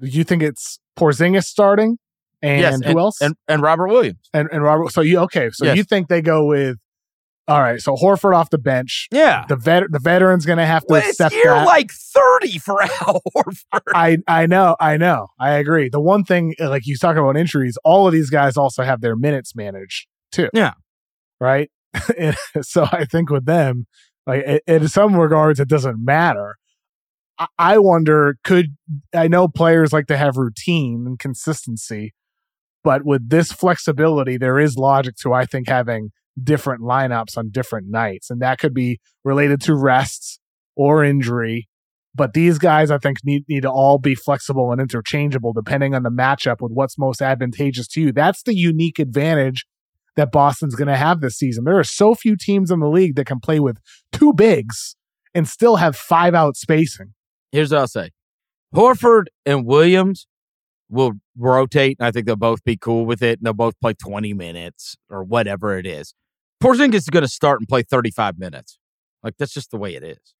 Do 0.00 0.06
you 0.08 0.24
think 0.24 0.42
it's 0.42 0.78
Porzingis 0.98 1.44
starting? 1.44 1.98
And 2.42 2.60
yes, 2.60 2.80
who 2.84 2.98
else? 2.98 3.20
And 3.20 3.34
and 3.48 3.62
Robert 3.62 3.88
Williams. 3.88 4.18
and, 4.34 4.48
and 4.52 4.62
Robert. 4.62 4.92
So 4.92 5.00
you 5.00 5.18
okay? 5.20 5.48
So 5.52 5.64
Yes. 5.66 5.76
you 5.76 5.84
think 5.84 6.08
they 6.08 6.20
go 6.22 6.44
with? 6.44 6.76
All 7.48 7.60
right. 7.62 7.80
So 7.80 7.94
Horford 7.94 8.34
off 8.34 8.50
the 8.50 8.58
bench. 8.58 9.06
Yeah, 9.12 9.44
The 9.48 9.54
vet, 9.56 9.84
the 9.90 10.00
veteran's 10.00 10.44
going 10.44 10.58
to 10.58 10.66
have 10.66 10.82
to 10.82 10.86
well, 10.90 11.08
accept 11.08 11.32
year 11.32 11.44
that. 11.54 11.64
like 11.64 11.90
thirty 11.92 12.58
for 12.58 12.82
Al 12.82 13.22
Horford. 13.36 13.80
I 13.94 14.18
I 14.28 14.46
know, 14.46 14.76
I 14.80 14.96
know, 14.96 15.28
I 15.38 15.52
agree. 15.52 15.88
The 15.88 16.00
one 16.00 16.24
thing, 16.24 16.54
uh, 16.60 16.68
like 16.68 16.86
you 16.86 16.96
talk 16.98 17.16
about 17.16 17.36
injuries, 17.36 17.78
all 17.84 18.06
of 18.06 18.12
these 18.12 18.30
guys 18.30 18.56
also 18.56 18.82
have 18.82 19.00
their 19.00 19.14
minutes 19.16 19.54
managed 19.56 20.06
too. 20.32 20.48
Yeah. 20.52 20.72
Right. 21.40 21.70
And 22.18 22.36
so 22.62 22.86
I 22.92 23.04
think 23.06 23.30
with 23.30 23.46
them, 23.46 23.86
like 24.26 24.44
in 24.66 24.88
some 24.88 25.14
regards, 25.16 25.58
it 25.60 25.68
doesn't 25.68 26.04
matter. 26.04 26.56
I- 27.58 27.78
wonder, 27.78 28.36
could 28.44 28.76
I 29.14 29.28
know 29.28 29.48
players 29.48 29.92
like 29.92 30.06
to 30.06 30.16
have 30.16 30.36
routine 30.36 31.04
and 31.06 31.18
consistency, 31.18 32.14
but 32.82 33.04
with 33.04 33.28
this 33.28 33.52
flexibility, 33.52 34.36
there 34.38 34.58
is 34.58 34.76
logic 34.76 35.16
to 35.22 35.32
I 35.32 35.44
think 35.44 35.68
having 35.68 36.10
different 36.42 36.82
lineups 36.82 37.36
on 37.36 37.50
different 37.50 37.88
nights, 37.90 38.30
and 38.30 38.40
that 38.40 38.58
could 38.58 38.74
be 38.74 39.00
related 39.24 39.60
to 39.62 39.74
rests 39.74 40.38
or 40.76 41.04
injury 41.04 41.68
but 42.16 42.32
these 42.32 42.58
guys 42.58 42.90
I 42.90 42.98
think 42.98 43.18
need 43.24 43.44
need 43.46 43.62
to 43.62 43.70
all 43.70 43.98
be 43.98 44.14
flexible 44.14 44.72
and 44.72 44.80
interchangeable 44.80 45.52
depending 45.52 45.94
on 45.94 46.02
the 46.02 46.10
matchup 46.10 46.60
with 46.60 46.72
what's 46.72 46.98
most 46.98 47.20
advantageous 47.20 47.86
to 47.88 48.00
you. 48.00 48.12
That's 48.12 48.42
the 48.42 48.56
unique 48.56 48.98
advantage 48.98 49.66
that 50.16 50.32
Boston's 50.32 50.74
going 50.74 50.88
to 50.88 50.96
have 50.96 51.20
this 51.20 51.36
season. 51.36 51.64
There 51.64 51.78
are 51.78 51.84
so 51.84 52.14
few 52.14 52.36
teams 52.36 52.70
in 52.70 52.80
the 52.80 52.88
league 52.88 53.16
that 53.16 53.26
can 53.26 53.38
play 53.38 53.60
with 53.60 53.78
two 54.12 54.32
bigs 54.32 54.96
and 55.34 55.46
still 55.46 55.76
have 55.76 55.94
five 55.94 56.34
out 56.34 56.56
spacing. 56.56 57.12
Here's 57.56 57.72
what 57.72 57.80
I'll 57.80 57.88
say: 57.88 58.10
Horford 58.74 59.24
and 59.44 59.64
Williams 59.66 60.26
will 60.88 61.12
rotate. 61.36 61.96
And 61.98 62.06
I 62.06 62.10
think 62.10 62.26
they'll 62.26 62.36
both 62.36 62.62
be 62.64 62.76
cool 62.76 63.06
with 63.06 63.22
it, 63.22 63.38
and 63.38 63.46
they'll 63.46 63.52
both 63.54 63.74
play 63.80 63.94
20 63.94 64.34
minutes 64.34 64.96
or 65.10 65.24
whatever 65.24 65.78
it 65.78 65.86
is. 65.86 66.14
Porzingis 66.62 66.94
is 66.94 67.10
going 67.10 67.22
to 67.24 67.28
start 67.28 67.60
and 67.60 67.68
play 67.68 67.82
35 67.82 68.38
minutes. 68.38 68.78
Like 69.22 69.34
that's 69.38 69.52
just 69.52 69.70
the 69.70 69.78
way 69.78 69.94
it 69.94 70.02
is, 70.04 70.34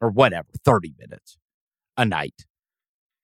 or 0.00 0.10
whatever, 0.10 0.48
30 0.64 0.94
minutes 0.98 1.36
a 1.96 2.04
night. 2.04 2.34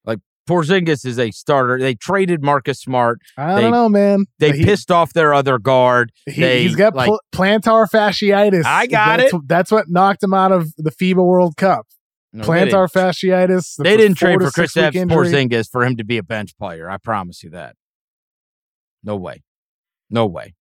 Like 0.05 0.19
Porzingis 0.49 1.05
is 1.05 1.19
a 1.19 1.31
starter. 1.31 1.79
They 1.79 1.95
traded 1.95 2.43
Marcus 2.43 2.81
Smart. 2.81 3.19
I 3.37 3.55
They- 3.57 3.61
don't 3.63 3.71
know, 3.73 3.89
man. 3.89 4.27
They 4.39 4.57
He- 4.59 4.65
pissed 4.65 4.91
off 4.91 5.13
their 5.13 5.35
other 5.35 5.59
guard. 5.59 6.13
He, 6.27 6.43
has 6.67 6.77
got 6.77 6.95
like- 6.95 7.09
pl- 7.09 7.21
plantar 7.35 7.89
fasciitis. 7.91 8.65
I 8.65 8.87
got 8.87 9.19
that's, 9.19 9.35
it. 9.35 9.41
That's 9.47 9.71
what 9.73 9.87
knocked 9.89 10.23
him 10.23 10.35
out 10.35 10.53
of 10.53 10.73
the 10.77 10.91
FIBA 10.91 11.17
World 11.17 11.57
Cup. 11.57 11.87
No, 12.33 12.45
they 12.45 12.49
plantar 12.49 12.89
didn't- 12.91 12.91
fasciitis. 12.91 13.75
They 13.83 13.97
didn't 13.97 14.17
trade 14.17 14.41
for 14.41 14.51
Chris 14.51 14.77
injury. 14.77 15.05
Porzingis 15.07 15.69
for 15.71 15.85
him 15.85 15.97
to 15.97 16.05
be 16.05 16.17
a 16.19 16.23
bench 16.23 16.57
player. 16.59 16.89
I 16.89 16.97
promise 16.97 17.43
you 17.43 17.51
that. 17.51 17.77
No 19.05 19.17
way. 19.17 19.43
No 20.09 20.27
way. 20.27 20.55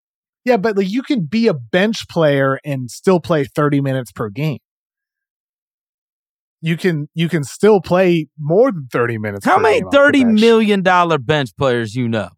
Yeah, 0.43 0.57
but 0.57 0.76
like 0.76 0.89
you 0.89 1.03
can 1.03 1.26
be 1.26 1.47
a 1.47 1.53
bench 1.53 2.07
player 2.09 2.59
and 2.65 2.89
still 2.89 3.19
play 3.19 3.43
30 3.45 3.80
minutes 3.80 4.11
per 4.11 4.30
game. 4.30 4.57
You 6.63 6.78
can 6.78 7.07
you 7.15 7.28
can 7.28 7.43
still 7.43 7.82
play 7.82 8.28
more 8.39 8.72
than 8.72 8.88
30 8.91 9.17
minutes. 9.17 9.45
How 9.45 9.55
per 9.57 9.61
many 9.63 9.78
game 9.80 9.88
off 9.88 9.91
the 9.91 9.97
thirty 9.97 10.24
bench. 10.24 10.41
million 10.41 10.82
dollar 10.84 11.17
bench 11.17 11.49
players 11.57 11.95
you 11.95 12.07
know? 12.07 12.30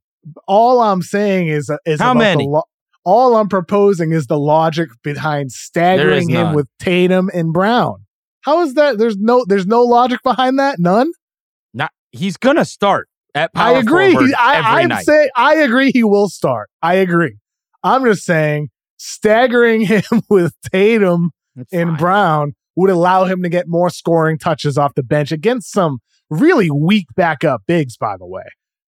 All 0.48 0.82
I'm 0.82 1.02
saying 1.02 1.48
is 1.50 1.70
uh, 1.70 1.78
is 1.86 2.00
How 2.00 2.14
the 2.14 2.20
many? 2.20 2.48
lo- 2.48 2.64
all 3.04 3.36
I'm 3.36 3.50
proposing 3.50 4.14
is 4.14 4.28
the 4.28 4.40
logic 4.40 4.90
behind 5.04 5.52
staggering 5.52 6.30
him 6.30 6.54
with 6.54 6.68
Tatum 6.80 7.30
and 7.34 7.52
Brown. 7.52 8.03
How 8.44 8.62
is 8.62 8.74
that? 8.76 8.98
There's 8.98 9.18
no 9.18 9.46
there's 9.48 9.66
no 9.68 9.84
logic 9.84 10.20
behind 10.24 10.60
that. 10.60 10.78
None. 10.80 11.12
Not 11.74 11.91
he's 12.12 12.38
gonna 12.38 12.66
start 12.66 13.08
at 13.36 13.54
power 13.54 13.76
I 13.76 13.80
agree. 13.80 14.12
He- 14.12 14.34
I, 14.38 14.82
I'm 14.82 15.04
saying 15.04 15.30
I 15.36 15.56
agree. 15.56 15.91
He 15.91 16.04
will 16.04 16.30
start. 16.30 16.70
I 16.82 16.96
agree. 16.96 17.38
I'm 17.84 18.04
just 18.06 18.24
saying 18.24 18.70
staggering 18.98 19.82
him 19.86 20.04
with 20.30 20.54
Tatum 20.72 21.32
That's 21.56 21.74
and 21.74 21.91
fine. 21.91 21.98
Brown 21.98 22.54
would 22.76 22.89
allow 22.89 23.26
him 23.26 23.44
to 23.44 23.50
get 23.50 23.68
more 23.68 23.89
scoring 23.89 24.38
touches 24.38 24.78
off 24.78 24.96
the 24.96 25.04
bench 25.04 25.32
against 25.32 25.72
some 25.72 26.00
really 26.30 26.72
weak 26.72 27.08
backup 27.16 27.62
bigs, 27.68 27.98
by 27.98 28.18
the 28.18 28.26
way. 28.26 28.44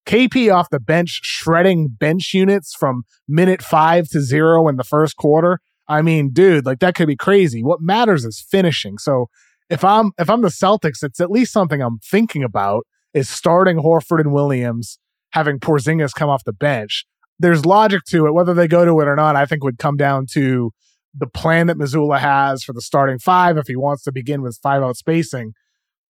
KP 0.06 0.52
off 0.54 0.70
the 0.70 0.80
bench, 0.80 1.20
shredding 1.22 1.88
bench 1.88 2.32
units 2.32 2.74
from 2.74 3.02
minute 3.28 3.62
five 3.62 4.08
to 4.08 4.20
zero 4.20 4.68
in 4.68 4.76
the 4.76 4.84
first 4.84 5.16
quarter. 5.16 5.60
I 5.88 6.02
mean, 6.02 6.30
dude, 6.32 6.66
like 6.66 6.80
that 6.80 6.94
could 6.94 7.06
be 7.06 7.16
crazy. 7.16 7.62
What 7.62 7.80
matters 7.80 8.24
is 8.24 8.40
finishing. 8.40 8.98
So 8.98 9.28
if 9.68 9.84
I'm 9.84 10.12
if 10.18 10.30
I'm 10.30 10.42
the 10.42 10.48
Celtics, 10.48 11.02
it's 11.02 11.20
at 11.20 11.30
least 11.30 11.52
something 11.52 11.80
I'm 11.80 11.98
thinking 11.98 12.44
about 12.44 12.86
is 13.14 13.28
starting 13.28 13.78
Horford 13.78 14.20
and 14.20 14.32
Williams, 14.32 14.98
having 15.30 15.58
Porzingis 15.58 16.14
come 16.14 16.28
off 16.28 16.44
the 16.44 16.52
bench. 16.52 17.06
There's 17.38 17.66
logic 17.66 18.02
to 18.08 18.26
it. 18.26 18.32
Whether 18.32 18.54
they 18.54 18.68
go 18.68 18.84
to 18.84 19.00
it 19.00 19.08
or 19.08 19.16
not, 19.16 19.36
I 19.36 19.46
think 19.46 19.64
would 19.64 19.78
come 19.78 19.96
down 19.96 20.26
to 20.32 20.72
the 21.14 21.26
plan 21.26 21.66
that 21.66 21.78
Mazzulla 21.78 22.18
has 22.18 22.62
for 22.62 22.72
the 22.72 22.80
starting 22.80 23.18
five 23.18 23.56
if 23.56 23.66
he 23.66 23.76
wants 23.76 24.02
to 24.04 24.12
begin 24.12 24.42
with 24.42 24.58
five 24.62 24.82
out 24.82 24.96
spacing. 24.96 25.52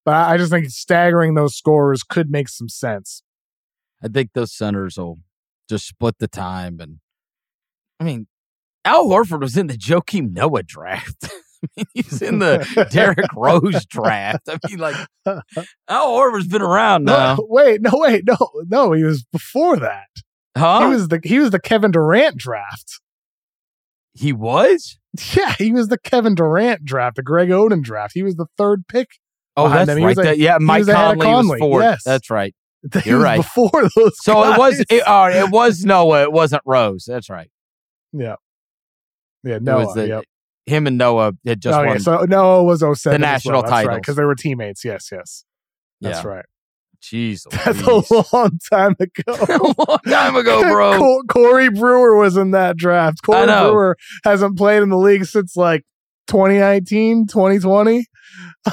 But 0.04 0.14
I 0.14 0.36
just 0.36 0.52
think 0.52 0.68
staggering 0.68 1.34
those 1.34 1.57
scores 1.57 2.02
could 2.02 2.30
make 2.30 2.48
some 2.48 2.68
sense. 2.68 3.22
I 4.02 4.09
think 4.09 4.32
those 4.34 4.52
centers 4.52 4.96
will 4.98 5.18
just 5.68 5.86
split 5.86 6.18
the 6.18 6.28
time 6.28 6.78
and 6.80 6.98
I 7.98 8.04
mean 8.04 8.28
Al 8.84 9.07
Horford 9.09 9.40
was 9.40 9.57
in 9.57 9.66
the 9.66 9.76
Joakim 9.76 10.32
Noah 10.32 10.62
draft. 10.62 11.28
Mean, 11.76 11.86
he's 11.94 12.22
in 12.22 12.38
the 12.38 12.86
Derrick 12.90 13.32
Rose 13.34 13.84
draft. 13.86 14.48
I 14.48 14.59
mean, 14.68 14.78
like 14.78 14.94
Al 15.26 16.07
Horford's 16.12 16.48
been 16.48 16.62
around 16.62 17.04
now, 17.04 17.34
No, 17.36 17.46
wait, 17.48 17.80
no, 17.82 17.90
wait, 17.94 18.24
no, 18.26 18.36
no. 18.68 18.92
He 18.92 19.02
was 19.04 19.24
before 19.32 19.76
that. 19.78 20.07
huh? 20.57 20.80
He 20.88 20.94
was 20.94 21.09
the 21.09 21.20
he 21.24 21.38
was 21.38 21.50
the 21.50 21.61
Kevin 21.61 21.90
Durant 21.90 22.36
draft. 22.36 23.00
He 24.14 24.32
was? 24.32 24.98
Yeah, 25.34 25.54
he 25.59 25.72
was 25.72 25.88
the 25.88 25.98
Kevin 25.98 26.34
Durant 26.34 26.84
draft, 26.84 27.16
the 27.16 27.22
Greg 27.22 27.48
Oden 27.48 27.82
draft. 27.82 28.12
He 28.14 28.22
was 28.22 28.36
the 28.36 28.46
third 28.59 28.86
pick. 28.88 29.09
Oh, 29.57 29.68
that's 29.68 29.86
them. 29.86 30.02
Right. 30.02 30.16
That- 30.16 30.38
yeah, 30.38 30.59
Mike 30.61 30.80
was 30.80 30.88
of 30.90 30.94
Conley, 31.18 31.52
was 31.52 31.59
fourth. 31.59 31.82
yes. 31.82 32.02
That's 32.04 32.30
right. 32.30 32.54
He 33.02 33.11
You're 33.11 33.18
right. 33.20 33.38
before 33.38 33.70
those. 33.96 34.12
So 34.22 34.44
it 34.52 34.59
was 34.59 34.80
it, 34.80 34.86
it 34.90 35.50
was 35.50 35.84
Noah. 35.84 36.22
It 36.24 36.32
wasn't 36.32 36.62
Rose. 36.66 37.04
That's 37.09 37.28
right. 37.30 37.50
yeah, 38.12 38.36
yeah. 39.42 39.59
Noah. 39.61 39.92
the- 39.94 40.07
yep. 40.09 40.24
Him 40.66 40.86
and 40.86 40.98
Noah 40.98 41.32
had 41.46 41.60
just 41.60 41.78
oh, 41.78 41.84
won. 41.84 41.96
yeah. 41.96 41.98
So 41.98 42.24
Noah 42.24 42.64
was 42.64 42.80
07 42.80 43.00
The 43.12 43.18
national 43.18 43.62
well. 43.62 43.70
Titles. 43.70 43.96
because 43.96 44.16
they 44.16 44.24
were 44.24 44.34
teammates. 44.34 44.84
Yes, 44.84 45.08
yes. 45.12 45.44
That's 46.00 46.22
yeah. 46.24 46.28
right. 46.28 46.44
Jeez, 47.02 47.42
That's 47.64 47.80
Louise. 47.82 48.10
a 48.10 48.24
long 48.36 48.58
time 48.72 48.96
ago. 49.00 49.22
a 49.28 49.88
long 49.88 49.98
time 50.08 50.36
ago, 50.36 50.62
bro. 50.72 50.98
Co- 50.98 51.22
Corey 51.28 51.70
Brewer 51.70 52.16
was 52.16 52.36
in 52.36 52.50
that 52.50 52.76
draft. 52.76 53.22
Corey. 53.22 53.46
Brewer 53.46 53.96
hasn't 54.24 54.56
played 54.56 54.82
in 54.82 54.88
the 54.88 54.96
league 54.98 55.24
since 55.26 55.56
like 55.56 55.84
2019, 56.28 57.26
2020. 57.28 58.06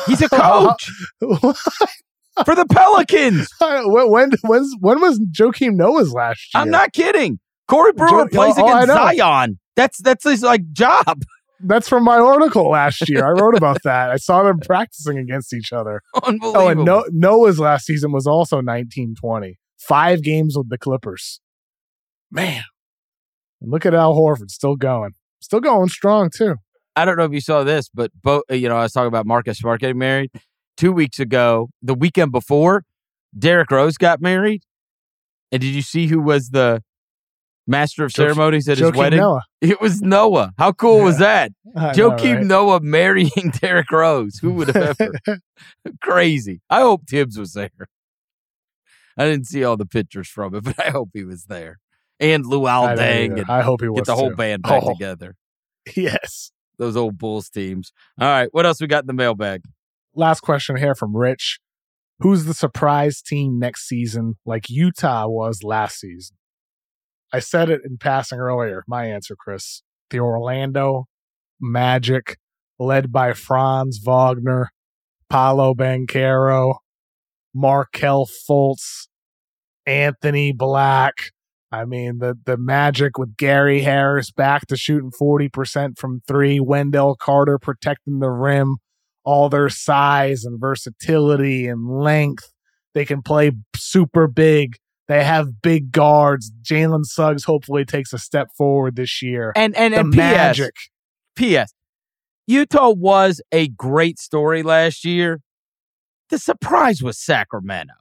He's 0.07 0.21
a 0.21 0.29
coach 0.29 0.89
for 1.19 2.55
the 2.55 2.65
Pelicans. 2.71 3.47
when 3.59 4.09
when 4.09 4.31
when's, 4.41 4.73
when 4.79 4.99
was 4.99 5.19
Joakim 5.19 5.75
Noah's 5.75 6.11
last 6.13 6.53
year? 6.53 6.61
I'm 6.61 6.71
not 6.71 6.91
kidding. 6.93 7.39
Corey 7.67 7.93
Brewer 7.93 8.25
Jo- 8.25 8.29
plays 8.29 8.55
oh, 8.57 8.63
oh 8.63 8.77
against. 8.77 8.87
Zion. 9.17 9.59
That's 9.75 10.01
that's 10.01 10.23
his 10.23 10.41
like 10.41 10.71
job. 10.71 11.21
That's 11.63 11.87
from 11.87 12.03
my 12.03 12.17
article 12.17 12.69
last 12.69 13.07
year. 13.09 13.25
I 13.25 13.31
wrote 13.31 13.55
about 13.55 13.81
that. 13.83 14.11
I 14.11 14.17
saw 14.17 14.43
them 14.43 14.59
practicing 14.59 15.17
against 15.17 15.53
each 15.53 15.71
other. 15.71 16.01
Unbelievable. 16.23 16.61
Oh, 16.61 16.67
and 16.67 16.85
no, 16.85 17.05
Noah's 17.11 17.59
last 17.59 17.85
season 17.85 18.11
was 18.11 18.27
also 18.27 18.57
1920. 18.57 19.57
Five 19.79 20.21
games 20.21 20.57
with 20.57 20.69
the 20.69 20.77
Clippers. 20.77 21.39
Man. 22.31 22.63
And 23.61 23.71
look 23.71 23.85
at 23.85 23.93
Al 23.93 24.13
Horford 24.13 24.49
still 24.49 24.75
going. 24.75 25.11
Still 25.41 25.61
going 25.61 25.89
strong, 25.89 26.29
too. 26.29 26.55
I 26.95 27.05
don't 27.05 27.17
know 27.17 27.25
if 27.25 27.33
you 27.33 27.41
saw 27.41 27.63
this, 27.63 27.89
but 27.89 28.11
both 28.21 28.43
uh, 28.51 28.55
you 28.55 28.69
know, 28.69 28.77
I 28.77 28.83
was 28.83 28.91
talking 28.91 29.07
about 29.07 29.25
Marcus 29.25 29.57
Smart 29.57 29.81
getting 29.81 29.97
married 29.97 30.31
two 30.77 30.91
weeks 30.91 31.19
ago. 31.19 31.69
The 31.81 31.95
weekend 31.95 32.31
before, 32.31 32.83
Derrick 33.37 33.71
Rose 33.71 33.97
got 33.97 34.21
married. 34.21 34.63
And 35.51 35.61
did 35.61 35.73
you 35.73 35.81
see 35.81 36.07
who 36.07 36.19
was 36.19 36.49
the 36.49 36.83
master 37.67 38.05
of 38.05 38.11
Jo- 38.13 38.23
ceremonies 38.23 38.67
at 38.69 38.77
his 38.77 38.91
wedding? 38.91 39.19
Noah. 39.19 39.41
It 39.61 39.79
was 39.81 40.01
Noah. 40.01 40.51
How 40.57 40.71
cool 40.71 41.01
was 41.01 41.19
that? 41.19 41.51
I 41.75 41.93
Joakim 41.93 42.35
right? 42.37 42.45
Noah 42.45 42.79
marrying 42.81 43.51
Derrick 43.61 43.91
Rose. 43.91 44.37
Who 44.41 44.51
would 44.53 44.69
have 44.75 44.97
ever? 44.99 45.39
Crazy. 46.01 46.61
I 46.69 46.81
hope 46.81 47.03
Thibs 47.09 47.37
was 47.37 47.53
there. 47.53 47.69
I 49.17 49.25
didn't 49.25 49.45
see 49.47 49.63
all 49.63 49.77
the 49.77 49.85
pictures 49.85 50.27
from 50.27 50.55
it, 50.55 50.63
but 50.63 50.79
I 50.83 50.89
hope 50.89 51.09
he 51.13 51.23
was 51.23 51.45
there. 51.45 51.79
And 52.19 52.45
Luol 52.45 52.87
I, 52.89 52.95
Deng 52.95 53.39
and 53.41 53.49
I 53.49 53.61
hope 53.61 53.81
he 53.81 53.89
was 53.89 53.97
get 53.99 54.05
the 54.05 54.15
whole 54.15 54.33
band 54.35 54.63
back 54.63 54.83
Oh, 54.83 54.93
together. 54.93 55.35
Yes. 55.95 56.51
Those 56.79 56.95
old 56.95 57.17
Bulls 57.17 57.49
teams. 57.49 57.91
All 58.19 58.27
right. 58.27 58.49
What 58.51 58.65
else 58.65 58.81
we 58.81 58.87
got 58.87 59.03
in 59.03 59.07
the 59.07 59.13
mailbag? 59.13 59.63
Last 60.15 60.41
question 60.41 60.75
here 60.77 60.95
from 60.95 61.15
Rich. 61.15 61.59
Who's 62.19 62.45
the 62.45 62.53
surprise 62.53 63.21
team 63.21 63.59
next 63.59 63.87
season 63.87 64.35
like 64.45 64.69
Utah 64.69 65.27
was 65.27 65.63
last 65.63 65.99
season? 65.99 66.37
I 67.33 67.39
said 67.39 67.69
it 67.69 67.81
in 67.83 67.97
passing 67.97 68.39
earlier. 68.39 68.83
My 68.87 69.07
answer, 69.07 69.35
Chris. 69.35 69.81
The 70.11 70.19
Orlando 70.19 71.05
Magic, 71.59 72.37
led 72.77 73.11
by 73.11 73.33
Franz 73.33 73.99
Wagner, 74.05 74.69
Paolo 75.29 75.73
Banchero, 75.73 76.75
Markelle 77.55 78.27
Fultz, 78.27 79.07
Anthony 79.87 80.51
Black. 80.51 81.15
I 81.71 81.85
mean, 81.85 82.19
the, 82.19 82.37
the 82.45 82.57
Magic 82.57 83.17
with 83.17 83.35
Gary 83.35 83.81
Harris 83.81 84.29
back 84.29 84.67
to 84.67 84.77
shooting 84.77 85.11
40% 85.19 85.97
from 85.97 86.21
three, 86.27 86.59
Wendell 86.59 87.15
Carter 87.15 87.57
protecting 87.57 88.19
the 88.19 88.29
rim, 88.29 88.77
all 89.23 89.49
their 89.49 89.69
size 89.69 90.43
and 90.43 90.61
versatility 90.61 91.67
and 91.67 91.89
length. 91.89 92.53
They 92.93 93.05
can 93.05 93.23
play 93.23 93.53
super 93.75 94.27
big. 94.27 94.75
They 95.07 95.23
have 95.23 95.61
big 95.61 95.91
guards. 95.91 96.51
Jalen 96.63 97.05
Suggs 97.05 97.43
hopefully 97.43 97.85
takes 97.85 98.13
a 98.13 98.17
step 98.17 98.49
forward 98.57 98.95
this 98.95 99.21
year. 99.21 99.51
And 99.55 99.75
and, 99.75 99.93
the 99.93 99.99
and 99.99 100.13
P.S. 100.13 100.35
Magic. 100.35 100.73
P.S. 101.35 101.73
Utah 102.47 102.91
was 102.91 103.41
a 103.51 103.67
great 103.69 104.19
story 104.19 104.63
last 104.63 105.05
year. 105.05 105.41
The 106.29 106.37
surprise 106.37 107.01
was 107.01 107.17
Sacramento. 107.17 107.93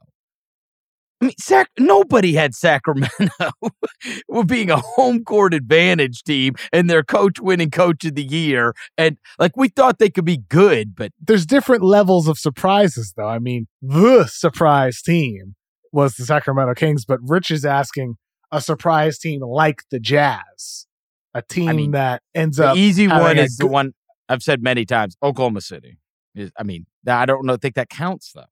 I 1.21 1.27
mean, 1.27 1.35
Sac- 1.39 1.69
nobody 1.79 2.33
had 2.33 2.53
Sacramento 2.53 3.29
with 4.27 4.47
being 4.47 4.69
a 4.69 4.77
home 4.77 5.23
court 5.23 5.53
advantage 5.53 6.23
team 6.23 6.55
and 6.73 6.89
their 6.89 7.03
coach 7.03 7.39
winning 7.39 7.71
coach 7.71 8.03
of 8.03 8.15
the 8.15 8.23
year. 8.23 8.73
And 8.97 9.17
like 9.39 9.55
we 9.55 9.69
thought 9.69 9.99
they 9.99 10.09
could 10.09 10.25
be 10.25 10.39
good, 10.49 10.95
but 10.95 11.11
there's 11.21 11.45
different 11.45 11.81
levels 11.81 12.27
of 12.27 12.37
surprises, 12.37 13.13
though. 13.15 13.27
I 13.27 13.39
mean, 13.39 13.67
the 13.81 14.25
surprise 14.25 15.01
team 15.01 15.55
was 15.93 16.15
the 16.15 16.25
Sacramento 16.25 16.73
Kings, 16.73 17.05
but 17.05 17.19
Rich 17.23 17.51
is 17.51 17.63
asking 17.63 18.15
a 18.51 18.59
surprise 18.59 19.17
team 19.17 19.41
like 19.41 19.83
the 19.91 19.99
Jazz, 19.99 20.87
a 21.33 21.41
team 21.41 21.75
mean, 21.75 21.91
that 21.91 22.21
ends 22.35 22.57
the 22.57 22.69
up. 22.69 22.77
easy 22.77 23.07
one 23.07 23.37
is 23.37 23.55
the 23.57 23.67
one 23.67 23.93
I've 24.27 24.43
said 24.43 24.61
many 24.61 24.85
times 24.85 25.15
Oklahoma 25.23 25.61
City. 25.61 25.99
Is, 26.35 26.51
I 26.59 26.63
mean, 26.63 26.87
I 27.07 27.25
don't 27.25 27.45
know, 27.45 27.55
think 27.57 27.75
that 27.75 27.89
counts 27.89 28.31
though. 28.33 28.45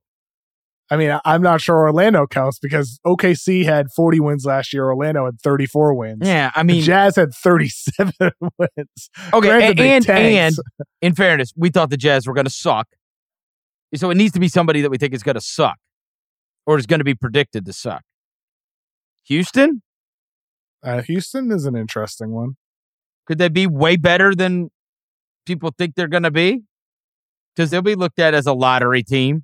I 0.90 0.98
mean, 0.98 1.10
I- 1.10 1.22
I'm 1.24 1.42
not 1.42 1.62
sure 1.62 1.78
Orlando 1.78 2.28
counts 2.28 2.60
because 2.60 3.00
OKC 3.08 3.64
had 3.64 3.88
40 3.96 4.20
wins 4.20 4.46
last 4.46 4.74
year. 4.74 4.86
Orlando 4.86 5.26
had 5.26 5.40
34 5.42 5.94
wins. 5.96 6.20
Yeah, 6.22 6.52
I 6.54 6.62
the 6.62 6.66
mean, 6.66 6.82
Jazz 6.84 7.16
had 7.16 7.34
37 7.34 8.14
wins. 8.60 9.10
okay, 9.34 9.48
Granted, 9.48 9.80
and 9.80 10.10
and, 10.10 10.10
and 10.10 10.56
in 11.02 11.16
fairness, 11.16 11.54
we 11.56 11.70
thought 11.70 11.90
the 11.90 11.98
Jazz 11.98 12.28
were 12.28 12.34
going 12.34 12.46
to 12.46 12.52
suck. 12.52 12.88
So 13.96 14.10
it 14.10 14.16
needs 14.16 14.34
to 14.34 14.40
be 14.40 14.48
somebody 14.48 14.82
that 14.82 14.90
we 14.92 14.98
think 14.98 15.14
is 15.14 15.24
going 15.24 15.36
to 15.36 15.42
suck 15.42 15.78
or 16.66 16.78
is 16.78 16.86
going 16.86 17.00
to 17.00 17.04
be 17.06 17.16
predicted 17.16 17.66
to 17.66 17.74
suck. 17.74 18.04
Houston? 19.26 19.82
Uh, 20.84 21.02
Houston 21.04 21.52
is 21.52 21.66
an 21.66 21.76
interesting 21.76 22.32
one. 22.32 22.58
Could 23.28 23.38
they 23.38 23.50
be 23.50 23.68
way 23.68 23.98
better 23.98 24.34
than 24.34 24.72
people 25.46 25.72
think 25.78 25.96
they're 25.96 26.08
going 26.08 26.24
to 26.24 26.32
be? 26.32 26.62
Because 27.56 27.70
they'll 27.70 27.82
be 27.82 27.96
looked 27.96 28.20
at 28.20 28.34
as 28.34 28.48
a 28.48 28.54
lottery 28.54 29.04
team. 29.04 29.44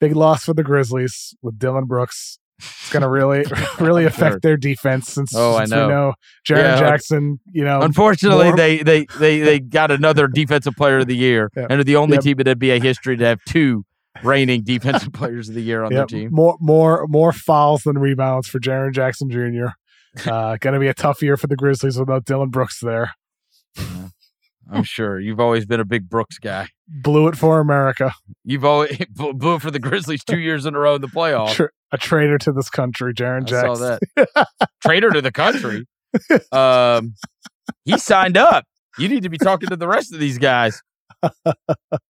Big 0.00 0.14
loss 0.14 0.44
for 0.44 0.52
the 0.54 0.62
Grizzlies 0.62 1.34
with 1.42 1.58
Dillon 1.58 1.86
Brooks. 1.86 2.38
It's 2.58 2.90
going 2.90 3.02
to 3.02 3.08
really, 3.08 3.44
really 3.80 4.04
affect 4.04 4.42
their 4.42 4.56
defense 4.56 5.08
since, 5.08 5.34
Oh, 5.34 5.56
I 5.56 5.64
know. 5.66 5.86
we 5.86 5.92
know 5.92 6.12
Jaren 6.48 6.56
Yeah. 6.64 6.78
Jackson, 6.78 7.40
you 7.52 7.64
know, 7.64 7.80
Unfortunately, 7.80 8.46
more- 8.48 8.56
they, 8.56 8.82
they 8.82 9.06
they 9.18 9.40
they 9.40 9.60
got 9.60 9.90
another 9.90 10.26
defensive 10.26 10.74
player 10.74 10.98
of 10.98 11.06
the 11.06 11.16
year, 11.16 11.50
Yeah. 11.56 11.66
and 11.68 11.80
are 11.80 11.84
the 11.84 11.96
only 11.96 12.14
Yep. 12.16 12.22
team 12.22 12.40
in 12.40 12.46
NBA 12.46 12.82
history 12.82 13.16
to 13.18 13.24
have 13.26 13.40
two 13.46 13.84
reigning 14.22 14.62
defensive 14.62 15.12
players 15.14 15.48
of 15.48 15.54
the 15.54 15.60
year 15.62 15.82
on 15.84 15.92
Yep, 15.92 16.08
their 16.08 16.20
team. 16.20 16.28
more 16.32 16.56
more 16.60 17.06
more 17.08 17.32
fouls 17.32 17.82
than 17.82 17.98
rebounds 17.98 18.48
for 18.48 18.58
Jaren 18.58 18.92
Jackson 18.92 19.30
Jr. 19.30 19.68
Uh, 20.30 20.56
going 20.60 20.74
to 20.74 20.80
be 20.80 20.88
a 20.88 20.94
tough 20.94 21.22
year 21.22 21.36
for 21.36 21.46
the 21.46 21.56
Grizzlies 21.56 21.98
without 21.98 22.24
Dillon 22.24 22.50
Brooks 22.50 22.80
there. 22.80 23.12
I'm 24.68 24.82
sure 24.82 25.20
you've 25.20 25.38
always 25.38 25.64
been 25.64 25.78
a 25.78 25.84
big 25.84 26.08
Brooks 26.08 26.38
guy. 26.38 26.68
Blew 26.88 27.28
it 27.28 27.36
for 27.36 27.60
America. 27.60 28.12
You've 28.44 28.64
always 28.64 28.96
blew 29.10 29.54
it 29.54 29.62
for 29.62 29.70
the 29.70 29.78
Grizzlies 29.78 30.24
two 30.24 30.38
years 30.38 30.66
in 30.66 30.74
a 30.74 30.78
row 30.78 30.96
in 30.96 31.02
the 31.02 31.06
playoffs. 31.08 31.54
Tra- 31.54 31.70
a 31.92 31.98
traitor 31.98 32.36
to 32.38 32.52
this 32.52 32.68
country, 32.68 33.14
Jaren 33.14 33.44
I 33.46 33.50
saw 33.62 33.76
Jackson. 33.76 34.26
that. 34.34 34.48
Traitor 34.84 35.10
to 35.10 35.20
the 35.22 35.30
country. 35.30 35.86
Um, 36.50 37.14
he 37.84 37.96
signed 37.98 38.36
up. 38.36 38.64
You 38.98 39.08
need 39.08 39.22
to 39.22 39.28
be 39.28 39.38
talking 39.38 39.68
to 39.68 39.76
the 39.76 39.86
rest 39.86 40.12
of 40.12 40.18
these 40.18 40.38
guys. 40.38 40.82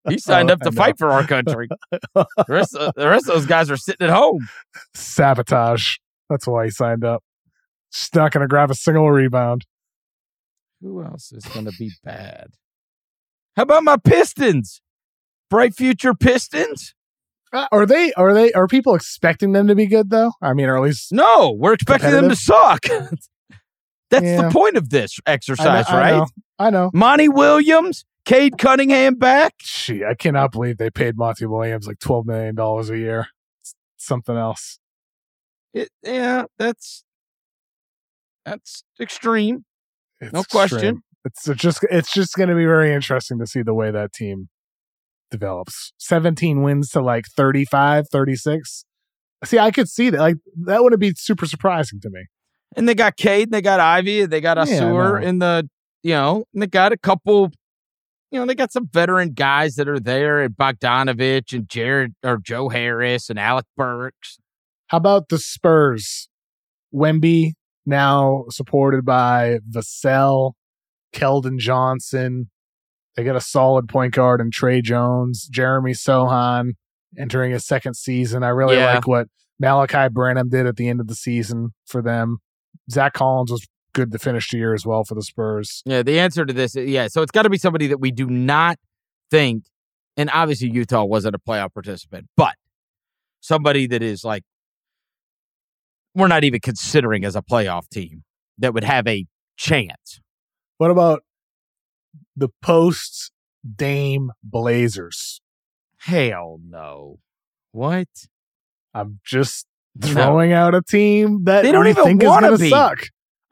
He 0.08 0.18
signed 0.18 0.50
Oh, 0.50 0.54
up 0.54 0.60
to 0.60 0.72
fight 0.72 0.98
for 0.98 1.10
our 1.10 1.26
country. 1.26 1.68
The 2.14 2.26
rest, 2.48 2.74
of, 2.74 2.94
the 2.94 3.08
rest 3.08 3.28
of 3.28 3.34
those 3.34 3.46
guys 3.46 3.70
are 3.70 3.76
sitting 3.76 4.06
at 4.08 4.12
home. 4.14 4.46
Sabotage. 4.94 5.96
That's 6.30 6.46
why 6.46 6.64
he 6.64 6.70
signed 6.70 7.04
up. 7.04 7.22
Just 7.92 8.14
not 8.14 8.32
going 8.32 8.42
to 8.42 8.48
grab 8.48 8.70
a 8.70 8.74
single 8.74 9.10
rebound. 9.10 9.64
Who 10.82 11.02
else 11.02 11.32
is 11.32 11.44
going 11.46 11.64
to 11.66 11.72
be 11.78 11.92
bad? 12.04 12.48
How 13.56 13.62
about 13.62 13.84
my 13.84 13.96
Pistons? 13.96 14.80
Bright 15.48 15.74
future 15.74 16.12
Pistons? 16.14 16.94
Uh, 17.52 17.66
are 17.72 17.86
they? 17.86 18.12
Are 18.14 18.34
they? 18.34 18.52
Are 18.52 18.66
people 18.66 18.94
expecting 18.94 19.52
them 19.52 19.68
to 19.68 19.74
be 19.74 19.86
good 19.86 20.10
though? 20.10 20.32
I 20.42 20.52
mean, 20.52 20.66
or 20.68 20.76
at 20.76 20.82
least 20.82 21.12
No, 21.12 21.52
we're 21.56 21.72
expecting 21.74 22.10
them 22.10 22.28
to 22.28 22.36
suck. 22.36 22.80
That's 24.10 24.24
Yeah. 24.24 24.42
the 24.42 24.50
point 24.50 24.76
of 24.76 24.90
this 24.90 25.18
I 25.24 25.30
know- 25.30 25.34
exercise, 25.34 25.84
I 25.88 25.98
right? 26.00 26.16
know, 26.18 26.26
I 26.58 26.70
know. 26.70 26.90
Monty 26.92 27.28
Williams, 27.28 28.04
Cade 28.26 28.58
Cunningham 28.58 29.14
back. 29.14 29.54
Gee, 29.60 30.04
I 30.04 30.14
cannot 30.14 30.52
believe 30.52 30.76
they 30.76 30.90
paid 30.90 31.16
Monty 31.16 31.46
Williams 31.46 31.86
like 31.86 31.98
twelve 32.00 32.26
million 32.26 32.54
dollars 32.54 32.90
a 32.90 32.98
year. 32.98 33.28
It's 33.62 33.74
something 33.96 34.36
else. 34.36 34.78
It, 35.72 35.88
yeah, 36.02 36.44
that's 36.58 37.04
that's 38.44 38.84
extreme. 39.00 39.64
It's 40.20 40.32
No 40.32 40.42
question. 40.42 41.02
It's 41.24 41.44
just 41.56 41.84
it's 41.90 42.12
just 42.12 42.34
going 42.34 42.48
to 42.48 42.54
be 42.54 42.64
very 42.64 42.92
interesting 42.92 43.38
to 43.38 43.46
see 43.46 43.62
the 43.62 43.74
way 43.74 43.90
that 43.90 44.12
team 44.12 44.48
develops. 45.30 45.92
17 45.98 46.62
wins 46.62 46.90
to 46.90 47.00
like 47.00 47.24
35, 47.36 48.08
36. 48.08 48.84
See, 49.44 49.58
I 49.58 49.70
could 49.70 49.88
see 49.88 50.10
that. 50.10 50.20
Like 50.20 50.36
that 50.64 50.82
wouldn't 50.82 51.00
be 51.00 51.12
super 51.16 51.46
surprising 51.46 52.00
to 52.00 52.10
me. 52.10 52.26
And 52.76 52.88
they 52.88 52.94
got 52.94 53.16
Cade, 53.16 53.48
and 53.48 53.54
they 53.54 53.62
got 53.62 53.80
Ivey, 53.80 54.26
they 54.26 54.40
got 54.40 54.56
Yeah, 54.56 54.64
Ausar 54.64 55.20
know. 55.20 55.26
in 55.26 55.38
the, 55.38 55.68
you 56.02 56.12
know, 56.12 56.44
and 56.52 56.62
they 56.62 56.66
got 56.66 56.92
a 56.92 56.96
couple, 56.98 57.50
you 58.36 58.42
know, 58.42 58.46
they 58.46 58.54
got 58.54 58.70
some 58.70 58.86
veteran 58.92 59.30
guys 59.32 59.76
that 59.76 59.88
are 59.88 59.98
there, 59.98 60.42
and 60.42 60.54
Bogdanovich 60.54 61.54
and 61.54 61.66
Jared 61.70 62.14
or 62.22 62.36
Joe 62.36 62.68
Harris 62.68 63.30
and 63.30 63.38
Alec 63.38 63.64
Burks. 63.78 64.38
How 64.88 64.98
about 64.98 65.30
the 65.30 65.38
Spurs? 65.38 66.28
Wemby 66.94 67.52
now 67.86 68.44
supported 68.50 69.06
by 69.06 69.60
Vassell, 69.70 70.52
Keldon 71.14 71.58
Johnson. 71.58 72.50
They 73.16 73.24
get 73.24 73.36
a 73.36 73.40
solid 73.40 73.88
point 73.88 74.12
guard 74.12 74.42
in 74.42 74.50
Tre 74.50 74.82
Jones, 74.82 75.48
Jeremy 75.50 75.92
Sochan 75.92 76.72
entering 77.18 77.52
his 77.52 77.64
second 77.66 77.96
season. 77.96 78.42
I 78.42 78.48
really 78.48 78.76
Yeah. 78.76 78.96
like 78.96 79.06
what 79.06 79.28
Malaki 79.62 80.12
Branham 80.12 80.50
did 80.50 80.66
at 80.66 80.76
the 80.76 80.88
end 80.90 81.00
of 81.00 81.06
the 81.06 81.14
season 81.14 81.70
for 81.86 82.02
them. 82.02 82.36
Zach 82.90 83.14
Collins 83.14 83.50
was 83.50 83.66
good 83.96 84.12
to 84.12 84.18
finish 84.18 84.50
the 84.50 84.58
year 84.58 84.74
as 84.74 84.84
well 84.84 85.04
for 85.04 85.14
the 85.14 85.22
Spurs. 85.22 85.82
Yeah, 85.86 86.02
the 86.02 86.18
answer 86.20 86.44
to 86.44 86.52
this, 86.52 86.76
yeah. 86.76 87.08
So 87.08 87.22
it's 87.22 87.32
got 87.32 87.42
to 87.42 87.50
be 87.50 87.56
somebody 87.56 87.86
that 87.86 87.98
we 87.98 88.10
do 88.10 88.26
not 88.26 88.78
think, 89.30 89.64
and 90.18 90.28
obviously 90.34 90.68
Utah 90.70 91.04
wasn't 91.04 91.34
a 91.34 91.38
playoff 91.38 91.72
participant, 91.72 92.28
but 92.36 92.54
somebody 93.40 93.86
that 93.86 94.02
is 94.02 94.22
like 94.22 94.42
we're 96.14 96.28
not 96.28 96.44
even 96.44 96.60
considering 96.60 97.24
as 97.24 97.34
a 97.36 97.42
playoff 97.42 97.88
team 97.88 98.22
that 98.58 98.74
would 98.74 98.84
have 98.84 99.06
a 99.06 99.24
chance. 99.56 100.20
What 100.76 100.90
about 100.90 101.22
the 102.36 102.50
post 102.60 103.32
Dame 103.76 104.30
Blazers? 104.42 105.40
Hell 105.98 106.60
no. 106.62 107.18
What? 107.72 108.08
I'm 108.92 109.20
just 109.24 109.66
No. 109.94 110.08
throwing 110.08 110.52
out 110.52 110.74
a 110.74 110.82
team 110.82 111.44
that 111.44 111.62
They 111.62 111.72
don't 111.72 111.86
even 111.86 112.04
think 112.04 112.22
is 112.22 112.28
going 112.28 112.58
to 112.58 112.68
suck. 112.68 113.08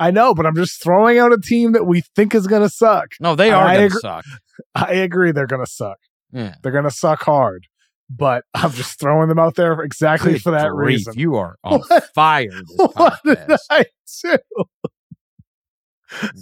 I 0.07 0.11
know, 0.11 0.35
but 0.35 0.47
I'm 0.47 0.55
just 0.57 0.83
throwing 0.83 1.19
out 1.19 1.33
a 1.33 1.39
team 1.39 1.73
that 1.73 1.85
we 1.85 2.03
think 2.15 2.35
is 2.35 2.47
going 2.47 2.63
to 2.63 2.69
suck. 2.69 3.09
No, 3.21 3.35
they 3.35 3.51
are 3.51 3.75
going 3.75 3.91
to 3.91 3.97
suck. 4.01 4.25
I 4.75 4.93
agree 4.95 5.33
they're 5.33 5.47
going 5.47 5.65
to 5.65 5.71
suck. 5.71 5.99
Yeah. 6.33 6.55
They're 6.63 6.73
going 6.73 6.85
to 6.85 6.91
suck 6.91 7.23
hard. 7.23 7.67
But 8.11 8.45
I'm 8.55 8.71
just 8.73 9.01
throwing 9.01 9.29
them 9.29 9.39
out 9.39 9.55
there 9.55 9.81
exactly 9.81 10.33
Good 10.33 10.43
for 10.43 10.51
that 10.51 10.71
grief, 10.71 10.89
reason. 11.07 11.15
You 11.17 11.37
are 11.37 11.57
on 11.65 11.81
What? 11.89 12.05
fire 12.15 12.51
this 12.51 12.91
What 12.95 13.19
did. 13.25 13.39
I 13.71 13.85
do? 14.23 14.37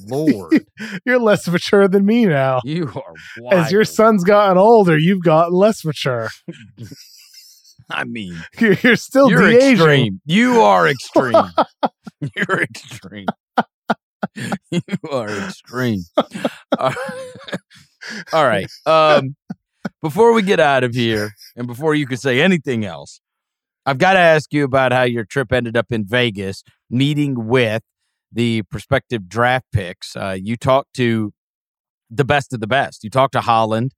Lord, 0.06 0.66
You're 1.06 1.18
less 1.20 1.48
mature 1.48 1.88
than 1.88 2.04
me 2.04 2.26
now. 2.26 2.60
you 2.64 2.88
are 2.94 3.14
wild. 3.38 3.54
As 3.54 3.72
your 3.72 3.84
son's 3.84 4.22
gotten 4.24 4.58
older, 4.58 4.98
you've 4.98 5.22
gotten 5.22 5.54
less 5.54 5.84
mature. 5.84 6.28
I 7.90 8.04
mean, 8.04 8.36
You're, 8.58 8.74
you're 8.82 8.96
still 8.96 9.30
you're 9.30 9.48
de-aging. 9.48 9.70
extreme. 9.72 10.20
You 10.26 10.60
are 10.62 10.88
extreme. 10.88 11.34
you're 12.20 12.62
extreme. 12.62 13.26
you 14.70 14.80
are 15.10 15.30
extreme. 15.30 16.02
All 16.78 16.92
right. 18.32 18.66
Um, 18.86 19.36
before 20.00 20.32
we 20.32 20.42
get 20.42 20.60
out 20.60 20.84
of 20.84 20.94
here, 20.94 21.32
and 21.56 21.66
before 21.66 21.94
you 21.94 22.06
can 22.06 22.16
say 22.16 22.40
anything 22.40 22.84
else, 22.84 23.20
I've 23.84 23.98
got 23.98 24.14
to 24.14 24.20
ask 24.20 24.52
you 24.52 24.64
about 24.64 24.92
how 24.92 25.02
your 25.02 25.24
trip 25.24 25.52
ended 25.52 25.76
up 25.76 25.90
in 25.90 26.04
Vegas, 26.06 26.62
meeting 26.88 27.48
with 27.48 27.82
the 28.30 28.62
prospective 28.62 29.28
draft 29.28 29.66
picks. 29.72 30.16
Uh, 30.16 30.36
you 30.40 30.56
talked 30.56 30.94
to 30.94 31.32
the 32.10 32.24
best 32.24 32.52
of 32.52 32.60
the 32.60 32.66
best. 32.66 33.04
You 33.04 33.10
talked 33.10 33.32
to 33.32 33.40
Holland. 33.40 33.92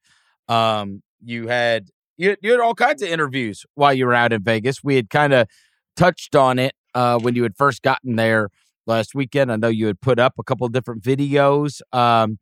Um, 0.49 1.03
you 1.23 1.49
had 1.49 1.89
you, 2.17 2.37
you 2.43 2.53
had 2.53 2.61
all 2.61 2.75
kinds 2.75 3.03
of 3.03 3.09
interviews 3.09 3.65
while 3.75 3.93
you 3.93 4.07
were 4.07 4.15
out 4.15 4.33
in 4.33 4.43
Vegas. 4.43 4.83
We 4.83 4.97
had 4.97 5.11
kind 5.11 5.33
of 5.33 5.49
touched 5.97 6.35
on 6.37 6.59
it 6.59 6.75
uh, 6.95 7.19
when 7.19 7.35
you 7.35 7.43
had 7.43 7.57
first 7.57 7.83
gotten 7.83 8.17
there 8.17 8.49
last 8.87 9.15
weekend. 9.15 9.51
I 9.53 9.57
know 9.57 9.69
you 9.69 9.87
had 9.87 10.01
put 10.01 10.19
up 10.19 10.35
a 10.39 10.43
couple 10.43 10.67
of 10.67 10.73
different 10.73 11.03
videos. 11.03 11.81
Um, 11.93 12.39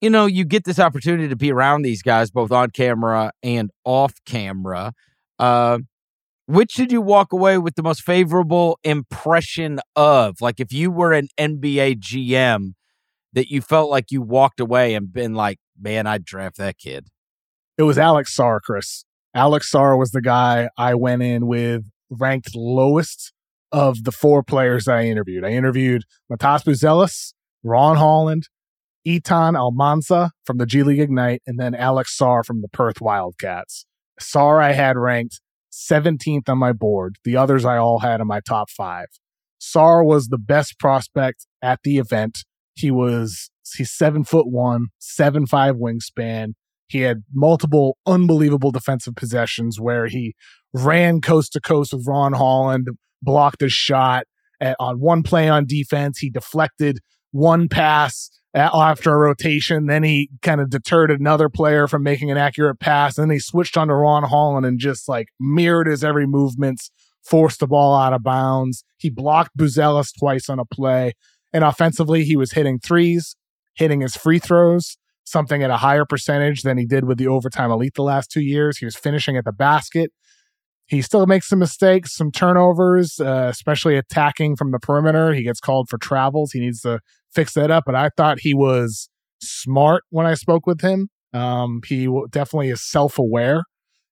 you 0.00 0.10
know, 0.10 0.26
you 0.26 0.44
get 0.44 0.64
this 0.64 0.78
opportunity 0.78 1.28
to 1.28 1.36
be 1.36 1.52
around 1.52 1.82
these 1.82 2.02
guys 2.02 2.30
both 2.30 2.52
on 2.52 2.70
camera 2.70 3.32
and 3.42 3.70
off 3.84 4.14
camera. 4.26 4.92
Uh, 5.38 5.78
which 6.46 6.74
did 6.74 6.92
you 6.92 7.00
walk 7.00 7.32
away 7.32 7.56
with 7.56 7.74
the 7.74 7.82
most 7.82 8.02
favorable 8.02 8.78
impression 8.84 9.80
of? 9.96 10.40
Like, 10.42 10.60
if 10.60 10.72
you 10.72 10.90
were 10.90 11.12
an 11.12 11.28
NBA 11.38 12.00
GM, 12.00 12.74
that 13.34 13.50
you 13.50 13.60
felt 13.60 13.90
like 13.90 14.10
you 14.10 14.22
walked 14.22 14.60
away 14.60 14.94
and 14.94 15.12
been 15.12 15.34
like, 15.34 15.58
man, 15.78 16.06
I'd 16.06 16.24
draft 16.24 16.56
that 16.56 16.78
kid. 16.78 17.08
It 17.76 17.82
was 17.82 17.98
Alex 17.98 18.34
Sarr, 18.34 18.60
Chris. 18.60 19.04
Alex 19.34 19.70
Sarr 19.70 19.98
was 19.98 20.12
the 20.12 20.22
guy 20.22 20.68
I 20.78 20.94
went 20.94 21.22
in 21.22 21.46
with 21.46 21.90
ranked 22.08 22.54
lowest 22.54 23.32
of 23.74 24.04
the 24.04 24.12
four 24.12 24.44
players 24.44 24.86
I 24.86 25.02
interviewed. 25.02 25.44
I 25.44 25.50
interviewed 25.50 26.04
Matas 26.30 26.62
Buzelis, 26.64 27.34
Ron 27.64 27.96
Holland, 27.96 28.44
Izan 29.04 29.54
Almansa 29.54 30.30
from 30.44 30.58
the 30.58 30.64
G 30.64 30.84
League 30.84 31.00
Ignite, 31.00 31.42
and 31.44 31.58
then 31.58 31.74
Alex 31.74 32.16
Sarr 32.16 32.44
from 32.44 32.62
the 32.62 32.68
Perth 32.68 33.00
Wildcats. 33.00 33.84
Sarr 34.20 34.62
I 34.62 34.72
had 34.72 34.96
ranked 34.96 35.40
17th 35.72 36.48
on 36.48 36.56
my 36.56 36.72
board. 36.72 37.16
The 37.24 37.36
others 37.36 37.64
I 37.64 37.76
all 37.76 37.98
had 37.98 38.20
in 38.20 38.28
my 38.28 38.38
top 38.38 38.70
five. 38.70 39.08
Sarr 39.60 40.06
was 40.06 40.28
the 40.28 40.38
best 40.38 40.78
prospect 40.78 41.44
at 41.60 41.80
the 41.82 41.98
event. 41.98 42.44
He 42.76 42.92
was 42.92 43.50
he's 43.76 43.90
seven 43.90 44.22
foot 44.22 44.46
one, 44.46 44.86
seven 45.00 45.46
five 45.46 45.74
wingspan. 45.74 46.52
He 46.86 47.00
had 47.00 47.24
multiple 47.32 47.96
unbelievable 48.06 48.70
defensive 48.70 49.16
possessions 49.16 49.80
where 49.80 50.06
he 50.06 50.36
ran 50.72 51.20
coast 51.20 51.54
to 51.54 51.60
coast 51.60 51.92
with 51.92 52.06
Ron 52.06 52.34
Holland, 52.34 52.86
blocked 53.22 53.62
a 53.62 53.68
shot 53.68 54.24
at, 54.60 54.76
on 54.78 55.00
one 55.00 55.22
play 55.22 55.48
on 55.48 55.66
defense. 55.66 56.18
He 56.18 56.30
deflected 56.30 57.00
one 57.30 57.68
pass 57.68 58.30
after 58.54 59.12
a 59.12 59.18
rotation. 59.18 59.86
Then 59.86 60.04
he 60.04 60.30
kind 60.42 60.60
of 60.60 60.70
deterred 60.70 61.10
another 61.10 61.48
player 61.48 61.88
from 61.88 62.02
making 62.02 62.30
an 62.30 62.36
accurate 62.36 62.78
pass. 62.78 63.18
And 63.18 63.28
Then 63.28 63.34
he 63.34 63.40
switched 63.40 63.76
onto 63.76 63.94
Ron 63.94 64.22
Holland 64.24 64.64
and 64.64 64.78
just 64.78 65.08
like 65.08 65.28
mirrored 65.40 65.88
his 65.88 66.04
every 66.04 66.26
movements, 66.26 66.90
forced 67.22 67.60
the 67.60 67.66
ball 67.66 67.96
out 67.96 68.12
of 68.12 68.22
bounds. 68.22 68.84
He 68.96 69.10
blocked 69.10 69.56
Buzelis 69.56 70.10
twice 70.16 70.48
on 70.48 70.58
a 70.58 70.64
play. 70.64 71.14
And 71.52 71.64
offensively, 71.64 72.24
he 72.24 72.36
was 72.36 72.52
hitting 72.52 72.78
threes, 72.78 73.36
hitting 73.74 74.00
his 74.00 74.16
free 74.16 74.38
throws, 74.38 74.96
something 75.24 75.62
at 75.62 75.70
a 75.70 75.78
higher 75.78 76.04
percentage 76.04 76.62
than 76.62 76.78
he 76.78 76.86
did 76.86 77.04
with 77.04 77.18
the 77.18 77.28
overtime 77.28 77.70
elite 77.70 77.94
the 77.94 78.02
last 78.02 78.30
two 78.30 78.42
years. 78.42 78.78
He 78.78 78.84
was 78.84 78.96
finishing 78.96 79.36
at 79.36 79.44
the 79.44 79.52
basket. 79.52 80.12
He 80.86 81.00
still 81.00 81.26
makes 81.26 81.48
some 81.48 81.58
mistakes, 81.58 82.14
some 82.14 82.30
turnovers, 82.30 83.18
uh, 83.18 83.48
especially 83.50 83.96
attacking 83.96 84.56
from 84.56 84.70
the 84.70 84.78
perimeter. 84.78 85.32
He 85.32 85.42
gets 85.42 85.60
called 85.60 85.88
for 85.88 85.96
travels. 85.96 86.52
He 86.52 86.60
needs 86.60 86.80
to 86.82 87.00
fix 87.32 87.54
that 87.54 87.70
up. 87.70 87.84
But 87.86 87.94
I 87.94 88.10
thought 88.16 88.40
he 88.40 88.52
was 88.54 89.08
smart 89.40 90.04
when 90.10 90.26
I 90.26 90.34
spoke 90.34 90.66
with 90.66 90.82
him. 90.82 91.08
Um, 91.32 91.80
he 91.86 92.06
definitely 92.30 92.68
is 92.68 92.82
self 92.82 93.18
aware. 93.18 93.64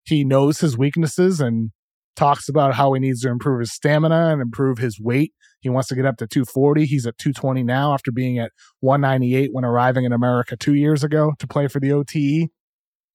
He 0.04 0.24
knows 0.24 0.60
his 0.60 0.76
weaknesses 0.76 1.40
and 1.40 1.70
talks 2.16 2.48
about 2.48 2.74
how 2.74 2.92
he 2.92 3.00
needs 3.00 3.22
to 3.22 3.28
improve 3.28 3.60
his 3.60 3.72
stamina 3.72 4.30
and 4.32 4.42
improve 4.42 4.78
his 4.78 4.98
weight. 5.00 5.32
He 5.60 5.68
wants 5.68 5.88
to 5.88 5.94
get 5.94 6.06
up 6.06 6.16
to 6.18 6.26
240. 6.26 6.86
He's 6.86 7.06
at 7.06 7.18
220 7.18 7.62
now 7.62 7.94
after 7.94 8.10
being 8.10 8.38
at 8.38 8.50
198 8.80 9.50
when 9.52 9.64
arriving 9.64 10.04
in 10.04 10.12
America 10.12 10.56
two 10.56 10.74
years 10.74 11.04
ago 11.04 11.32
to 11.38 11.46
play 11.46 11.68
for 11.68 11.80
the 11.80 11.92
OTE. 11.92 12.50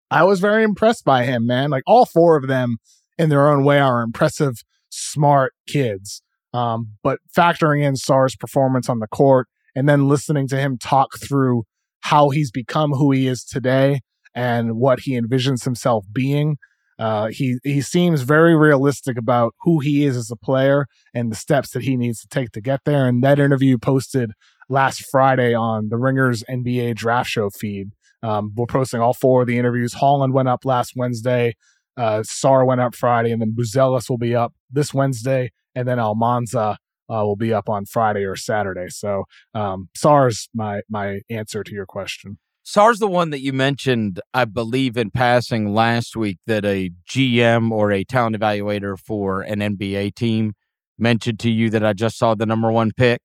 I 0.10 0.24
was 0.24 0.40
very 0.40 0.64
impressed 0.64 1.04
by 1.04 1.26
him, 1.26 1.46
man. 1.46 1.70
Like 1.70 1.84
all 1.86 2.06
four 2.06 2.38
of 2.38 2.48
them 2.48 2.78
in 3.18 3.30
their 3.30 3.48
own 3.48 3.64
way 3.64 3.80
are 3.80 4.02
impressive, 4.02 4.64
smart 4.90 5.54
kids. 5.68 6.22
Um, 6.54 6.94
but 7.04 7.20
factoring 7.36 7.84
in 7.84 7.96
Sarr's 7.96 8.36
performance 8.36 8.90
on 8.90 9.00
the 9.00 9.08
court 9.08 9.48
and 9.76 9.88
then 9.88 10.08
listening 10.08 10.48
to 10.50 10.58
him 10.58 10.78
talk 10.78 11.20
through 11.20 11.64
how 12.02 12.30
he's 12.30 12.52
become 12.52 12.92
who 12.92 13.12
he 13.12 13.28
is 13.28 13.44
today 13.44 14.00
and 14.34 14.78
what 14.78 15.02
he 15.02 15.20
envisions 15.20 15.66
himself 15.66 16.06
being, 16.12 16.58
uh, 17.00 17.28
he 17.28 17.58
he 17.64 17.82
seems 17.82 18.22
very 18.22 18.56
realistic 18.56 19.18
about 19.18 19.54
who 19.62 19.80
he 19.80 20.06
is 20.06 20.18
as 20.18 20.32
a 20.32 20.36
player 20.36 20.88
and 21.14 21.32
the 21.32 21.36
steps 21.36 21.72
that 21.72 21.84
he 21.84 21.96
needs 21.96 22.22
to 22.22 22.28
take 22.28 22.52
to 22.52 22.62
get 22.62 22.82
there. 22.86 23.06
And 23.06 23.24
that 23.24 23.40
interview 23.40 23.78
posted 23.78 24.32
last 24.70 25.06
Friday 25.12 25.54
on 25.54 25.90
the 25.90 25.98
Ringers 25.98 26.44
NBA 26.50 26.96
Draft 26.96 27.30
Show 27.30 27.50
feed. 27.50 27.90
Um, 28.24 28.52
we're 28.56 28.66
posting 28.66 29.00
all 29.00 29.14
four 29.14 29.42
of 29.42 29.48
the 29.48 29.60
interviews. 29.60 29.94
Holland 29.94 30.34
went 30.34 30.50
up 30.50 30.66
last 30.66 30.94
Wednesday. 30.96 31.54
Uh, 31.98 32.20
Sarr 32.20 32.66
went 32.66 32.80
up 32.82 32.96
Friday, 32.96 33.32
and 33.32 33.42
then 33.42 33.54
Buzelis 33.58 34.10
will 34.10 34.18
be 34.20 34.36
up 34.36 34.54
this 34.72 34.94
Wednesday, 34.94 35.52
and 35.76 35.88
then 35.88 35.98
Almansa 35.98 36.76
uh, 37.10 37.24
will 37.26 37.36
be 37.36 37.54
up 37.54 37.70
on 37.70 37.86
Friday 37.86 38.24
or 38.24 38.36
Saturday. 38.36 38.88
So 38.90 39.24
um, 39.54 39.90
Sarr's 39.98 40.48
my 40.54 40.82
my 40.90 41.22
answer 41.30 41.64
to 41.64 41.72
your 41.74 41.86
question. 41.86 42.38
Sarr's 42.66 43.00
the 43.00 43.08
one 43.08 43.30
that 43.30 43.40
you 43.40 43.54
mentioned, 43.54 44.20
I 44.34 44.44
believe, 44.44 44.98
in 44.98 45.10
passing 45.10 45.74
last 45.74 46.18
week 46.18 46.38
that 46.48 46.66
a 46.66 46.92
GM 47.10 47.72
or 47.72 47.92
a 47.94 48.04
talent 48.04 48.36
evaluator 48.38 49.00
for 49.00 49.42
an 49.42 49.60
NBA 49.60 50.16
team 50.16 50.54
mentioned 51.00 51.40
to 51.40 51.50
you 51.50 51.70
that 51.70 51.86
I 51.86 51.94
just 51.94 52.18
saw 52.18 52.36
the 52.36 52.46
number 52.46 52.70
one 52.72 52.92
pick 52.92 53.22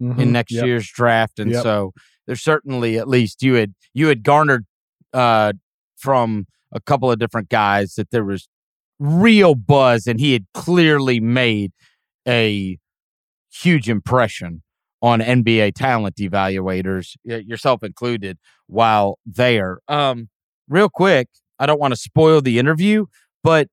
in 0.00 0.32
next 0.32 0.52
Yep. 0.52 0.66
year's 0.66 0.90
draft, 0.90 1.38
and 1.38 1.52
Yep. 1.52 1.62
so 1.62 1.92
there's 2.26 2.42
certainly 2.42 2.98
at 2.98 3.06
least 3.08 3.42
you 3.42 3.54
had 3.54 3.74
you 3.94 4.08
had 4.08 4.24
garnered 4.24 4.66
uh, 5.12 5.52
from 5.96 6.46
a 6.74 6.80
couple 6.80 7.10
of 7.10 7.18
different 7.18 7.48
guys 7.48 7.94
that 7.94 8.10
there 8.10 8.24
was 8.24 8.48
real 8.98 9.54
buzz, 9.54 10.06
and 10.06 10.20
he 10.20 10.32
had 10.32 10.44
clearly 10.52 11.20
made 11.20 11.72
a 12.26 12.78
huge 13.50 13.88
impression 13.88 14.62
on 15.00 15.20
NBA 15.20 15.74
talent 15.74 16.16
evaluators, 16.16 17.14
yourself 17.24 17.82
included, 17.82 18.38
while 18.66 19.18
there. 19.26 19.78
Um, 19.88 20.28
real 20.68 20.88
quick, 20.88 21.28
I 21.58 21.66
don't 21.66 21.80
want 21.80 21.92
to 21.92 22.00
spoil 22.00 22.40
the 22.40 22.58
interview, 22.58 23.06
but 23.42 23.68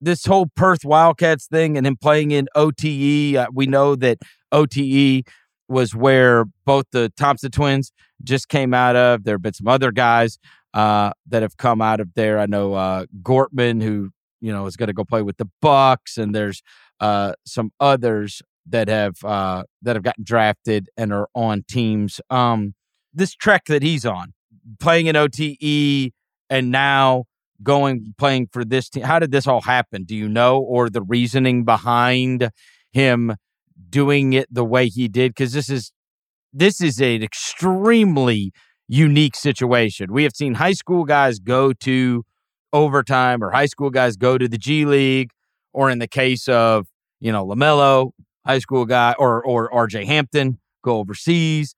this 0.00 0.26
whole 0.26 0.46
Perth 0.56 0.84
Wildcats 0.84 1.46
thing 1.46 1.76
and 1.76 1.86
him 1.86 1.96
playing 1.96 2.32
in 2.32 2.48
OTE, 2.56 3.36
uh, 3.36 3.46
we 3.52 3.66
know 3.66 3.94
that 3.94 4.18
OTE 4.50 5.24
was 5.68 5.94
where 5.94 6.44
both 6.66 6.86
the 6.90 7.12
Thompson 7.16 7.52
twins 7.52 7.92
just 8.24 8.48
came 8.48 8.74
out 8.74 8.96
of. 8.96 9.22
There 9.22 9.34
have 9.34 9.42
been 9.42 9.54
some 9.54 9.68
other 9.68 9.92
guys 9.92 10.38
uh, 10.74 11.12
that 11.26 11.42
have 11.42 11.56
come 11.56 11.80
out 11.80 12.00
of 12.00 12.14
there. 12.14 12.38
I 12.38 12.46
know 12.46 12.74
uh, 12.74 13.06
Gortman, 13.22 13.82
who 13.82 14.10
you 14.40 14.52
know 14.52 14.66
is 14.66 14.76
going 14.76 14.88
to 14.88 14.92
go 14.92 15.04
play 15.04 15.22
with 15.22 15.36
the 15.36 15.48
Bucks, 15.60 16.18
and 16.18 16.34
there's 16.34 16.62
uh, 17.00 17.34
some 17.46 17.72
others 17.80 18.42
that 18.66 18.88
have 18.88 19.16
uh, 19.24 19.64
that 19.82 19.96
have 19.96 20.02
gotten 20.02 20.24
drafted 20.24 20.88
and 20.96 21.12
are 21.12 21.28
on 21.34 21.64
teams. 21.68 22.20
Um, 22.30 22.74
this 23.12 23.34
trek 23.34 23.64
that 23.66 23.82
he's 23.82 24.06
on, 24.06 24.32
playing 24.80 25.06
in 25.06 25.16
OTE, 25.16 26.12
and 26.48 26.70
now 26.70 27.24
going 27.62 28.14
playing 28.18 28.48
for 28.52 28.64
this 28.64 28.88
team. 28.88 29.04
How 29.04 29.18
did 29.18 29.30
this 29.30 29.46
all 29.46 29.62
happen? 29.62 30.04
Do 30.04 30.16
you 30.16 30.28
know, 30.28 30.58
or 30.58 30.90
the 30.90 31.02
reasoning 31.02 31.64
behind 31.64 32.50
him 32.92 33.36
doing 33.88 34.32
it 34.32 34.46
the 34.50 34.64
way 34.64 34.88
he 34.88 35.08
did? 35.08 35.30
Because 35.30 35.52
this 35.52 35.68
is 35.68 35.92
this 36.52 36.80
is 36.80 37.00
an 37.00 37.22
extremely 37.22 38.52
unique 38.92 39.34
situation. 39.34 40.12
We 40.12 40.22
have 40.24 40.32
seen 40.36 40.54
high 40.54 40.74
school 40.74 41.04
guys 41.04 41.38
go 41.38 41.72
to 41.72 42.24
overtime, 42.72 43.42
or 43.42 43.50
high 43.50 43.66
school 43.66 43.90
guys 43.90 44.16
go 44.16 44.36
to 44.38 44.46
the 44.48 44.58
G 44.58 44.84
League, 44.84 45.30
or 45.72 45.90
in 45.90 45.98
the 45.98 46.06
case 46.08 46.46
of 46.48 46.86
you 47.20 47.32
know 47.32 47.46
Lamelo, 47.46 48.10
high 48.46 48.58
school 48.58 48.84
guy, 48.84 49.14
or 49.18 49.42
or 49.44 49.70
RJ 49.70 50.04
Hampton 50.06 50.58
go 50.84 50.98
overseas 50.98 51.74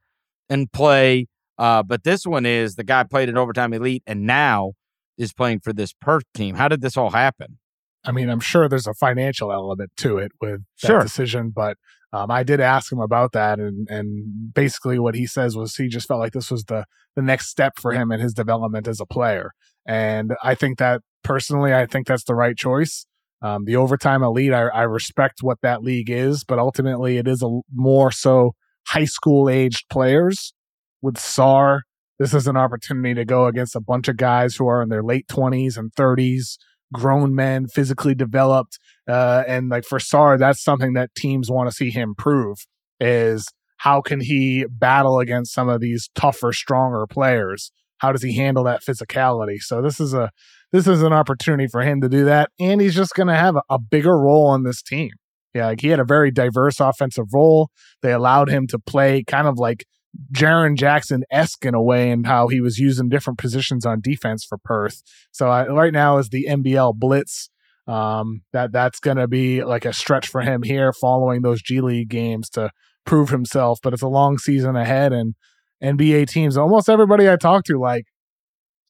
and 0.48 0.70
play. 0.72 1.26
Uh, 1.56 1.82
but 1.84 2.02
this 2.02 2.26
one 2.26 2.44
is 2.44 2.74
the 2.74 2.82
guy 2.84 3.04
played 3.04 3.28
in 3.28 3.38
overtime 3.38 3.72
elite 3.72 4.02
and 4.06 4.26
now 4.26 4.72
is 5.16 5.32
playing 5.32 5.60
for 5.60 5.72
this 5.72 5.92
Perth 5.92 6.24
team. 6.34 6.56
How 6.56 6.66
did 6.66 6.80
this 6.80 6.96
all 6.96 7.10
happen? 7.10 7.58
I 8.04 8.10
mean, 8.10 8.28
I'm 8.28 8.40
sure 8.40 8.68
there's 8.68 8.88
a 8.88 8.92
financial 8.94 9.52
element 9.52 9.92
to 9.98 10.18
it 10.18 10.32
with 10.40 10.62
that 10.82 10.86
Sure. 10.88 11.00
decision, 11.02 11.50
but 11.50 11.78
um, 12.14 12.30
I 12.30 12.44
did 12.44 12.60
ask 12.60 12.92
him 12.92 13.00
about 13.00 13.32
that, 13.32 13.58
and 13.58 13.88
and 13.90 14.54
basically 14.54 15.00
what 15.00 15.16
he 15.16 15.26
says 15.26 15.56
was 15.56 15.74
he 15.74 15.88
just 15.88 16.06
felt 16.06 16.20
like 16.20 16.32
this 16.32 16.48
was 16.48 16.62
the 16.64 16.84
the 17.16 17.22
next 17.22 17.48
step 17.48 17.72
for 17.80 17.92
him 17.92 18.12
in 18.12 18.20
his 18.20 18.32
development 18.32 18.86
as 18.86 19.00
a 19.00 19.06
player, 19.06 19.50
and 19.84 20.32
I 20.40 20.54
think 20.54 20.78
that 20.78 21.02
personally, 21.24 21.74
I 21.74 21.86
think 21.86 22.06
that's 22.06 22.22
the 22.22 22.36
right 22.36 22.56
choice. 22.56 23.06
Um, 23.42 23.64
the 23.64 23.74
overtime 23.74 24.22
elite, 24.22 24.52
I, 24.52 24.68
I 24.68 24.82
respect 24.82 25.40
what 25.42 25.58
that 25.62 25.82
league 25.82 26.08
is, 26.08 26.44
but 26.44 26.60
ultimately, 26.60 27.18
it 27.18 27.26
is 27.26 27.42
a 27.42 27.60
more 27.74 28.12
so 28.12 28.54
high 28.86 29.06
school 29.06 29.50
aged 29.50 29.86
players. 29.90 30.54
With 31.02 31.16
Sarr, 31.16 31.80
this 32.20 32.32
is 32.32 32.46
an 32.46 32.56
opportunity 32.56 33.14
to 33.14 33.24
go 33.24 33.46
against 33.46 33.74
a 33.74 33.80
bunch 33.80 34.06
of 34.06 34.16
guys 34.16 34.54
who 34.54 34.68
are 34.68 34.82
in 34.82 34.88
their 34.88 35.02
late 35.02 35.26
20s 35.26 35.76
and 35.76 35.92
30s 35.92 36.58
grown 36.92 37.34
men, 37.34 37.66
physically 37.66 38.14
developed. 38.14 38.78
Uh, 39.08 39.44
and 39.46 39.68
like 39.68 39.84
for 39.84 39.98
Sarr, 39.98 40.38
that's 40.38 40.62
something 40.62 40.92
that 40.94 41.14
teams 41.14 41.50
want 41.50 41.68
to 41.68 41.74
see 41.74 41.90
him 41.90 42.14
prove 42.16 42.58
is 43.00 43.46
how 43.78 44.00
can 44.00 44.20
he 44.20 44.64
battle 44.70 45.18
against 45.18 45.52
some 45.52 45.68
of 45.68 45.80
these 45.80 46.08
tougher, 46.14 46.52
stronger 46.52 47.06
players? 47.06 47.70
How 47.98 48.12
does 48.12 48.22
he 48.22 48.34
handle 48.34 48.64
that 48.64 48.82
physicality? 48.82 49.58
So 49.58 49.82
this 49.82 50.00
is 50.00 50.14
a 50.14 50.30
this 50.72 50.86
is 50.86 51.02
an 51.02 51.12
opportunity 51.12 51.68
for 51.68 51.82
him 51.82 52.00
to 52.00 52.08
do 52.08 52.24
that, 52.24 52.50
and 52.58 52.80
he's 52.80 52.96
just 52.96 53.14
going 53.14 53.28
to 53.28 53.36
have 53.36 53.54
a, 53.56 53.62
a 53.70 53.78
bigger 53.78 54.18
role 54.18 54.46
on 54.46 54.64
this 54.64 54.82
team. 54.82 55.10
Yeah, 55.54 55.66
like 55.66 55.80
he 55.80 55.88
had 55.88 56.00
a 56.00 56.04
very 56.04 56.32
diverse 56.32 56.80
offensive 56.80 57.26
role. 57.32 57.70
They 58.02 58.12
allowed 58.12 58.48
him 58.48 58.66
to 58.68 58.78
play 58.78 59.22
kind 59.22 59.46
of 59.46 59.56
like 59.56 59.84
Jaren 60.32 60.76
Jackson 60.76 61.24
esque 61.30 61.64
in 61.64 61.74
a 61.74 61.82
way, 61.82 62.10
and 62.10 62.26
how 62.26 62.48
he 62.48 62.60
was 62.60 62.78
using 62.78 63.08
different 63.08 63.38
positions 63.38 63.84
on 63.84 64.00
defense 64.00 64.44
for 64.44 64.58
Perth. 64.58 65.02
So 65.32 65.48
I, 65.48 65.66
right 65.68 65.92
now 65.92 66.18
is 66.18 66.28
the 66.28 66.46
NBL 66.48 66.94
blitz. 66.96 67.50
Um, 67.86 68.42
that 68.54 68.72
that's 68.72 68.98
going 68.98 69.18
to 69.18 69.28
be 69.28 69.62
like 69.62 69.84
a 69.84 69.92
stretch 69.92 70.28
for 70.28 70.40
him 70.40 70.62
here, 70.62 70.92
following 70.92 71.42
those 71.42 71.60
G 71.60 71.80
League 71.80 72.08
games 72.08 72.48
to 72.50 72.70
prove 73.04 73.28
himself. 73.28 73.78
But 73.82 73.92
it's 73.92 74.02
a 74.02 74.08
long 74.08 74.38
season 74.38 74.76
ahead, 74.76 75.12
and 75.12 75.34
NBA 75.82 76.28
teams, 76.28 76.56
almost 76.56 76.88
everybody 76.88 77.28
I 77.28 77.36
talk 77.36 77.64
to, 77.64 77.78
like 77.78 78.06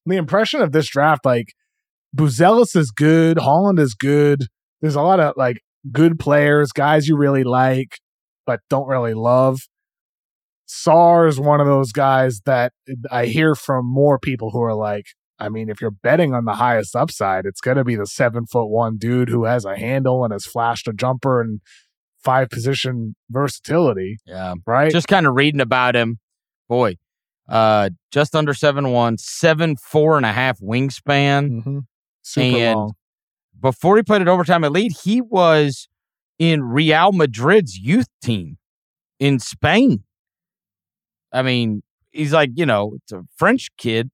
the 0.06 0.16
impression 0.16 0.60
of 0.60 0.72
this 0.72 0.88
draft, 0.88 1.24
like 1.24 1.54
Buzelis 2.16 2.76
is 2.76 2.90
good, 2.90 3.38
Holland 3.38 3.78
is 3.78 3.94
good. 3.94 4.46
There's 4.80 4.94
a 4.94 5.02
lot 5.02 5.20
of 5.20 5.34
like 5.36 5.60
good 5.90 6.18
players, 6.18 6.72
guys 6.72 7.08
you 7.08 7.16
really 7.16 7.44
like, 7.44 7.98
but 8.46 8.60
don't 8.70 8.88
really 8.88 9.14
love. 9.14 9.60
Sarr 10.68 11.28
is 11.28 11.38
one 11.38 11.60
of 11.60 11.66
those 11.66 11.92
guys 11.92 12.40
that 12.46 12.72
I 13.10 13.26
hear 13.26 13.54
from 13.54 13.84
more 13.86 14.18
people 14.18 14.50
who 14.50 14.62
are 14.62 14.74
like, 14.74 15.06
I 15.38 15.48
mean, 15.48 15.68
if 15.68 15.80
you're 15.80 15.90
betting 15.90 16.32
on 16.32 16.44
the 16.44 16.54
highest 16.54 16.94
upside, 16.96 17.44
it's 17.44 17.60
going 17.60 17.76
to 17.76 17.84
be 17.84 17.96
the 17.96 18.06
seven 18.06 18.46
foot 18.46 18.66
one 18.68 18.96
dude 18.96 19.28
who 19.28 19.44
has 19.44 19.64
a 19.64 19.76
handle 19.76 20.24
and 20.24 20.32
has 20.32 20.46
flashed 20.46 20.88
a 20.88 20.92
jumper 20.92 21.40
and 21.40 21.60
five 22.22 22.48
position 22.48 23.14
versatility, 23.30 24.16
Yeah. 24.26 24.54
right? 24.66 24.90
Just 24.92 25.08
kind 25.08 25.26
of 25.26 25.34
reading 25.34 25.60
about 25.60 25.94
him. 25.96 26.18
Boy, 26.68 26.96
uh, 27.48 27.90
just 28.10 28.34
under 28.34 28.54
seven 28.54 28.90
one, 28.90 29.18
seven 29.18 29.76
four 29.76 30.16
and 30.16 30.24
a 30.24 30.32
half 30.32 30.60
wingspan. 30.60 31.62
Mhm. 31.64 31.80
super 32.22 32.56
and- 32.56 32.74
long. 32.78 32.92
Before 33.60 33.96
he 33.98 34.02
played 34.02 34.22
at 34.22 34.28
Overtime 34.28 34.64
Elite, 34.64 34.96
he 35.04 35.20
was 35.20 35.88
in 36.38 36.62
Real 36.64 37.12
Madrid's 37.12 37.76
youth 37.78 38.08
team 38.22 38.56
in 39.18 39.38
Spain. 39.38 40.04
I 41.34 41.42
mean, 41.42 41.82
he's 42.12 42.32
like, 42.32 42.50
you 42.54 42.64
know, 42.64 42.94
it's 43.02 43.12
a 43.12 43.22
French 43.36 43.68
kid, 43.76 44.10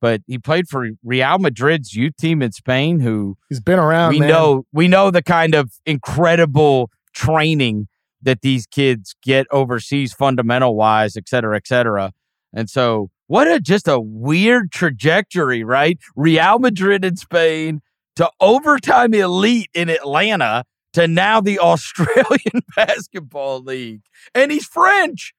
but 0.00 0.22
he 0.26 0.38
played 0.38 0.66
for 0.68 0.88
Real 1.04 1.38
Madrid's 1.38 1.94
youth 1.94 2.16
team 2.16 2.42
in 2.42 2.50
Spain, 2.50 2.98
who 2.98 3.36
He's 3.48 3.60
been 3.60 3.78
around. 3.78 4.10
we 4.10 4.20
man. 4.20 4.28
know 4.28 4.64
we 4.72 4.88
know 4.88 5.10
the 5.12 5.22
kind 5.22 5.54
of 5.54 5.70
incredible 5.86 6.90
training 7.14 7.86
that 8.22 8.40
these 8.40 8.66
kids 8.66 9.14
get 9.22 9.46
overseas 9.50 10.12
fundamental 10.12 10.74
wise 10.76 11.16
et 11.16 11.28
cetera 11.28 11.56
et 11.56 11.66
cetera 11.66 12.12
and 12.54 12.70
so 12.70 13.10
what 13.26 13.46
a 13.48 13.60
just 13.60 13.86
a 13.86 14.00
weird 14.00 14.70
trajectory 14.72 15.62
right 15.64 15.98
real 16.16 16.58
madrid 16.58 17.04
in 17.04 17.16
spain 17.16 17.80
to 18.16 18.30
overtime 18.40 19.12
elite 19.12 19.68
in 19.74 19.88
atlanta 19.90 20.64
to 20.94 21.06
now 21.06 21.40
the 21.40 21.58
australian 21.72 22.62
basketball 22.76 23.60
league 23.60 24.00
and 24.34 24.50
he's 24.52 24.66
french 24.66 25.34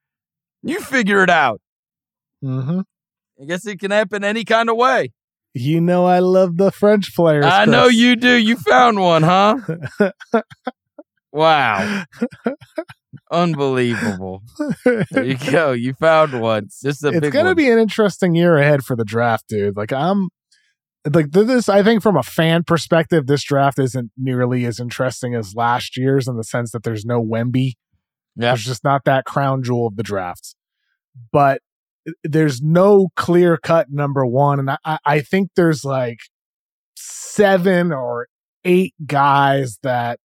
you 0.64 0.80
figure 0.80 1.22
it 1.24 1.30
out 1.30 1.62
Mhm. 2.44 2.84
i 3.42 3.46
guess 3.46 3.66
it 3.68 3.80
can 3.80 3.92
happen 3.92 4.24
any 4.24 4.44
kind 4.46 4.70
of 4.70 4.76
way 4.78 5.12
You 5.56 5.82
know, 5.82 6.06
I 6.08 6.18
love 6.20 6.58
the 6.58 6.72
French 6.72 7.14
players. 7.16 7.46
i 7.46 7.66
know 7.66 7.88
you 7.88 8.16
do 8.16 8.34
you 8.36 8.56
found 8.58 9.00
one 9.00 9.24
huh 9.24 9.58
Wow. 11.32 12.04
Unbelievable. 13.32 14.44
There 15.12 15.24
you 15.24 15.36
go. 15.52 15.72
You 15.72 15.94
found 15.94 16.40
one. 16.40 16.66
This 16.84 16.98
is 16.98 17.04
a 17.04 17.08
it's 17.10 17.30
gonna 17.30 17.56
be 17.56 17.70
an 17.72 17.80
interesting 17.80 18.36
year 18.36 18.58
ahead 18.58 18.84
for 18.84 18.96
the 18.96 19.04
draft, 19.06 19.46
dude. 19.48 19.76
Like 19.76 19.92
I'm 19.92 20.30
like 21.12 21.32
this 21.32 21.70
I 21.70 21.82
think 21.84 22.04
from 22.04 22.16
a 22.18 22.24
fan 22.24 22.64
perspective, 22.64 23.26
this 23.28 23.44
draft 23.44 23.80
isn't 23.80 24.12
nearly 24.18 24.66
as 24.66 24.80
interesting 24.80 25.34
as 25.36 25.56
last 25.56 25.98
year's 25.98 26.28
in 26.28 26.38
the 26.38 26.44
sense 26.44 26.72
that 26.72 26.84
there's 26.84 27.06
no 27.06 27.20
Wemby. 27.24 27.74
Yeah. 28.36 28.50
There's 28.50 28.66
just 28.66 28.84
not 28.84 29.04
that 29.06 29.26
crown 29.26 29.64
jewel 29.64 29.88
of 29.88 29.96
the 29.96 30.04
draft. 30.04 30.56
But 31.32 31.62
there's 32.24 32.62
no 32.62 33.10
clear 33.16 33.58
cut 33.58 33.88
number 33.92 34.26
one. 34.26 34.60
And 34.60 34.72
I- 34.84 34.98
I, 35.06 35.22
think 35.22 35.50
there's 35.56 35.86
like 35.86 36.18
seven 36.96 37.92
or 37.92 38.28
eight 38.66 38.94
guys 39.06 39.78
that 39.84 40.20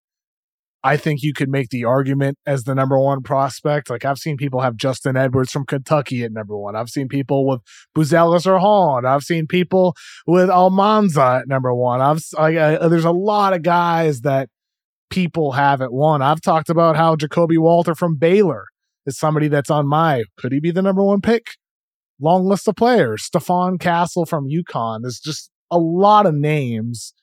I 0.84 0.96
think 0.96 1.22
you 1.22 1.34
could 1.34 1.50
make 1.50 1.70
the 1.70 1.84
argument 1.84 2.38
as 2.46 2.64
the 2.64 2.74
number 2.74 2.98
one 2.98 3.22
prospect. 3.22 3.90
Like 3.90 4.06
I've 4.06 4.20
seen 4.20 4.38
people 4.38 4.62
have 4.62 4.78
Justin 4.78 5.18
Edwards 5.18 5.52
from 5.52 5.66
Kentucky 5.66 6.24
at 6.24 6.32
number 6.32 6.58
one. 6.58 6.76
I've 6.76 6.90
seen 6.90 7.08
people 7.10 7.46
with 7.46 7.62
Buzelis 7.96 8.46
or 8.48 8.60
Holland. 8.60 9.06
I've 9.08 9.24
seen 9.24 9.48
people 9.48 9.96
with 10.26 10.50
Almansa 10.50 11.42
at 11.42 11.48
number 11.48 11.74
one. 11.74 12.00
I've 12.00 12.22
I, 12.38 12.58
I- 12.58 12.76
uh, 12.78 12.88
there's 12.88 13.06
a 13.06 13.12
lot 13.12 13.54
of 13.54 13.64
guys 13.64 14.22
that 14.22 14.50
people 15.10 15.54
have 15.54 15.82
at 15.82 15.94
one. 15.94 16.22
I've 16.22 16.42
talked 16.42 16.70
about 16.70 16.96
how 16.96 17.16
Ja'Kobe 17.16 17.58
Walter 17.58 17.96
from 17.96 18.18
Baylor 18.18 18.66
is 19.06 19.18
somebody 19.18 19.48
that's 19.48 19.70
on 19.70 19.88
my 19.88 20.24
could 20.38 20.52
he 20.52 20.60
be 20.60 20.72
the 20.72 20.82
number 20.82 21.04
one 21.04 21.22
pick? 21.22 21.52
Long 22.20 22.46
list 22.46 22.68
of 22.68 22.76
players. 22.76 23.30
Stephon 23.30 23.80
Castle 23.80 24.26
from 24.26 24.48
UConn. 24.48 25.00
There's 25.04 25.20
just 25.20 25.52
a 25.70 25.78
lot 25.78 26.26
of 26.26 26.34
names 26.34 27.14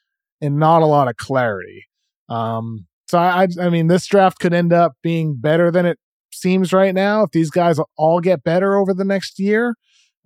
and 0.41 0.59
not 0.59 0.83
a 0.83 0.87
lot 0.87 1.09
of 1.09 1.17
clarity. 1.17 1.85
Um, 2.29 2.87
so 3.09 3.19
I, 3.19 3.43
I, 3.43 3.49
I 3.67 3.69
mean, 3.71 3.89
this 3.89 4.07
draft 4.07 4.39
could 4.39 4.55
end 4.55 4.73
up 4.73 4.93
being 5.03 5.37
better 5.37 5.71
than 5.71 5.85
it 5.87 5.99
seems 6.33 6.73
right 6.73 6.95
now 6.95 7.23
if 7.23 7.31
these 7.31 7.51
guys 7.51 7.79
all 7.97 8.21
get 8.21 8.45
better 8.45 8.77
over 8.77 8.95
the 8.95 9.05
next 9.05 9.39
year, 9.39 9.77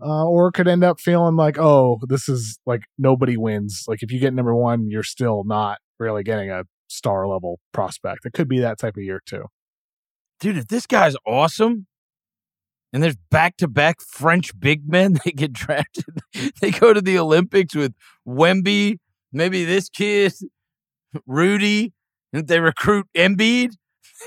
uh, 0.00 0.26
or 0.26 0.52
could 0.52 0.68
end 0.68 0.84
up 0.84 1.00
feeling 1.00 1.36
like, 1.36 1.58
oh, 1.58 1.98
this 2.08 2.28
is 2.28 2.58
like 2.66 2.82
nobody 2.98 3.36
wins. 3.36 3.84
Like 3.88 4.02
if 4.02 4.12
you 4.12 4.20
get 4.20 4.34
number 4.34 4.54
one, 4.54 4.88
you're 4.88 5.02
still 5.02 5.44
not 5.44 5.78
really 5.98 6.22
getting 6.22 6.50
a 6.50 6.64
star 6.88 7.26
level 7.26 7.60
prospect. 7.72 8.26
It 8.26 8.32
could 8.32 8.48
be 8.48 8.58
that 8.60 8.78
type 8.78 8.96
of 8.96 9.02
year 9.02 9.22
too. 9.24 9.44
Dude, 10.40 10.56
if 10.56 10.68
this 10.68 10.86
guy's 10.86 11.16
awesome 11.26 11.86
and 12.92 13.02
there's 13.02 13.16
back 13.30 13.56
to 13.58 13.68
back 13.68 14.00
French 14.00 14.58
big 14.58 14.88
men, 14.88 15.18
they 15.24 15.30
get 15.30 15.52
drafted. 15.52 16.20
they 16.60 16.70
go 16.70 16.92
to 16.92 17.00
the 17.00 17.18
Olympics 17.18 17.74
with 17.74 17.94
Wemby, 18.26 18.98
maybe 19.32 19.64
this 19.64 19.88
kid, 19.88 20.32
Rudy, 21.26 21.92
and 22.32 22.48
they 22.48 22.60
recruit 22.60 23.06
Embiid. 23.16 23.70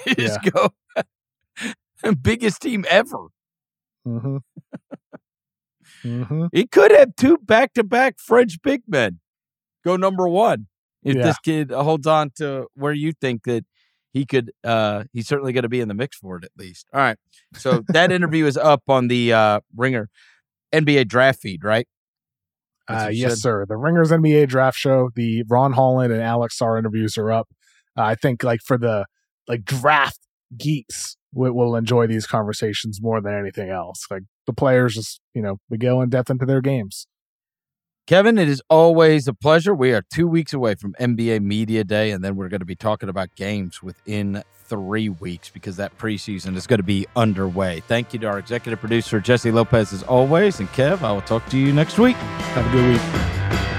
They 0.06 0.14
just 0.14 0.40
go. 0.54 0.70
biggest 2.22 2.62
team 2.62 2.86
ever. 2.90 3.28
Mm-hmm. 4.08 4.38
mm-hmm. 6.06 6.46
He 6.54 6.66
could 6.66 6.92
have 6.92 7.14
two 7.18 7.38
back 7.40 7.74
to 7.74 7.84
back 7.84 8.18
French 8.18 8.62
big 8.62 8.84
men 8.88 9.20
go 9.84 9.96
number 9.96 10.28
one 10.28 10.68
if 11.04 11.16
Yeah. 11.16 11.24
this 11.24 11.38
kid 11.40 11.72
holds 11.72 12.08
on 12.08 12.32
to 12.38 12.68
where 12.76 12.94
you 12.94 13.12
think 13.20 13.44
that 13.44 13.66
he 14.14 14.26
could. 14.26 14.52
Uh, 14.64 15.06
he's 15.14 15.28
certainly 15.28 15.54
going 15.54 15.64
to 15.64 15.70
be 15.70 15.80
in 15.80 15.88
the 15.88 15.94
mix 15.94 16.18
for 16.18 16.38
it 16.38 16.44
at 16.44 16.52
least. 16.58 16.86
All 16.94 17.00
right. 17.00 17.18
So 17.56 17.84
that 17.90 18.12
interview 18.12 18.46
is 18.46 18.58
up 18.58 18.84
on 18.90 19.08
the 19.08 19.32
uh, 19.34 19.60
Ringer 19.76 20.10
NBA 20.74 21.08
draft 21.08 21.40
feed, 21.42 21.64
right? 21.64 21.88
Uh, 22.90 23.10
yes, 23.12 23.32
said. 23.34 23.38
sir. 23.40 23.66
The 23.66 23.78
Ringers 23.78 24.12
NBA 24.12 24.50
draft 24.50 24.78
show, 24.78 25.12
the 25.16 25.44
Ron 25.48 25.74
Holland 25.74 26.12
and 26.12 26.22
Alex 26.22 26.58
Sarr 26.60 26.78
interviews 26.78 27.18
are 27.18 27.32
up. 27.32 27.48
Uh, 27.98 28.02
I 28.04 28.16
think 28.16 28.44
like 28.44 28.60
for 28.66 28.78
the 28.78 29.06
like 29.48 29.64
draft 29.64 30.20
geeks 30.58 31.16
will, 31.34 31.54
will 31.54 31.76
enjoy 31.78 32.08
these 32.08 32.28
conversations 32.28 33.00
more 33.02 33.22
than 33.22 33.34
anything 33.34 33.70
else. 33.70 34.06
Like 34.12 34.24
the 34.46 34.54
players 34.54 34.96
just, 34.96 35.22
you 35.34 35.42
know, 35.42 35.58
we 35.70 35.78
go 35.78 36.02
in 36.02 36.10
depth 36.10 36.30
into 36.30 36.46
their 36.46 36.60
games. 36.62 37.08
Kevin, 38.08 38.38
it 38.38 38.50
is 38.50 38.62
always 38.70 39.28
a 39.28 39.34
pleasure. 39.34 39.74
We 39.76 39.94
are 39.94 40.02
two 40.02 40.28
weeks 40.28 40.54
away 40.54 40.76
from 40.76 40.94
NBA 41.00 41.42
Media 41.44 41.84
Day, 41.84 42.12
and 42.12 42.24
then 42.24 42.36
we're 42.36 42.50
going 42.50 42.60
to 42.60 42.66
be 42.66 42.76
talking 42.76 43.10
about 43.10 43.36
games 43.36 43.84
within 43.84 44.44
three 44.66 45.10
weeks 45.10 45.50
because 45.50 45.78
that 45.78 45.98
preseason 45.98 46.56
is 46.56 46.66
going 46.66 46.80
to 46.80 46.84
be 46.84 47.06
underway. 47.16 47.82
Thank 47.82 48.12
you 48.12 48.20
to 48.20 48.28
our 48.28 48.40
executive 48.40 48.80
producer, 48.80 49.20
Jessie 49.20 49.52
Lopez, 49.52 49.94
as 49.94 50.04
always. 50.04 50.60
And 50.60 50.68
Kev, 50.70 51.04
I 51.04 51.12
will 51.12 51.22
talk 51.22 51.48
to 51.50 51.58
you 51.58 51.72
next 51.72 52.00
week. 52.00 52.16
Have 52.16 52.66
a 52.66 52.72
good 52.72 52.94
week. 52.94 53.71